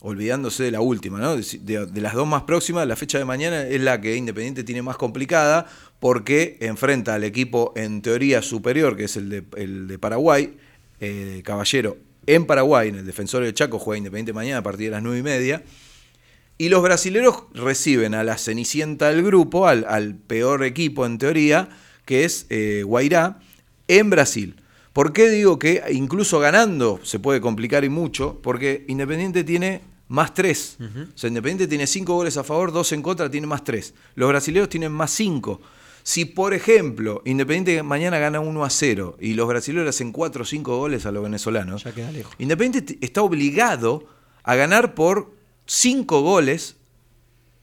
olvidándose 0.00 0.62
de 0.62 0.70
la 0.70 0.80
última, 0.80 1.18
¿no? 1.18 1.36
de, 1.36 1.44
de- 1.60 1.86
de 1.86 2.00
las 2.00 2.14
dos 2.14 2.26
más 2.26 2.44
próximas, 2.44 2.86
la 2.86 2.96
fecha 2.96 3.18
de 3.18 3.24
mañana 3.24 3.62
es 3.62 3.80
la 3.80 4.00
que 4.00 4.16
Independiente 4.16 4.64
tiene 4.64 4.80
más 4.82 4.96
complicada 4.96 5.66
porque 5.98 6.56
enfrenta 6.60 7.14
al 7.14 7.24
equipo 7.24 7.72
en 7.76 8.00
teoría 8.00 8.40
superior, 8.42 8.96
que 8.96 9.04
es 9.04 9.16
el 9.16 9.28
de, 9.28 9.44
el 9.56 9.86
de 9.88 9.98
Paraguay, 9.98 10.56
eh, 11.00 11.42
Caballero, 11.44 11.98
en 12.26 12.46
Paraguay, 12.46 12.88
en 12.88 12.96
el 12.96 13.06
Defensor 13.06 13.42
del 13.42 13.54
Chaco, 13.54 13.78
juega 13.78 13.98
Independiente 13.98 14.32
mañana 14.32 14.58
a 14.58 14.62
partir 14.62 14.86
de 14.86 14.92
las 14.92 15.02
nueve 15.02 15.18
y 15.18 15.22
media. 15.22 15.62
Y 16.58 16.68
los 16.68 16.82
brasileros 16.82 17.44
reciben 17.54 18.14
a 18.14 18.22
la 18.22 18.36
cenicienta 18.36 19.08
del 19.08 19.22
grupo, 19.22 19.66
al, 19.66 19.86
al 19.88 20.14
peor 20.14 20.62
equipo 20.64 21.06
en 21.06 21.16
teoría, 21.16 21.70
que 22.04 22.24
es 22.24 22.46
eh, 22.50 22.82
Guairá, 22.84 23.40
en 23.88 24.10
Brasil. 24.10 24.56
¿Por 24.92 25.12
qué 25.12 25.30
digo 25.30 25.58
que 25.58 25.82
incluso 25.92 26.38
ganando 26.40 27.00
se 27.02 27.18
puede 27.18 27.40
complicar 27.40 27.84
y 27.84 27.88
mucho? 27.88 28.40
Porque 28.42 28.84
Independiente 28.88 29.44
tiene 29.44 29.80
más 30.08 30.34
tres. 30.34 30.76
O 30.80 31.16
sea, 31.16 31.28
Independiente 31.28 31.68
tiene 31.68 31.86
cinco 31.86 32.14
goles 32.14 32.36
a 32.36 32.44
favor, 32.44 32.72
dos 32.72 32.92
en 32.92 33.00
contra, 33.00 33.30
tiene 33.30 33.46
más 33.46 33.64
tres. 33.64 33.94
Los 34.16 34.28
brasileños 34.28 34.68
tienen 34.68 34.92
más 34.92 35.12
cinco. 35.12 35.62
Si, 36.02 36.24
por 36.24 36.54
ejemplo, 36.54 37.22
Independiente 37.24 37.82
mañana 37.82 38.18
gana 38.18 38.40
1 38.40 38.64
a 38.64 38.70
0 38.70 39.16
y 39.20 39.34
los 39.34 39.46
brasileños 39.48 39.88
hacen 39.88 40.12
4 40.12 40.42
o 40.42 40.46
5 40.46 40.76
goles 40.78 41.06
a 41.06 41.12
los 41.12 41.22
venezolanos, 41.22 41.84
Ya 41.84 41.92
queda 41.92 42.10
lejos. 42.10 42.32
Independiente 42.38 42.98
está 43.00 43.22
obligado 43.22 44.04
a 44.42 44.54
ganar 44.54 44.94
por 44.94 45.32
5 45.66 46.22
goles 46.22 46.76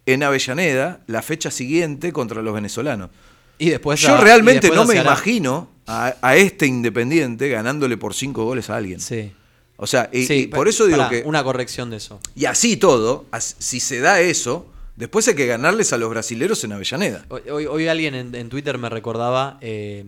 en 0.05 0.23
Avellaneda 0.23 1.01
la 1.07 1.21
fecha 1.21 1.51
siguiente 1.51 2.13
contra 2.13 2.41
los 2.41 2.53
venezolanos. 2.53 3.09
Y 3.57 3.69
después 3.69 3.99
Yo 3.99 4.15
a- 4.15 4.19
y 4.19 4.23
realmente 4.23 4.67
después 4.67 4.79
no 4.79 4.85
me 4.93 4.99
imagino 5.01 5.69
a, 5.88 6.13
a 6.21 6.35
este 6.35 6.67
Independiente 6.67 7.49
ganándole 7.49 7.97
por 7.97 8.13
5 8.13 8.45
goles 8.45 8.69
a 8.69 8.77
alguien. 8.77 8.99
Sí. 8.99 9.31
O 9.77 9.85
sea, 9.88 10.09
y, 10.13 10.25
Sí, 10.25 10.33
y 10.33 10.47
por 10.47 10.67
eso 10.67 10.85
digo 10.85 10.97
pará, 10.97 11.09
que... 11.09 11.23
Una 11.25 11.43
corrección 11.43 11.89
de 11.89 11.97
eso. 11.97 12.19
Y 12.35 12.45
así 12.45 12.77
todo, 12.77 13.25
si 13.39 13.79
se 13.79 13.99
da 13.99 14.21
eso, 14.21 14.67
después 14.98 15.26
hay 15.30 15.36
que 15.36 15.45
ganarles 15.45 15.93
a 15.93 15.98
los 15.98 16.10
brasileros 16.10 16.62
en 16.66 16.74
Avellaneda. 16.74 17.26
Hoy, 17.30 17.41
hoy- 17.50 17.66
hoy 17.68 17.88
alguien 17.88 18.14
en, 18.16 18.36
en 18.36 18.50
Twitter 18.50 18.78
me 18.78 18.89
recordaba, 18.89 19.58
eh, 19.62 20.04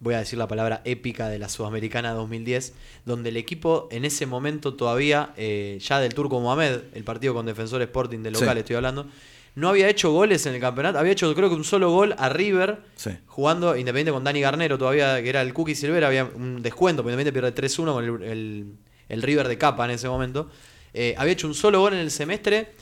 voy 0.00 0.14
a 0.14 0.18
decir 0.18 0.38
la 0.38 0.46
palabra 0.48 0.82
épica 0.84 1.28
de 1.28 1.38
la 1.38 1.48
Sudamericana 1.48 2.12
2010, 2.12 2.74
donde 3.04 3.30
el 3.30 3.36
equipo 3.36 3.88
en 3.90 4.04
ese 4.04 4.26
momento 4.26 4.74
todavía, 4.74 5.32
eh, 5.36 5.78
ya 5.80 6.00
del 6.00 6.14
Turco 6.14 6.40
Mohamed, 6.40 6.80
el 6.94 7.04
partido 7.04 7.34
con 7.34 7.46
Defensor 7.46 7.82
Sporting 7.82 8.20
de 8.20 8.30
local 8.30 8.54
Sí. 8.54 8.58
estoy 8.60 8.76
hablando, 8.76 9.06
no 9.54 9.70
había 9.70 9.88
hecho 9.88 10.12
goles 10.12 10.44
en 10.44 10.54
el 10.54 10.60
campeonato, 10.60 10.98
había 10.98 11.12
hecho 11.12 11.34
creo 11.34 11.48
que 11.48 11.54
un 11.54 11.64
solo 11.64 11.90
gol 11.90 12.14
a 12.18 12.28
River, 12.28 12.78
Sí. 12.96 13.10
jugando 13.26 13.74
Independiente 13.74 14.12
con 14.12 14.22
Dani 14.22 14.40
Garnero 14.42 14.76
todavía, 14.76 15.20
que 15.22 15.28
era 15.30 15.40
el 15.40 15.54
Cookie 15.54 15.74
Silvera, 15.74 16.08
había 16.08 16.24
un 16.26 16.60
descuento, 16.62 17.02
porque 17.02 17.14
Independiente 17.14 17.32
pierde 17.32 17.52
3-1 17.52 17.94
con 17.94 18.04
el, 18.04 18.22
el- 18.30 18.66
el 19.08 19.22
River 19.22 19.48
de 19.48 19.56
Capa 19.56 19.84
en 19.86 19.92
ese 19.92 20.08
momento. 20.08 20.50
Eh, 20.92 21.14
había 21.16 21.32
hecho 21.32 21.46
un 21.46 21.54
solo 21.54 21.80
gol 21.80 21.94
en 21.94 22.00
el 22.00 22.10
semestre. 22.10 22.72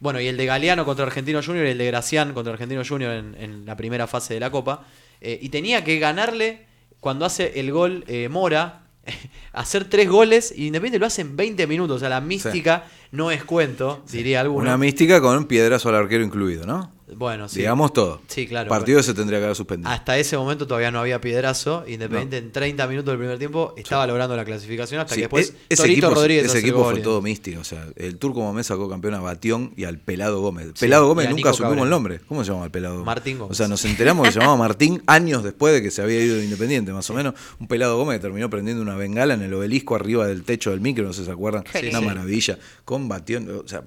Bueno, 0.00 0.20
y 0.20 0.26
el 0.26 0.36
de 0.36 0.46
Galeano 0.46 0.84
contra 0.84 1.06
Argentino 1.06 1.42
Junior 1.42 1.66
y 1.66 1.70
el 1.70 1.78
de 1.78 1.86
Gracián 1.86 2.34
contra 2.34 2.52
Argentino 2.52 2.82
Junior 2.86 3.12
en, 3.12 3.34
en 3.38 3.66
la 3.66 3.76
primera 3.76 4.06
fase 4.06 4.34
de 4.34 4.40
la 4.40 4.50
Copa. 4.50 4.84
Eh, 5.20 5.38
y 5.40 5.48
tenía 5.48 5.82
que 5.84 5.98
ganarle 5.98 6.66
cuando 7.00 7.24
hace 7.26 7.60
el 7.60 7.70
gol 7.70 8.04
eh, 8.06 8.28
Mora, 8.30 8.82
hacer 9.52 9.84
tres 9.84 10.08
goles 10.08 10.54
y 10.56 10.68
Independiente 10.68 10.98
lo 10.98 11.06
hace 11.06 11.22
en 11.22 11.36
20 11.36 11.66
minutos. 11.66 11.96
O 11.96 12.00
sea, 12.00 12.08
la 12.08 12.20
mística 12.20 12.84
no 13.10 13.30
es 13.30 13.44
cuento, 13.44 14.02
diría 14.10 14.40
alguno. 14.40 14.62
Una 14.62 14.78
mística 14.78 15.20
con 15.20 15.36
un 15.36 15.44
piedrazo 15.46 15.90
al 15.90 15.96
arquero 15.96 16.24
incluido, 16.24 16.66
¿no? 16.66 16.93
Bueno, 17.16 17.48
sí. 17.48 17.60
Digamos 17.60 17.92
todo. 17.92 18.20
Sí, 18.28 18.46
claro. 18.46 18.68
Partido 18.68 19.02
se 19.02 19.14
tendría 19.14 19.38
que 19.38 19.44
haber 19.44 19.56
suspendido. 19.56 19.90
Hasta 19.90 20.18
ese 20.18 20.36
momento 20.36 20.66
todavía 20.66 20.90
no 20.90 21.00
había 21.00 21.20
piedrazo. 21.20 21.84
Independiente 21.86 22.38
en 22.38 22.52
30 22.52 22.86
minutos 22.86 23.12
del 23.12 23.18
primer 23.18 23.38
tiempo 23.38 23.74
estaba 23.76 24.06
logrando 24.06 24.36
la 24.36 24.44
clasificación 24.44 25.00
hasta 25.00 25.14
Sí, 25.14 25.20
que 25.20 25.22
después 25.22 25.50
e- 25.50 25.56
ese 25.70 25.82
Torito 25.82 26.06
equipo, 26.06 26.14
Rodríguez 26.20 26.44
ese 26.46 26.58
equipo 26.58 26.84
fue 26.90 27.00
todo 27.00 27.22
místico. 27.22 27.60
O 27.60 27.64
sea, 27.64 27.86
el 27.96 28.18
Turco 28.18 28.40
Gómez 28.40 28.66
sacó 28.66 28.88
campeón 28.88 29.14
a 29.14 29.20
Batión 29.20 29.72
y 29.76 29.84
al 29.84 29.98
Pelado 29.98 30.40
Gómez. 30.40 30.72
Pelado 30.78 31.06
Gómez 31.06 31.30
nunca 31.30 31.52
supimos 31.52 31.84
el 31.84 31.90
nombre. 31.90 32.20
¿Cómo 32.28 32.44
se 32.44 32.50
llama 32.52 32.64
el 32.64 32.70
Pelado 32.70 32.94
Gómez? 32.94 33.06
Martín 33.06 33.38
Gómez. 33.38 33.52
O 33.52 33.54
sea, 33.54 33.68
nos 33.68 33.84
enteramos 33.84 34.26
que 34.26 34.32
se 34.32 34.40
llamaba 34.40 34.56
Martín 34.56 35.02
años 35.06 35.42
después 35.44 35.74
de 35.74 35.82
que 35.82 35.90
se 35.90 36.02
había 36.02 36.20
ido 36.22 36.36
de 36.36 36.44
Independiente, 36.44 36.92
más 36.92 37.08
o 37.10 37.14
menos. 37.14 37.34
Un 37.60 37.68
Pelado 37.68 37.96
Gómez 37.96 38.18
que 38.18 38.22
terminó 38.22 38.50
prendiendo 38.50 38.82
una 38.82 38.96
bengala 38.96 39.34
en 39.34 39.42
el 39.42 39.52
obelisco 39.54 39.94
arriba 39.94 40.26
del 40.26 40.42
techo 40.44 40.70
del 40.70 40.80
micro, 40.80 41.04
no 41.04 41.12
sé 41.12 41.20
si 41.20 41.26
se 41.26 41.32
acuerdan. 41.32 41.64
Una 41.90 42.00
maravilla. 42.00 42.58
Con 42.84 43.08
Batión, 43.08 43.62
o 43.64 43.68
sea, 43.68 43.82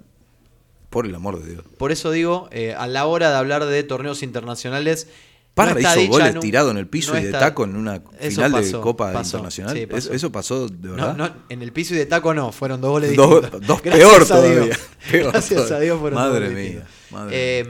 por 0.89 1.05
el 1.05 1.13
amor 1.15 1.41
de 1.43 1.51
Dios. 1.51 1.65
Por 1.77 1.91
eso 1.91 2.11
digo, 2.11 2.47
eh, 2.51 2.73
a 2.77 2.88
la 2.88 3.05
hora 3.05 3.29
de 3.31 3.35
hablar 3.38 3.65
de 3.65 3.83
torneos 3.83 4.23
internacionales. 4.23 5.07
Parra 5.53 5.73
no 5.73 5.79
hizo 5.79 6.07
goles 6.11 6.35
nu- 6.35 6.39
tirado 6.39 6.69
en 6.69 6.77
el 6.77 6.88
piso 6.88 7.13
no 7.13 7.19
y 7.19 7.21
de 7.23 7.27
está- 7.29 7.39
taco 7.39 7.63
en 7.63 7.75
una 7.75 7.99
final 8.29 8.51
de 8.61 8.71
Copa 8.73 9.11
pasó, 9.11 9.38
Internacional. 9.38 9.75
sí, 9.75 9.81
¿Es- 9.81 9.88
pasó. 9.88 10.13
¿Eso 10.13 10.31
pasó 10.31 10.67
de 10.67 10.89
verdad? 10.89 11.17
no, 11.17 11.33
en 11.49 11.63
el 11.63 11.73
piso 11.73 11.95
y 11.95 11.97
de 11.97 12.05
taco 12.05 12.31
no, 12.35 12.51
fueron 12.51 12.79
dos 12.79 12.91
goles 12.91 13.09
distintos. 13.17 13.49
dos 13.65 13.81
Gracias 13.81 14.07
peor 14.07 14.27
todavía, 14.27 14.77
peor 15.11 15.31
Gracias 15.31 15.49
todavía. 15.61 15.77
a 15.77 15.79
Dios 15.79 15.99
fueron 15.99 16.19
dos 16.19 16.29
Madre 16.31 16.49
goles 16.49 16.73
mía, 16.73 16.88
madre 17.09 17.31
Eh, 17.35 17.65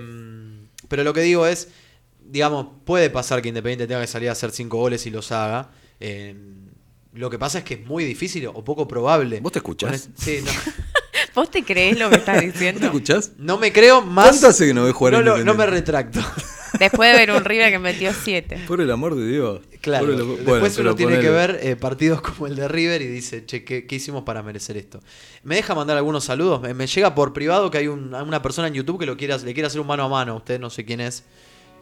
pero 0.90 1.06
lo 1.06 1.14
que 1.14 1.22
digo 1.22 1.48
es, 1.48 1.70
digamos, 2.26 2.68
puede 2.84 3.10
pasar 3.10 3.42
que 3.42 3.48
Independiente 3.48 3.88
tenga 3.88 4.02
que 4.02 4.08
salir 4.08 4.28
a 4.28 4.34
hacer 4.34 4.52
cinco 4.52 4.78
goles 4.80 5.06
y 5.06 5.10
los 5.10 5.32
haga. 5.32 5.70
Eh, 6.02 6.36
lo 7.14 7.30
que 7.30 7.40
pasa 7.40 7.60
es 7.60 7.64
que 7.64 7.76
es 7.76 7.86
muy 7.86 8.04
difícil 8.04 8.48
o 8.48 8.64
poco 8.66 8.86
probable. 8.86 9.40
¿Vos 9.40 9.54
te 9.54 9.60
escuchás? 9.60 10.10
Sí, 10.18 10.40
no. 10.44 10.52
¿Vos 11.38 11.52
te 11.52 11.64
crees 11.64 11.98
lo 12.00 12.10
que 12.10 12.16
estás 12.16 12.40
¿Te 12.40 12.48
diciendo? 12.48 12.84
escuchás? 12.86 13.32
No 13.38 13.58
me 13.58 13.72
creo 13.72 14.02
más. 14.02 14.30
¿Cuánto 14.30 14.48
hace 14.48 14.66
que 14.68 14.74
no 14.74 14.84
ves 14.86 14.94
jugar 14.94 15.14
no, 15.14 15.22
lo- 15.22 15.44
no 15.44 15.54
me 15.54 15.66
retracto. 15.68 16.20
Después 16.80 17.12
de 17.12 17.18
ver 17.26 17.32
un 17.32 17.46
River 17.46 17.72
que 17.72 17.80
metió 17.80 18.12
siete. 18.14 18.58
Por 18.68 18.82
el 18.82 18.90
amor 18.92 19.16
de 19.16 19.28
Dios. 19.28 19.62
Claro. 19.82 20.08
Después 20.08 20.46
bueno, 20.76 20.82
uno 20.82 20.96
tiene 20.96 21.20
que 21.20 21.30
ver 21.30 21.60
eh, 21.62 21.76
partidos 21.76 22.22
como 22.22 22.48
el 22.48 22.56
de 22.56 22.68
River 22.68 23.02
y 23.02 23.08
dice, 23.08 23.46
che, 23.46 23.64
¿qué, 23.64 23.86
qué 23.88 23.96
hicimos 23.96 24.24
para 24.24 24.44
merecer 24.44 24.78
esto? 24.78 25.00
¿Me 25.44 25.56
deja 25.56 25.74
mandar 25.76 25.96
algunos 25.98 26.24
saludos? 26.26 26.60
Me, 26.62 26.74
me 26.74 26.86
llega 26.88 27.16
por 27.16 27.34
privado 27.34 27.72
que 27.72 27.78
hay 27.78 27.88
un- 27.88 28.14
una 28.14 28.42
persona 28.42 28.68
en 28.68 28.74
YouTube 28.74 29.00
que 29.00 29.06
lo 29.06 29.16
quiera, 29.16 29.38
le 29.38 29.54
quiere 29.54 29.68
hacer 29.68 29.80
un 29.80 29.88
mano 29.88 30.04
a 30.04 30.10
mano. 30.10 30.36
Usted 30.38 30.60
no 30.60 30.70
sé 30.70 30.86
quién 30.86 31.02
es. 31.02 31.24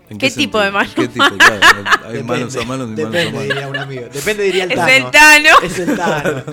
¿En 0.08 0.18
¿Qué 0.20 0.30
tipo 0.30 0.60
de 0.60 0.70
mano? 0.70 0.89
¿Qué 0.95 1.08
tipo? 1.08 1.26
Claro, 1.38 1.56
hay 2.06 2.14
Depende, 2.14 2.24
manos 2.24 2.56
a 2.56 2.64
manos 2.64 2.66
y 2.66 2.66
manos 2.66 2.95
depende, 2.95 3.22
a 3.22 3.26
manos. 3.32 3.43
diría 3.43 3.68
un 3.68 3.78
amigo. 3.78 4.01
Depende, 4.14 4.43
diría 4.43 4.64
el 4.66 4.72
Es 4.72 4.78
Tano. 4.78 4.91
el 4.93 5.12
Tano. 5.12 5.49
Es 5.64 5.80
el 5.80 5.95
Tano. 5.97 6.43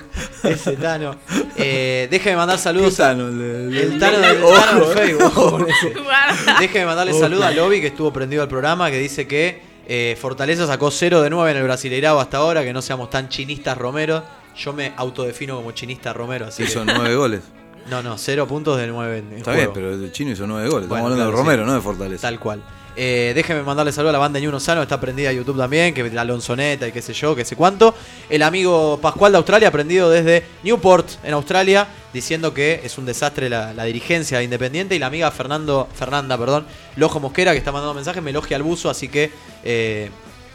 Es 0.45 0.67
el 0.67 0.77
Tano. 0.79 1.17
Eh, 1.57 2.09
déjeme 2.11 2.37
mandar 2.37 2.57
¿Qué 2.57 2.63
saludos. 2.63 2.97
Tano? 2.97 3.29
El, 3.29 3.99
Tano 3.99 4.19
del, 4.19 4.41
del 4.41 4.43
eh. 4.43 4.95
Facebook. 4.95 5.69
Guarda. 6.03 6.61
Déjeme 6.61 6.87
mandarle 6.87 7.13
saludo 7.13 7.45
a 7.45 7.51
Lobby 7.51 7.81
que 7.83 7.89
estuvo 7.89 8.11
prendido 8.13 8.43
al 8.43 8.49
programa, 8.49 8.91
que 8.91 8.99
dice 8.99 9.27
que 9.27 9.61
eh, 9.87 10.17
Fortaleza 10.21 10.67
sacó 10.67 10.91
0 10.91 11.21
de 11.21 11.29
9 11.29 11.51
en 11.51 11.57
el 11.59 11.63
Brasileirao 11.65 12.21
hasta 12.21 12.39
ahora, 12.39 12.65
que 12.65 12.73
no 12.73 12.81
seamos 12.81 13.11
tan 13.11 13.29
chinistas 13.29 13.77
Romero. 13.77 14.25
Yo 14.57 14.73
me 14.73 14.93
autodefino 14.97 15.57
como 15.57 15.73
chinista 15.73 16.13
Romero, 16.15 16.47
así 16.47 16.63
Hizo 16.63 16.85
que- 16.87 16.93
nueve 16.95 17.15
goles. 17.17 17.43
No, 17.91 18.01
no, 18.03 18.17
0 18.17 18.47
puntos 18.47 18.79
de 18.79 18.87
9 18.87 19.19
en, 19.19 19.33
Está 19.39 19.53
juego. 19.53 19.73
bien, 19.73 19.73
pero 19.75 20.05
el 20.05 20.13
chino 20.13 20.31
hizo 20.31 20.47
nueve 20.47 20.69
goles. 20.69 20.89
Bueno, 20.89 21.09
Estamos 21.09 21.13
hablando 21.21 21.25
claro, 21.25 21.31
de 21.31 21.37
Romero, 21.37 21.63
sí. 21.65 21.69
no 21.69 21.75
de 21.75 21.81
Fortaleza. 21.81 22.23
Tal 22.23 22.39
cual. 22.39 22.63
Eh, 22.95 23.33
déjeme 23.35 23.63
mandarle 23.63 23.91
saludo 23.91 24.11
a 24.11 24.13
la 24.13 24.19
banda 24.19 24.39
Ñuno 24.39 24.61
Sano, 24.61 24.83
está 24.83 25.01
prendida 25.01 25.31
a 25.31 25.33
YouTube 25.33 25.57
también, 25.57 25.95
que 25.95 26.09
la 26.11 26.21
Alonsoneta 26.23 26.87
y 26.87 26.93
qué 26.93 27.01
sé 27.01 27.15
yo, 27.15 27.35
qué 27.35 27.45
sé 27.45 27.57
cuánto. 27.57 27.95
El 28.29 28.43
amigo 28.43 28.99
Pascual 29.01 29.33
de 29.33 29.39
Australia, 29.39 29.69
aprendido 29.69 30.11
desde 30.11 30.45
Newport, 30.63 31.09
en 31.25 31.33
Australia, 31.33 31.89
diciendo 32.13 32.53
que 32.53 32.81
es 32.85 32.99
un 32.99 33.07
desastre 33.07 33.49
la, 33.49 33.73
la 33.73 33.85
dirigencia 33.85 34.39
de 34.39 34.45
Independiente. 34.45 34.95
Y 34.95 34.99
la 34.99 35.07
amiga 35.07 35.31
Fernando, 35.31 35.89
Fernanda, 35.95 36.37
perdón, 36.37 36.67
Lojo 36.97 37.19
Mosquera, 37.19 37.53
que 37.53 37.59
está 37.59 37.73
mandando 37.73 37.95
mensajes, 37.95 38.23
me 38.23 38.31
elogia 38.31 38.57
al 38.57 38.63
buzo, 38.63 38.91
así 38.91 39.09
que 39.09 39.31
eh, 39.65 40.11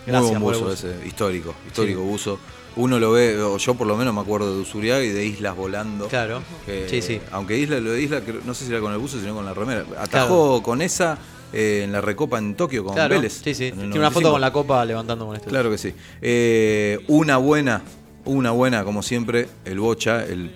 Muy 0.05 0.11
gracias 0.11 0.39
buen 0.39 0.41
por 0.43 0.53
el 0.53 0.59
buzo 0.61 0.73
ese, 0.73 1.07
histórico, 1.07 1.55
histórico 1.65 2.01
Sí. 2.01 2.05
buzo. 2.07 2.39
Uno 2.75 2.99
lo 2.99 3.11
ve, 3.13 3.41
o 3.41 3.57
yo 3.57 3.73
por 3.73 3.87
lo 3.87 3.97
menos 3.97 4.13
me 4.13 4.21
acuerdo 4.21 4.53
de 4.53 4.61
Usuriaga 4.61 5.03
y 5.03 5.09
de 5.09 5.25
Islas 5.25 5.55
volando. 5.55 6.07
Claro, 6.09 6.43
sí, 6.87 7.01
sí. 7.01 7.19
Aunque 7.31 7.57
Isla, 7.57 7.79
lo 7.79 7.93
de 7.93 8.03
Isla, 8.03 8.21
no 8.45 8.53
sé 8.53 8.65
si 8.65 8.71
era 8.71 8.79
con 8.79 8.91
el 8.93 8.99
buzo, 8.99 9.19
sino 9.19 9.33
con 9.33 9.43
la 9.45 9.55
remera. 9.55 9.83
Atajó 9.97 10.61
con 10.61 10.83
esa 10.83 11.17
eh, 11.53 11.81
en 11.85 11.91
la 11.91 12.01
recopa 12.01 12.37
en 12.37 12.55
Tokio 12.55 12.83
con 12.83 12.93
Claro, 12.93 13.15
Vélez. 13.15 13.33
sí, 13.43 13.53
sí. 13.53 13.71
Tiene 13.71 13.97
una 13.97 14.11
foto 14.11 14.29
95. 14.29 14.31
con 14.31 14.41
la 14.41 14.51
copa 14.53 14.85
levantando 14.85 15.25
con 15.27 15.35
este. 15.35 15.49
Claro 15.49 15.69
que 15.71 15.77
sí. 15.77 15.93
Eh, 16.21 16.99
una 17.07 17.37
buena, 17.37 17.81
una 18.25 18.51
buena, 18.51 18.83
como 18.83 19.01
siempre, 19.01 19.47
el 19.65 19.79
Bocha, 19.79 20.25
el 20.25 20.51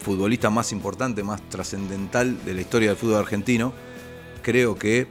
futbolista 0.00 0.50
más 0.50 0.70
importante, 0.72 1.22
más 1.24 1.40
trascendental 1.48 2.44
de 2.44 2.54
la 2.54 2.60
historia 2.60 2.88
del 2.90 2.96
fútbol 2.96 3.16
argentino. 3.16 3.72
Creo 4.42 4.76
que 4.76 5.08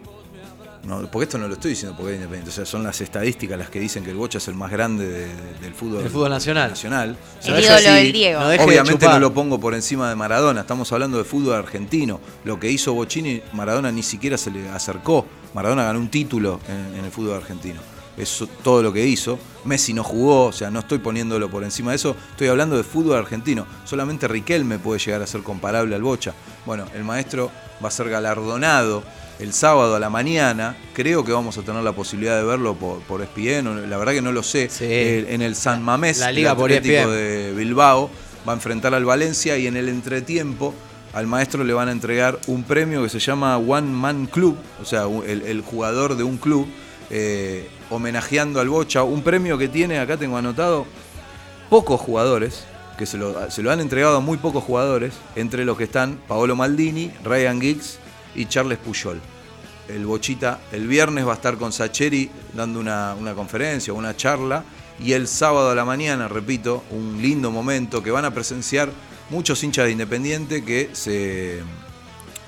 no, 0.85 1.01
porque 1.11 1.23
esto 1.23 1.37
no 1.37 1.47
lo 1.47 1.55
estoy 1.55 1.71
diciendo 1.71 1.95
porque 1.97 2.11
es 2.13 2.15
independiente, 2.17 2.49
o 2.51 2.53
sea, 2.53 2.65
son 2.65 2.83
las 2.83 3.01
estadísticas 3.01 3.57
las 3.57 3.69
que 3.69 3.79
dicen 3.79 4.03
que 4.03 4.11
el 4.11 4.17
Bocha 4.17 4.37
es 4.37 4.47
el 4.47 4.55
más 4.55 4.71
grande 4.71 5.05
de- 5.07 5.27
de- 5.27 5.53
del 5.61 5.73
fútbol, 5.73 6.03
Del 6.03 6.11
fútbol 6.11 6.29
nacional. 6.29 6.69
nacional. 6.69 7.17
El 7.43 7.51
No 7.53 7.59
ídolo 7.59 7.75
del 7.81 8.11
Diego. 8.13 8.39
No 8.39 8.47
deje 8.49 8.63
de 8.63 8.69
Obviamente 8.69 9.07
no 9.07 9.19
lo 9.19 9.33
pongo 9.33 9.59
por 9.59 9.73
encima 9.73 10.09
de 10.09 10.15
Maradona, 10.15 10.61
estamos 10.61 10.91
hablando 10.91 11.17
de 11.17 11.23
fútbol 11.23 11.55
argentino. 11.55 12.19
Lo 12.43 12.59
que 12.59 12.69
hizo 12.69 12.93
Bocini, 12.93 13.41
Maradona 13.53 13.91
ni 13.91 14.03
siquiera 14.03 14.37
se 14.37 14.51
le 14.51 14.69
acercó. 14.69 15.25
Maradona 15.53 15.83
ganó 15.85 15.99
un 15.99 16.09
título 16.09 16.59
en, 16.67 16.99
en 16.99 17.05
el 17.05 17.11
fútbol 17.11 17.35
argentino. 17.37 17.79
Eso 18.17 18.47
todo 18.63 18.81
lo 18.81 18.93
que 18.93 19.05
hizo. 19.05 19.37
Messi 19.65 19.91
no 19.93 20.01
jugó, 20.03 20.45
o 20.45 20.51
sea, 20.53 20.69
no 20.71 20.79
estoy 20.79 20.99
poniéndolo 20.99 21.49
por 21.49 21.63
encima 21.65 21.91
de 21.91 21.97
eso. 21.97 22.15
Estoy 22.31 22.47
hablando 22.47 22.77
de 22.77 22.83
fútbol 22.83 23.17
argentino. 23.17 23.65
Solamente 23.83 24.27
Riquelme 24.29 24.79
puede 24.79 24.99
llegar 24.99 25.21
a 25.21 25.27
ser 25.27 25.41
comparable 25.43 25.95
al 25.95 26.01
Bocha. 26.01 26.33
Bueno, 26.65 26.85
el 26.93 27.03
maestro 27.03 27.51
va 27.83 27.89
a 27.89 27.91
ser 27.91 28.07
galardonado 28.09 29.03
el 29.39 29.53
sábado 29.53 29.95
a 29.95 29.99
la 29.99 30.09
mañana. 30.09 30.75
Creo 30.93 31.23
que 31.25 31.31
vamos 31.31 31.57
a 31.57 31.61
tener 31.61 31.83
la 31.83 31.91
posibilidad 31.93 32.37
de 32.37 32.43
verlo 32.43 32.75
por, 32.75 32.99
por 33.01 33.21
ESPN. 33.21 33.67
o- 33.67 33.75
La 33.87 33.97
verdad 33.97 34.13
que 34.13 34.21
no 34.21 34.31
lo 34.31 34.43
sé. 34.43 34.69
Sí. 34.69 34.85
Eh, 34.87 35.25
en 35.29 35.41
el 35.41 35.55
San 35.55 35.83
Mamés, 35.83 36.19
La 36.19 36.31
liga 36.31 36.51
el 36.51 36.57
E 36.57 36.61
Atlético 36.63 36.95
ESPN. 36.95 37.11
de 37.11 37.53
Bilbao 37.55 38.09
va 38.47 38.53
a 38.53 38.55
enfrentar 38.55 38.93
al 38.93 39.05
Valencia 39.05 39.57
y 39.57 39.67
en 39.67 39.75
el 39.77 39.89
entretiempo 39.89 40.73
al 41.13 41.27
maestro 41.27 41.63
le 41.63 41.73
van 41.73 41.87
a 41.87 41.91
entregar 41.91 42.39
un 42.47 42.63
premio 42.63 43.01
que 43.01 43.09
se 43.09 43.19
llama 43.19 43.57
One 43.57 43.87
Man 43.89 44.25
Club, 44.25 44.57
o 44.81 44.85
sea, 44.85 45.03
el 45.25 45.61
jugador 45.61 46.17
de 46.17 46.23
un 46.25 46.37
club, 46.37 46.67
eh, 47.09 47.69
homenajeando 47.89 48.59
al 48.59 48.67
Bocha, 48.67 49.03
un 49.03 49.21
premio 49.21 49.57
que 49.57 49.69
tiene, 49.69 49.97
acá 49.99 50.17
tengo 50.17 50.35
anotado, 50.37 50.85
pocos 51.69 52.01
jugadores, 52.01 52.65
que 52.97 53.05
se 53.05 53.17
lo, 53.17 53.49
se 53.49 53.61
lo 53.63 53.71
han 53.71 53.79
entregado 53.79 54.17
a 54.17 54.19
muy 54.19 54.37
pocos 54.37 54.63
jugadores, 54.63 55.13
entre 55.37 55.63
los 55.65 55.77
que 55.77 55.85
están 55.85 56.19
Paolo 56.27 56.55
Maldini, 56.57 57.11
Ryan 57.23 57.61
Giggs 57.61 57.99
y 58.35 58.45
Charles 58.45 58.77
Puyol. 58.77 59.19
El 59.87 60.05
Bochita 60.05 60.61
el 60.71 60.87
viernes 60.87 61.27
va 61.27 61.31
a 61.31 61.35
estar 61.35 61.57
con 61.57 61.71
Sacheri 61.71 62.29
dando 62.53 62.79
una, 62.79 63.13
una 63.13 63.33
conferencia, 63.33 63.93
una 63.93 64.15
charla, 64.15 64.63
y 64.99 65.11
el 65.11 65.27
sábado 65.27 65.71
a 65.71 65.75
la 65.75 65.85
mañana, 65.85 66.27
repito, 66.27 66.83
un 66.89 67.21
lindo 67.21 67.51
momento 67.51 68.01
que 68.01 68.11
van 68.11 68.25
a 68.25 68.33
presenciar 68.33 68.89
muchos 69.29 69.63
hinchas 69.63 69.85
de 69.85 69.91
Independiente 69.91 70.63
que 70.63 70.89
se, 70.93 71.61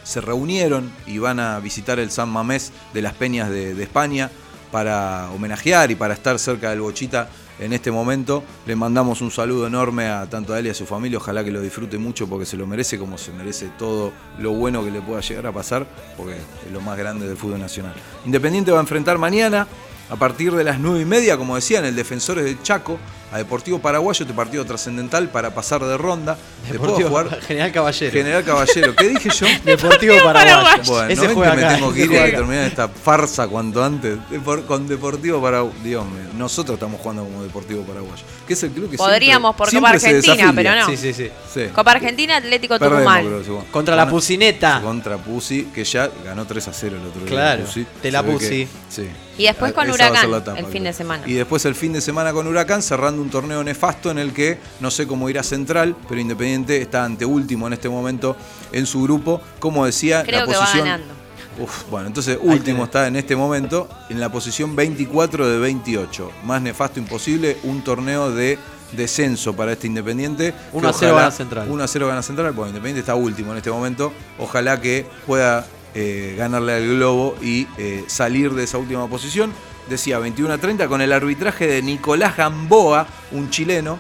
se 0.04 0.22
reunieron 0.22 0.92
y 1.06 1.18
van 1.18 1.40
a 1.40 1.60
visitar 1.60 2.00
el 2.00 2.10
San 2.10 2.30
Mamés 2.30 2.72
de 2.94 3.02
las 3.02 3.14
Peñas 3.14 3.50
de, 3.50 3.74
de 3.74 3.84
España 3.84 4.32
para 4.72 5.30
homenajear 5.32 5.92
y 5.92 5.96
para 5.96 6.14
estar 6.14 6.40
cerca 6.40 6.70
del 6.70 6.82
Bochita 6.82 7.30
en 7.60 7.74
este 7.74 7.92
momento. 7.92 8.44
Le 8.66 8.76
mandamos 8.76 9.22
un 9.22 9.32
saludo 9.32 9.68
enorme 9.68 10.08
a 10.08 10.30
tanto 10.30 10.54
a 10.54 10.60
él 10.60 10.68
y 10.68 10.70
a 10.70 10.74
su 10.74 10.86
familia. 10.86 11.18
Ojalá 11.18 11.44
que 11.44 11.52
lo 11.52 11.62
disfrute 11.62 11.98
mucho 11.98 12.28
porque 12.28 12.46
se 12.46 12.58
lo 12.58 12.68
merece 12.68 12.98
como 12.98 13.18
se 13.18 13.32
merece 13.32 13.70
todo 13.78 14.12
lo 14.40 14.52
bueno 14.54 14.84
que 14.84 14.92
le 14.92 15.02
pueda 15.02 15.22
llegar 15.22 15.48
a 15.48 15.52
pasar 15.52 15.88
porque 16.16 16.36
es 16.36 16.72
lo 16.72 16.82
más 16.82 16.98
grande 16.98 17.28
del 17.28 17.38
fútbol 17.38 17.60
nacional. 17.60 17.94
Independiente 18.26 18.72
va 18.72 18.78
a 18.78 18.82
enfrentar 18.82 19.18
mañana 19.18 19.68
a 20.10 20.16
partir 20.16 20.54
de 20.54 20.64
las 20.64 20.80
9 20.80 21.02
y 21.02 21.06
media, 21.06 21.38
como 21.38 21.56
decían, 21.56 21.84
el 21.86 21.96
Defensores 21.96 22.46
del 22.46 22.62
Chaco 22.64 22.98
a 23.32 23.38
Deportivo 23.38 23.80
Paraguayo, 23.80 24.24
este 24.24 24.34
partido 24.34 24.64
trascendental 24.66 25.30
para 25.30 25.54
pasar 25.54 25.84
de 25.84 25.98
ronda. 25.98 26.38
Después 26.70 26.80
va 26.92 26.96
a 26.96 26.98
Deportivo- 27.00 27.08
jugar 27.10 27.42
General 27.48 27.72
Caballero. 27.72 28.12
General 28.12 28.44
Caballero. 28.44 28.96
¿Qué 28.96 29.08
dije 29.10 29.30
yo? 29.30 29.48
Deportivo 29.66 30.16
Paraguayo. 30.24 30.84
Bueno, 30.86 31.08
Ese 31.10 31.22
¿no 31.24 31.28
ven 31.28 31.36
juega 31.36 31.52
que 31.52 31.58
me 31.58 31.66
acá. 31.66 31.76
tengo 31.76 31.94
que 31.94 32.00
ir 32.06 32.12
y 32.12 32.32
terminar 32.32 32.64
esta 32.66 32.88
farsa 32.88 33.48
cuanto 33.48 33.84
antes? 33.84 34.18
Depor- 34.32 34.66
con 34.66 34.88
Deportivo 34.88 35.42
Paraguayo. 35.42 35.76
Dios 35.84 36.06
mío, 36.06 36.24
nosotros 36.38 36.76
estamos 36.76 37.02
jugando 37.02 37.24
como 37.26 37.44
Deportivo 37.44 37.84
Paraguayo. 37.84 38.24
Que 38.48 38.54
es 38.54 38.64
el 38.64 38.72
club 38.72 38.92
que 38.92 38.98
Podríamos 38.98 39.56
siempre, 39.56 39.58
por 39.58 39.70
siempre 39.70 40.00
Copa 40.00 40.08
Argentina, 40.08 40.54
pero 40.56 40.76
no. 40.76 40.86
Sí, 40.88 40.98
sí, 40.98 41.14
sí. 41.14 41.30
Sí. 41.54 41.66
Copa 41.76 41.92
Argentina, 41.92 42.38
Atlético 42.38 42.80
Perdemos, 42.80 43.00
Tucumán. 43.00 43.26
creo, 43.26 43.44
sí, 43.44 43.50
bueno. 43.50 43.66
Contra 43.72 43.96
la 43.96 44.08
Pucineta. 44.10 44.82
Contra 44.82 45.18
Pusi, 45.18 45.64
que 45.74 45.84
ya 45.84 46.10
ganó 46.24 46.46
3 46.46 46.68
a 46.68 46.74
0 46.74 46.96
el 47.02 47.08
otro 47.08 47.22
día. 47.22 47.30
Claro, 47.30 47.64
Pusi. 47.66 47.86
te 48.02 48.12
la 48.12 48.24
Pusi. 48.24 48.50
que- 48.50 48.68
sí. 48.90 49.08
Y 49.38 49.44
después 49.44 49.72
con 49.74 49.88
Esa 49.88 50.10
va 50.10 50.18
a 50.18 50.22
ser 50.22 50.30
Huracán, 50.30 50.58
el 50.58 50.64
fin 50.66 50.72
creo. 50.72 50.84
de 50.86 50.94
semana. 50.94 51.24
Y 51.28 51.34
después 51.34 51.64
el 51.66 51.76
fin 51.76 51.94
de 51.94 52.02
semana 52.02 52.34
con 52.34 52.48
Huracán, 52.48 52.82
cerrando 52.82 53.17
un 53.20 53.30
torneo 53.30 53.64
nefasto 53.64 54.12
en 54.12 54.18
el 54.20 54.34
que 54.34 54.58
no 54.80 54.90
sé 54.92 55.08
cómo 55.08 55.30
irá 55.30 55.44
Central, 55.44 55.96
pero 56.08 56.20
Independiente 56.22 56.82
está 56.82 57.04
anteúltimo 57.06 57.68
en 57.68 57.74
este 57.74 57.90
momento 57.90 58.36
en 58.72 58.86
su 58.86 59.04
grupo. 59.04 59.42
Como 59.60 59.86
decía, 59.86 60.24
Creo 60.24 60.42
la 60.42 60.46
que 60.46 60.52
va 60.54 60.60
posición. 60.60 60.86
ganando. 60.88 61.14
Uf, 61.60 61.90
bueno, 61.90 62.06
entonces 62.08 62.38
último 62.42 62.84
está 62.84 63.08
en 63.08 63.16
este 63.16 63.36
momento 63.36 63.90
en 64.10 64.20
la 64.20 64.30
posición 64.32 64.76
24 64.76 65.50
de 65.50 65.58
28. 65.58 66.32
Más 66.44 66.62
nefasto 66.62 67.00
imposible, 67.00 67.58
un 67.64 67.82
torneo 67.84 68.32
de 68.32 68.60
descenso 68.92 69.56
para 69.56 69.72
este 69.74 69.88
Independiente. 69.88 70.54
1 70.72 70.88
a 70.88 70.92
Que 70.92 70.98
0 71.00 71.12
ojalá- 71.14 71.22
gana 71.24 71.32
Central. 71.36 71.68
1 71.70 71.84
a 71.84 71.88
0 71.88 72.08
gana 72.08 72.22
Central, 72.22 72.52
bueno, 72.54 72.70
Independiente 72.70 73.00
está 73.00 73.16
último 73.16 73.52
en 73.54 73.58
este 73.58 73.72
momento. 73.72 74.14
Ojalá 74.38 74.80
que 74.80 75.08
pueda 75.26 75.66
eh, 75.96 76.36
ganarle 76.38 76.74
al 76.74 76.88
Globo 76.96 77.36
y 77.42 77.66
eh, 77.80 78.04
salir 78.06 78.54
de 78.54 78.64
esa 78.64 78.78
última 78.78 79.08
posición. 79.08 79.52
Decía 79.90 80.20
21 80.20 80.54
a 80.54 80.58
30 80.58 80.88
con 80.88 81.02
el 81.02 81.14
arbitraje 81.14 81.68
de 81.68 81.82
Nicolás 81.82 82.36
Gamboa, 82.36 83.08
un 83.32 83.50
chileno, 83.50 84.00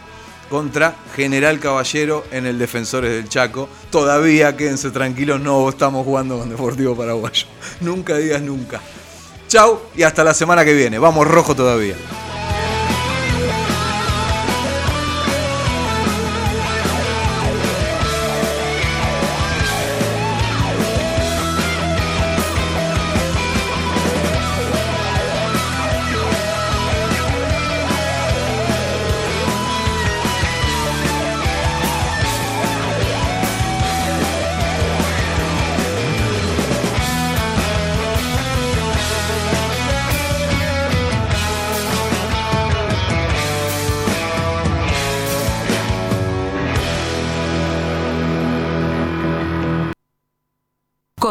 contra 0.50 0.96
General 1.16 1.60
Caballero 1.60 2.26
en 2.32 2.46
el 2.46 2.60
Defensores 2.60 3.12
del 3.12 3.30
Chaco. 3.30 3.70
Todavía 3.90 4.56
quédense 4.56 4.92
tranquilos, 4.92 5.42
no 5.42 5.68
estamos 5.70 6.06
jugando 6.06 6.38
con 6.38 6.50
Deportivo 6.50 6.96
Paraguayo. 6.96 7.48
Nunca 7.82 8.18
digas 8.18 8.42
nunca. 8.42 8.82
Chau 9.48 9.80
y 9.96 10.04
hasta 10.04 10.24
la 10.24 10.34
semana 10.34 10.66
que 10.66 10.74
viene. 10.74 11.00
Vamos 11.00 11.26
rojo 11.28 11.56
todavía. 11.56 11.96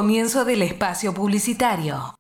Comienzo 0.06 0.44
del 0.44 0.62
espacio 0.62 1.12
publicitario. 1.12 2.14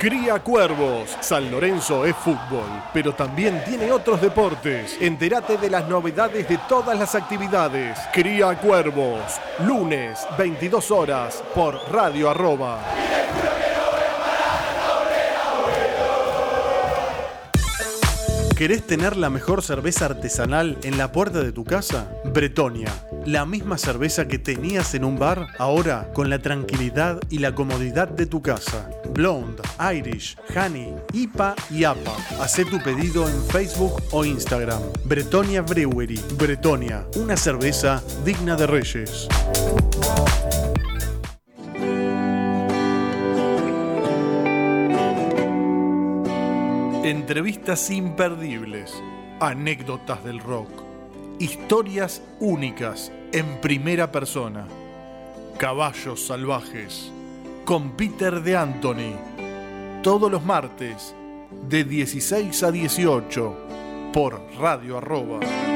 Cría 0.00 0.40
Cuervos. 0.40 1.16
San 1.20 1.48
Lorenzo 1.52 2.04
es 2.04 2.16
fútbol, 2.16 2.66
pero 2.92 3.14
también 3.14 3.62
tiene 3.64 3.92
otros 3.92 4.20
deportes. 4.20 4.98
Entérate 5.00 5.56
de 5.56 5.70
las 5.70 5.86
novedades 5.88 6.48
de 6.48 6.58
todas 6.68 6.98
las 6.98 7.14
actividades. 7.14 7.96
Cría 8.12 8.58
Cuervos. 8.58 9.22
Lunes, 9.64 10.18
22 10.36 10.90
horas, 10.90 11.44
por 11.54 11.80
Radio 11.92 12.28
Arroba. 12.28 12.80
¿Querés 18.56 18.86
tener 18.86 19.16
la 19.16 19.30
mejor 19.30 19.62
cerveza 19.62 20.06
artesanal 20.06 20.78
en 20.84 20.96
la 20.96 21.10
puerta 21.10 21.40
de 21.40 21.50
tu 21.50 21.64
casa? 21.64 22.08
Bretonia, 22.24 22.92
la 23.26 23.46
misma 23.46 23.78
cerveza 23.78 24.28
que 24.28 24.38
tenías 24.38 24.94
en 24.94 25.04
un 25.04 25.18
bar, 25.18 25.48
ahora 25.58 26.10
con 26.12 26.30
la 26.30 26.38
tranquilidad 26.38 27.20
y 27.30 27.38
la 27.38 27.54
comodidad 27.54 28.08
de 28.08 28.26
tu 28.26 28.42
casa. 28.42 28.90
Blonde, 29.12 29.62
Irish, 29.94 30.36
Honey, 30.54 30.94
IPA 31.12 31.54
y 31.70 31.84
APA. 31.84 32.16
Haz 32.40 32.54
tu 32.70 32.78
pedido 32.82 33.28
en 33.28 33.42
Facebook 33.44 34.02
o 34.10 34.24
Instagram. 34.24 34.82
Bretonia 35.04 35.62
Brewery. 35.62 36.20
Bretonia, 36.38 37.06
una 37.16 37.36
cerveza 37.36 38.02
digna 38.24 38.56
de 38.56 38.66
reyes. 38.66 39.28
Entrevistas 47.04 47.90
imperdibles, 47.90 48.90
anécdotas 49.38 50.24
del 50.24 50.40
rock, 50.40 50.83
historias 51.38 52.22
únicas 52.40 53.12
en 53.32 53.60
primera 53.60 54.12
persona, 54.12 54.66
caballos 55.58 56.26
salvajes, 56.26 57.12
con 57.64 57.92
Peter 57.92 58.42
de 58.42 58.56
Anthony, 58.56 59.14
todos 60.02 60.30
los 60.30 60.44
martes 60.44 61.14
de 61.68 61.84
16 61.84 62.62
a 62.62 62.70
18 62.70 63.56
por 64.12 64.40
Radio 64.58 64.98
Arroba. 64.98 65.73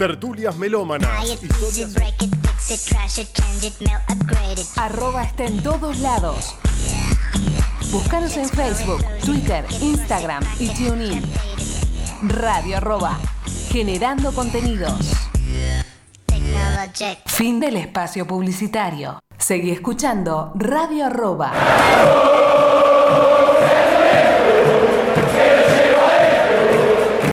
Tertulias 0.00 0.56
melómanas, 0.56 1.10
historias. 1.42 1.94
Arroba 4.76 5.24
está 5.24 5.44
en 5.44 5.62
todos 5.62 5.98
lados. 5.98 6.54
Búscanos 7.92 8.34
en 8.38 8.48
Facebook, 8.48 9.04
Twitter, 9.22 9.66
Instagram 9.82 10.42
y 10.58 10.68
TuneIn. 10.70 11.22
Radio 12.22 12.78
arroba. 12.78 13.18
Generando 13.68 14.32
contenidos. 14.32 15.12
Fin 17.26 17.60
del 17.60 17.76
espacio 17.76 18.26
publicitario. 18.26 19.20
Seguí 19.36 19.70
escuchando 19.70 20.52
Radio 20.54 21.04
arroba. 21.04 21.52